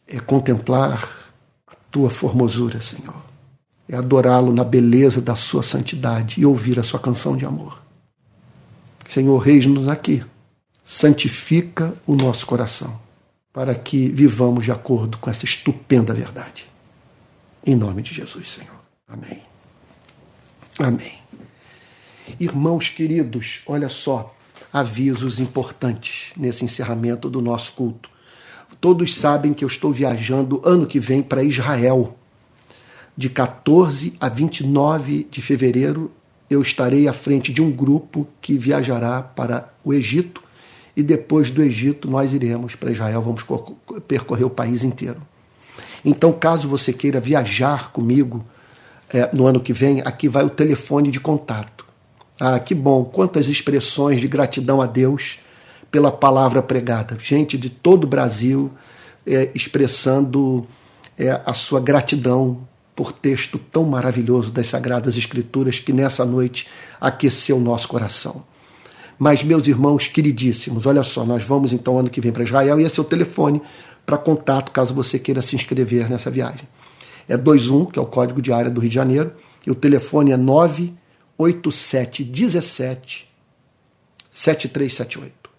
É 0.06 0.20
contemplar 0.20 1.32
a 1.66 1.74
tua 1.90 2.10
formosura, 2.10 2.80
Senhor. 2.80 3.22
É 3.88 3.96
adorá-lo 3.96 4.54
na 4.54 4.64
beleza 4.64 5.20
da 5.20 5.34
sua 5.34 5.62
santidade 5.62 6.40
e 6.40 6.46
ouvir 6.46 6.78
a 6.78 6.84
sua 6.84 7.00
canção 7.00 7.36
de 7.36 7.44
amor. 7.44 7.82
Senhor, 9.06 9.36
reis-nos 9.38 9.88
aqui. 9.88 10.24
Santifica 10.84 11.94
o 12.06 12.14
nosso 12.14 12.46
coração 12.46 13.00
para 13.52 13.74
que 13.74 14.08
vivamos 14.08 14.64
de 14.64 14.72
acordo 14.72 15.18
com 15.18 15.28
essa 15.28 15.44
estupenda 15.44 16.14
verdade. 16.14 16.66
Em 17.64 17.76
nome 17.76 18.02
de 18.02 18.14
Jesus, 18.14 18.50
Senhor. 18.50 18.80
Amém. 19.06 19.42
Amém. 20.78 21.18
Irmãos 22.40 22.88
queridos, 22.88 23.62
olha 23.66 23.88
só, 23.88 24.34
avisos 24.72 25.38
importantes 25.38 26.32
nesse 26.36 26.64
encerramento 26.64 27.28
do 27.28 27.42
nosso 27.42 27.72
culto. 27.72 28.08
Todos 28.80 29.14
sabem 29.14 29.52
que 29.52 29.64
eu 29.64 29.68
estou 29.68 29.92
viajando 29.92 30.60
ano 30.64 30.86
que 30.86 30.98
vem 30.98 31.22
para 31.22 31.44
Israel. 31.44 32.16
De 33.16 33.28
14 33.28 34.14
a 34.18 34.28
29 34.28 35.28
de 35.30 35.42
fevereiro, 35.42 36.10
eu 36.48 36.60
estarei 36.62 37.06
à 37.06 37.12
frente 37.12 37.52
de 37.52 37.62
um 37.62 37.70
grupo 37.70 38.26
que 38.40 38.58
viajará 38.58 39.22
para 39.22 39.72
o 39.84 39.92
Egito 39.92 40.42
e 40.96 41.02
depois 41.02 41.50
do 41.50 41.62
Egito 41.62 42.10
nós 42.10 42.32
iremos 42.32 42.74
para 42.74 42.90
Israel, 42.90 43.22
vamos 43.22 43.44
percorrer 44.06 44.44
o 44.44 44.50
país 44.50 44.82
inteiro. 44.82 45.20
Então, 46.04 46.32
caso 46.32 46.68
você 46.68 46.92
queira 46.92 47.20
viajar 47.20 47.92
comigo, 47.92 48.44
é, 49.12 49.30
no 49.32 49.46
ano 49.46 49.60
que 49.60 49.72
vem, 49.72 50.00
aqui 50.00 50.28
vai 50.28 50.44
o 50.44 50.50
telefone 50.50 51.10
de 51.10 51.20
contato. 51.20 51.81
Ah, 52.40 52.58
que 52.58 52.74
bom, 52.74 53.04
quantas 53.04 53.48
expressões 53.48 54.20
de 54.20 54.28
gratidão 54.28 54.80
a 54.80 54.86
Deus 54.86 55.38
pela 55.90 56.10
palavra 56.10 56.62
pregada. 56.62 57.16
Gente 57.22 57.58
de 57.58 57.68
todo 57.68 58.04
o 58.04 58.06
Brasil 58.06 58.70
é, 59.26 59.50
expressando 59.54 60.66
é, 61.18 61.40
a 61.44 61.54
sua 61.54 61.80
gratidão 61.80 62.66
por 62.96 63.12
texto 63.12 63.58
tão 63.58 63.84
maravilhoso 63.84 64.50
das 64.50 64.68
Sagradas 64.68 65.16
Escrituras 65.16 65.78
que 65.78 65.92
nessa 65.92 66.24
noite 66.24 66.66
aqueceu 67.00 67.56
o 67.56 67.60
nosso 67.60 67.88
coração. 67.88 68.42
Mas, 69.18 69.44
meus 69.44 69.66
irmãos 69.68 70.08
queridíssimos, 70.08 70.86
olha 70.86 71.02
só, 71.02 71.24
nós 71.24 71.44
vamos 71.44 71.72
então 71.72 71.98
ano 71.98 72.10
que 72.10 72.20
vem 72.20 72.32
para 72.32 72.42
Israel 72.42 72.80
e 72.80 72.84
esse 72.84 72.98
é 72.98 73.02
o 73.02 73.06
telefone 73.06 73.62
para 74.04 74.18
contato 74.18 74.72
caso 74.72 74.92
você 74.92 75.18
queira 75.18 75.40
se 75.40 75.54
inscrever 75.54 76.08
nessa 76.10 76.30
viagem 76.30 76.66
é 77.28 77.36
21, 77.36 77.86
que 77.86 77.98
é 77.98 78.02
o 78.02 78.06
código 78.06 78.40
de 78.42 78.52
área 78.52 78.70
do 78.70 78.80
Rio 78.80 78.88
de 78.88 78.94
Janeiro, 78.94 79.32
e 79.66 79.70
o 79.70 79.74
telefone 79.74 80.32
é 80.32 80.36
98717 81.38 83.30
7378. 84.30 85.50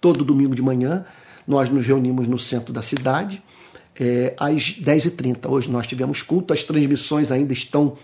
Todo 0.00 0.24
domingo 0.24 0.56
de 0.56 0.60
manhã, 0.60 1.06
nós 1.46 1.70
nos 1.70 1.86
reunimos 1.86 2.26
no 2.26 2.36
centro 2.36 2.72
da 2.72 2.82
cidade, 2.82 3.40
é, 3.94 4.34
às 4.36 4.74
10h30. 4.80 5.48
Hoje 5.48 5.70
nós 5.70 5.86
tivemos 5.86 6.20
culto, 6.20 6.52
as 6.52 6.64
transmissões 6.64 7.30
ainda 7.30 7.52
estão 7.52 7.96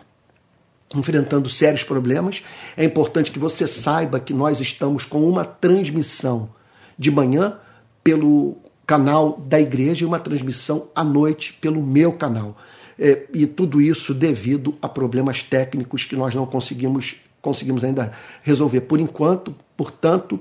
enfrentando 0.94 1.50
sérios 1.50 1.82
problemas. 1.82 2.44
É 2.76 2.84
importante 2.84 3.32
que 3.32 3.40
você 3.40 3.66
saiba 3.66 4.20
que 4.20 4.32
nós 4.32 4.60
estamos 4.60 5.04
com 5.04 5.28
uma 5.28 5.44
transmissão 5.44 6.48
de 6.96 7.10
manhã 7.10 7.58
pelo 8.04 8.56
canal 8.86 9.40
da 9.46 9.60
igreja 9.60 10.04
e 10.04 10.06
uma 10.06 10.18
transmissão 10.18 10.88
à 10.94 11.02
noite 11.02 11.52
pelo 11.60 11.82
meu 11.82 12.12
canal. 12.12 12.56
É, 12.98 13.26
e 13.32 13.46
tudo 13.46 13.80
isso 13.80 14.14
devido 14.14 14.76
a 14.80 14.88
problemas 14.88 15.42
técnicos 15.42 16.04
que 16.04 16.14
nós 16.14 16.34
não 16.34 16.46
conseguimos, 16.46 17.16
conseguimos 17.42 17.82
ainda 17.82 18.12
resolver 18.42 18.82
por 18.82 19.00
enquanto. 19.00 19.54
Portanto, 19.76 20.38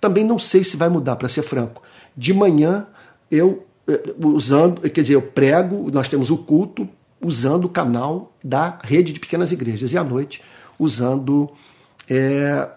também 0.00 0.24
não 0.24 0.38
sei 0.38 0.64
se 0.64 0.76
vai 0.76 0.88
mudar, 0.88 1.16
para 1.16 1.28
ser 1.28 1.42
franco. 1.42 1.82
De 2.16 2.32
manhã 2.32 2.86
eu 3.30 3.66
é, 3.88 4.14
usando, 4.18 4.80
quer 4.90 5.02
dizer, 5.02 5.14
eu 5.14 5.22
prego, 5.22 5.90
nós 5.90 6.08
temos 6.08 6.30
o 6.30 6.38
culto 6.38 6.88
usando 7.20 7.66
o 7.66 7.68
canal 7.68 8.32
da 8.42 8.78
rede 8.82 9.12
de 9.12 9.20
pequenas 9.20 9.52
igrejas 9.52 9.92
e 9.92 9.98
à 9.98 10.04
noite 10.04 10.42
usando 10.78 11.50
é, 12.08 12.68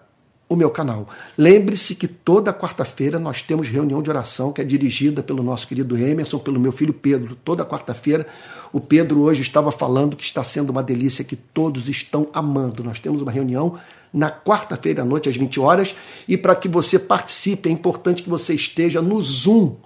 o 0.48 0.54
meu 0.54 0.70
canal. 0.70 1.08
Lembre-se 1.36 1.94
que 1.94 2.06
toda 2.06 2.52
quarta-feira 2.52 3.18
nós 3.18 3.42
temos 3.42 3.68
reunião 3.68 4.00
de 4.00 4.08
oração 4.08 4.52
que 4.52 4.60
é 4.60 4.64
dirigida 4.64 5.22
pelo 5.22 5.42
nosso 5.42 5.66
querido 5.66 5.96
Emerson, 5.96 6.38
pelo 6.38 6.60
meu 6.60 6.72
filho 6.72 6.92
Pedro. 6.92 7.36
Toda 7.44 7.64
quarta-feira 7.64 8.26
o 8.72 8.80
Pedro 8.80 9.22
hoje 9.22 9.42
estava 9.42 9.72
falando 9.72 10.16
que 10.16 10.22
está 10.24 10.44
sendo 10.44 10.70
uma 10.70 10.82
delícia 10.82 11.24
que 11.24 11.36
todos 11.36 11.88
estão 11.88 12.28
amando. 12.32 12.84
Nós 12.84 13.00
temos 13.00 13.22
uma 13.22 13.32
reunião 13.32 13.78
na 14.12 14.30
quarta-feira 14.30 15.02
à 15.02 15.04
noite 15.04 15.28
às 15.28 15.36
20 15.36 15.58
horas 15.58 15.94
e 16.28 16.36
para 16.36 16.54
que 16.54 16.68
você 16.68 16.98
participe 16.98 17.68
é 17.68 17.72
importante 17.72 18.22
que 18.22 18.30
você 18.30 18.54
esteja 18.54 19.02
no 19.02 19.20
Zoom 19.20 19.76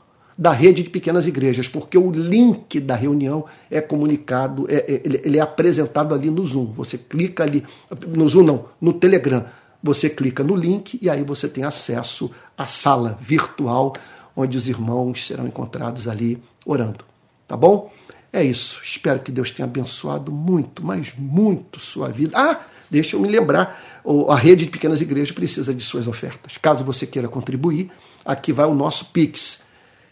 da 0.41 0.53
rede 0.53 0.83
de 0.83 0.89
pequenas 0.89 1.27
igrejas, 1.27 1.69
porque 1.69 1.99
o 1.99 2.11
link 2.11 2.81
da 2.81 2.95
reunião 2.95 3.45
é 3.71 3.79
comunicado, 3.79 4.67
é, 4.71 4.77
é, 4.77 5.03
ele 5.23 5.37
é 5.37 5.41
apresentado 5.41 6.15
ali 6.15 6.31
no 6.31 6.47
Zoom. 6.47 6.73
Você 6.73 6.97
clica 6.97 7.43
ali, 7.43 7.63
no 8.09 8.27
Zoom 8.27 8.45
não, 8.45 8.65
no 8.81 8.95
Telegram. 8.95 9.45
Você 9.83 10.11
clica 10.11 10.45
no 10.45 10.55
link 10.55 10.99
e 11.01 11.09
aí 11.09 11.25
você 11.25 11.49
tem 11.49 11.65
acesso 11.65 12.31
à 12.57 12.67
sala 12.67 13.19
virtual 13.21 13.95
onde 14.37 14.57
os 14.57 14.69
irmãos 14.69 15.27
serão 15.27 15.47
encontrados 15.47 16.07
ali 16.07 16.41
orando. 16.65 17.05
Tá 17.49 17.57
bom? 17.57 17.91
É 18.33 18.45
isso. 18.45 18.81
Espero 18.85 19.21
que 19.21 19.33
Deus 19.33 19.51
tenha 19.51 19.67
abençoado 19.67 20.31
muito, 20.31 20.85
mas 20.85 21.15
muito 21.17 21.81
sua 21.81 22.09
vida. 22.09 22.39
Ah, 22.39 22.61
deixa 22.89 23.17
eu 23.17 23.21
me 23.21 23.29
lembrar: 23.29 23.81
a 24.29 24.37
rede 24.37 24.67
de 24.67 24.71
pequenas 24.71 25.01
igrejas 25.01 25.33
precisa 25.33 25.75
de 25.75 25.83
suas 25.83 26.07
ofertas. 26.07 26.57
Caso 26.59 26.85
você 26.85 27.07
queira 27.07 27.29
contribuir, 27.29 27.91
aqui 28.25 28.53
vai 28.53 28.67
o 28.67 28.75
nosso 28.75 29.07
Pix 29.07 29.59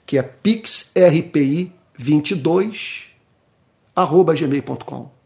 que 0.09 0.17
é 0.17 0.23
pixrpi22 0.23 3.09
arroba 3.95 4.35
gmail.com 4.35 5.18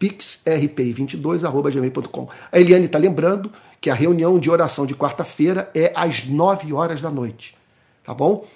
pixrpi22 0.00 1.44
arroba 1.44 1.70
gmail.com 1.70 2.28
A 2.50 2.58
Eliane 2.58 2.86
está 2.86 2.98
lembrando 2.98 3.52
que 3.80 3.90
a 3.90 3.94
reunião 3.94 4.38
de 4.38 4.50
oração 4.50 4.86
de 4.86 4.94
quarta-feira 4.94 5.70
é 5.74 5.92
às 5.94 6.26
9 6.26 6.72
horas 6.72 7.02
da 7.02 7.10
noite, 7.10 7.54
tá 8.02 8.14
bom? 8.14 8.46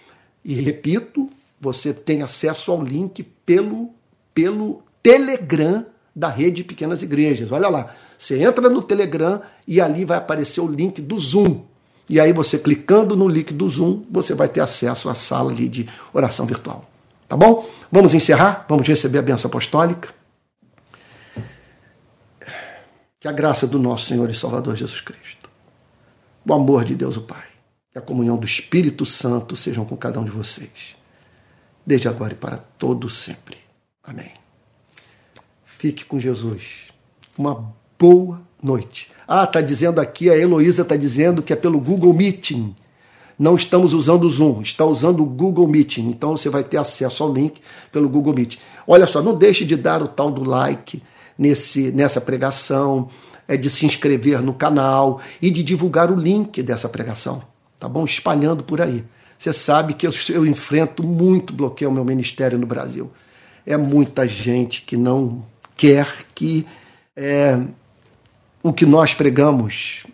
E 0.44 0.54
repito, 0.54 1.28
você 1.60 1.92
tem 1.92 2.22
acesso 2.22 2.72
ao 2.72 2.82
link 2.82 3.22
pelo, 3.22 3.90
pelo 4.32 4.82
Telegram 5.02 5.84
da 6.14 6.28
rede 6.28 6.64
Pequenas 6.64 7.02
Igrejas. 7.02 7.50
Olha 7.52 7.68
lá, 7.68 7.94
você 8.16 8.42
entra 8.42 8.68
no 8.68 8.82
Telegram 8.82 9.40
e 9.66 9.80
ali 9.80 10.04
vai 10.04 10.18
aparecer 10.18 10.60
o 10.60 10.68
link 10.68 11.00
do 11.00 11.18
Zoom. 11.18 11.62
E 12.08 12.20
aí 12.20 12.32
você 12.32 12.58
clicando 12.58 13.16
no 13.16 13.26
link 13.26 13.52
do 13.52 13.68
Zoom, 13.68 14.04
você 14.10 14.34
vai 14.34 14.48
ter 14.48 14.60
acesso 14.60 15.08
à 15.08 15.14
sala 15.14 15.50
ali 15.50 15.68
de 15.68 15.88
oração 16.12 16.46
virtual. 16.46 16.88
Tá 17.26 17.36
bom? 17.36 17.66
Vamos 17.90 18.14
encerrar? 18.14 18.66
Vamos 18.68 18.86
receber 18.86 19.18
a 19.18 19.22
benção 19.22 19.48
apostólica. 19.48 20.10
Que 23.24 23.28
a 23.28 23.32
graça 23.32 23.66
do 23.66 23.78
nosso 23.78 24.04
Senhor 24.04 24.28
e 24.28 24.34
Salvador 24.34 24.76
Jesus 24.76 25.00
Cristo, 25.00 25.48
o 26.46 26.52
amor 26.52 26.84
de 26.84 26.94
Deus 26.94 27.16
o 27.16 27.22
Pai 27.22 27.46
e 27.94 27.98
a 27.98 28.02
comunhão 28.02 28.36
do 28.36 28.44
Espírito 28.44 29.06
Santo 29.06 29.56
sejam 29.56 29.82
com 29.86 29.96
cada 29.96 30.20
um 30.20 30.24
de 30.24 30.30
vocês, 30.30 30.94
desde 31.86 32.06
agora 32.06 32.34
e 32.34 32.36
para 32.36 32.58
todo 32.58 33.08
sempre. 33.08 33.56
Amém. 34.02 34.30
Fique 35.64 36.04
com 36.04 36.20
Jesus. 36.20 36.88
Uma 37.38 37.72
boa 37.98 38.42
noite. 38.62 39.08
Ah, 39.26 39.44
está 39.44 39.62
dizendo 39.62 40.02
aqui, 40.02 40.28
a 40.28 40.36
Heloísa 40.36 40.82
está 40.82 40.94
dizendo 40.94 41.42
que 41.42 41.54
é 41.54 41.56
pelo 41.56 41.80
Google 41.80 42.12
Meeting. 42.12 42.76
Não 43.38 43.56
estamos 43.56 43.94
usando 43.94 44.24
o 44.24 44.30
Zoom, 44.30 44.60
está 44.60 44.84
usando 44.84 45.22
o 45.22 45.26
Google 45.26 45.66
Meeting. 45.66 46.10
Então 46.10 46.36
você 46.36 46.50
vai 46.50 46.62
ter 46.62 46.76
acesso 46.76 47.22
ao 47.22 47.32
link 47.32 47.58
pelo 47.90 48.06
Google 48.06 48.34
Meet. 48.34 48.58
Olha 48.86 49.06
só, 49.06 49.22
não 49.22 49.34
deixe 49.34 49.64
de 49.64 49.76
dar 49.76 50.02
o 50.02 50.08
tal 50.08 50.30
do 50.30 50.44
like 50.44 51.02
nesse, 51.38 51.90
nessa 51.92 52.20
pregação, 52.20 53.08
é 53.46 53.56
de 53.56 53.68
se 53.68 53.86
inscrever 53.86 54.40
no 54.40 54.54
canal 54.54 55.20
e 55.40 55.50
de 55.50 55.62
divulgar 55.62 56.10
o 56.10 56.14
link 56.14 56.62
dessa 56.62 56.88
pregação, 56.88 57.42
tá 57.78 57.88
bom? 57.88 58.04
Espalhando 58.04 58.62
por 58.64 58.80
aí. 58.80 59.04
Você 59.38 59.52
sabe 59.52 59.94
que 59.94 60.06
eu, 60.06 60.12
eu 60.30 60.46
enfrento 60.46 61.02
muito 61.02 61.52
bloqueio 61.52 61.90
ao 61.90 61.94
meu 61.94 62.04
ministério 62.04 62.58
no 62.58 62.66
Brasil. 62.66 63.10
É 63.66 63.76
muita 63.76 64.26
gente 64.26 64.82
que 64.82 64.96
não 64.96 65.44
quer 65.76 66.08
que 66.34 66.66
é, 67.16 67.58
o 68.62 68.72
que 68.72 68.86
nós 68.86 69.14
pregamos 69.14 70.04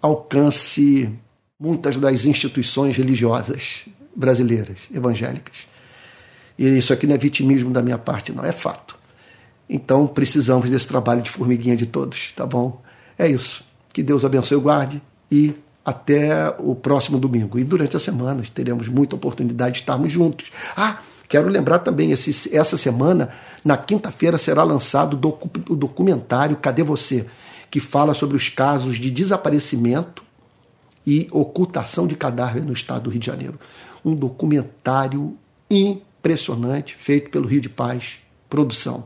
alcance 0.00 1.10
muitas 1.58 1.96
das 1.96 2.24
instituições 2.24 2.96
religiosas 2.96 3.86
brasileiras, 4.14 4.78
evangélicas. 4.94 5.66
E 6.58 6.66
isso 6.78 6.92
aqui 6.92 7.06
não 7.06 7.14
é 7.14 7.18
vitimismo 7.18 7.70
da 7.70 7.82
minha 7.82 7.98
parte, 7.98 8.32
não, 8.32 8.44
é 8.44 8.52
fato. 8.52 8.97
Então 9.68 10.06
precisamos 10.06 10.70
desse 10.70 10.86
trabalho 10.86 11.22
de 11.22 11.30
formiguinha 11.30 11.76
de 11.76 11.86
todos, 11.86 12.32
tá 12.34 12.46
bom? 12.46 12.80
É 13.18 13.28
isso. 13.28 13.66
Que 13.92 14.02
Deus 14.02 14.24
abençoe 14.24 14.58
e 14.58 14.60
guarde 14.60 15.02
e 15.30 15.54
até 15.84 16.54
o 16.58 16.74
próximo 16.74 17.18
domingo. 17.18 17.58
E 17.58 17.64
durante 17.64 17.96
a 17.96 18.00
semana 18.00 18.42
teremos 18.54 18.88
muita 18.88 19.16
oportunidade 19.16 19.74
de 19.74 19.80
estarmos 19.80 20.12
juntos. 20.12 20.50
Ah, 20.76 20.98
quero 21.28 21.48
lembrar 21.48 21.80
também, 21.80 22.12
esse, 22.12 22.54
essa 22.54 22.76
semana, 22.76 23.30
na 23.64 23.76
quinta-feira, 23.76 24.38
será 24.38 24.62
lançado 24.62 25.14
o 25.68 25.76
documentário 25.76 26.56
Cadê 26.56 26.82
Você? 26.82 27.26
que 27.70 27.80
fala 27.80 28.14
sobre 28.14 28.36
os 28.36 28.48
casos 28.48 28.96
de 28.96 29.10
desaparecimento 29.10 30.22
e 31.06 31.28
ocultação 31.30 32.06
de 32.06 32.16
cadáver 32.16 32.64
no 32.64 32.72
estado 32.72 33.04
do 33.04 33.10
Rio 33.10 33.20
de 33.20 33.26
Janeiro. 33.26 33.58
Um 34.04 34.14
documentário 34.14 35.36
impressionante 35.70 36.94
feito 36.94 37.30
pelo 37.30 37.46
Rio 37.46 37.60
de 37.60 37.68
Paz 37.68 38.18
Produção. 38.48 39.04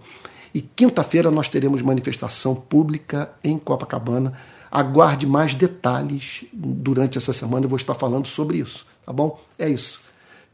E 0.54 0.60
quinta-feira 0.60 1.30
nós 1.30 1.48
teremos 1.48 1.82
manifestação 1.82 2.54
pública 2.54 3.30
em 3.42 3.58
Copacabana. 3.58 4.34
Aguarde 4.70 5.26
mais 5.26 5.54
detalhes 5.54 6.44
durante 6.52 7.18
essa 7.18 7.32
semana, 7.32 7.66
eu 7.66 7.68
vou 7.68 7.76
estar 7.76 7.94
falando 7.94 8.26
sobre 8.26 8.58
isso, 8.58 8.86
tá 9.04 9.12
bom? 9.12 9.40
É 9.58 9.68
isso. 9.68 10.00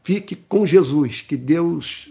Fique 0.03 0.35
com 0.35 0.67
Jesus, 0.67 1.21
que 1.21 1.37
Deus 1.37 2.09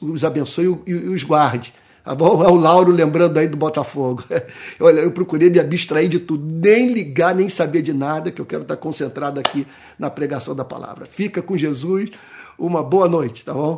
os 0.00 0.24
abençoe 0.24 0.78
e 0.86 0.94
os 0.94 1.22
guarde. 1.22 1.72
Tá 2.08 2.14
bom? 2.14 2.42
É 2.42 2.48
o 2.48 2.56
Lauro 2.56 2.90
lembrando 2.90 3.36
aí 3.36 3.46
do 3.46 3.56
Botafogo. 3.58 4.24
Olha, 4.80 5.00
eu 5.00 5.12
procurei 5.12 5.50
me 5.50 5.60
abstrair 5.60 6.08
de 6.08 6.18
tudo, 6.18 6.48
nem 6.50 6.86
ligar, 6.86 7.34
nem 7.34 7.50
saber 7.50 7.82
de 7.82 7.92
nada, 7.92 8.30
que 8.30 8.40
eu 8.40 8.46
quero 8.46 8.62
estar 8.62 8.78
concentrado 8.78 9.38
aqui 9.38 9.66
na 9.98 10.08
pregação 10.08 10.56
da 10.56 10.64
palavra. 10.64 11.04
Fica 11.04 11.42
com 11.42 11.54
Jesus, 11.54 12.10
uma 12.58 12.82
boa 12.82 13.06
noite, 13.06 13.44
tá 13.44 13.52
bom? 13.52 13.76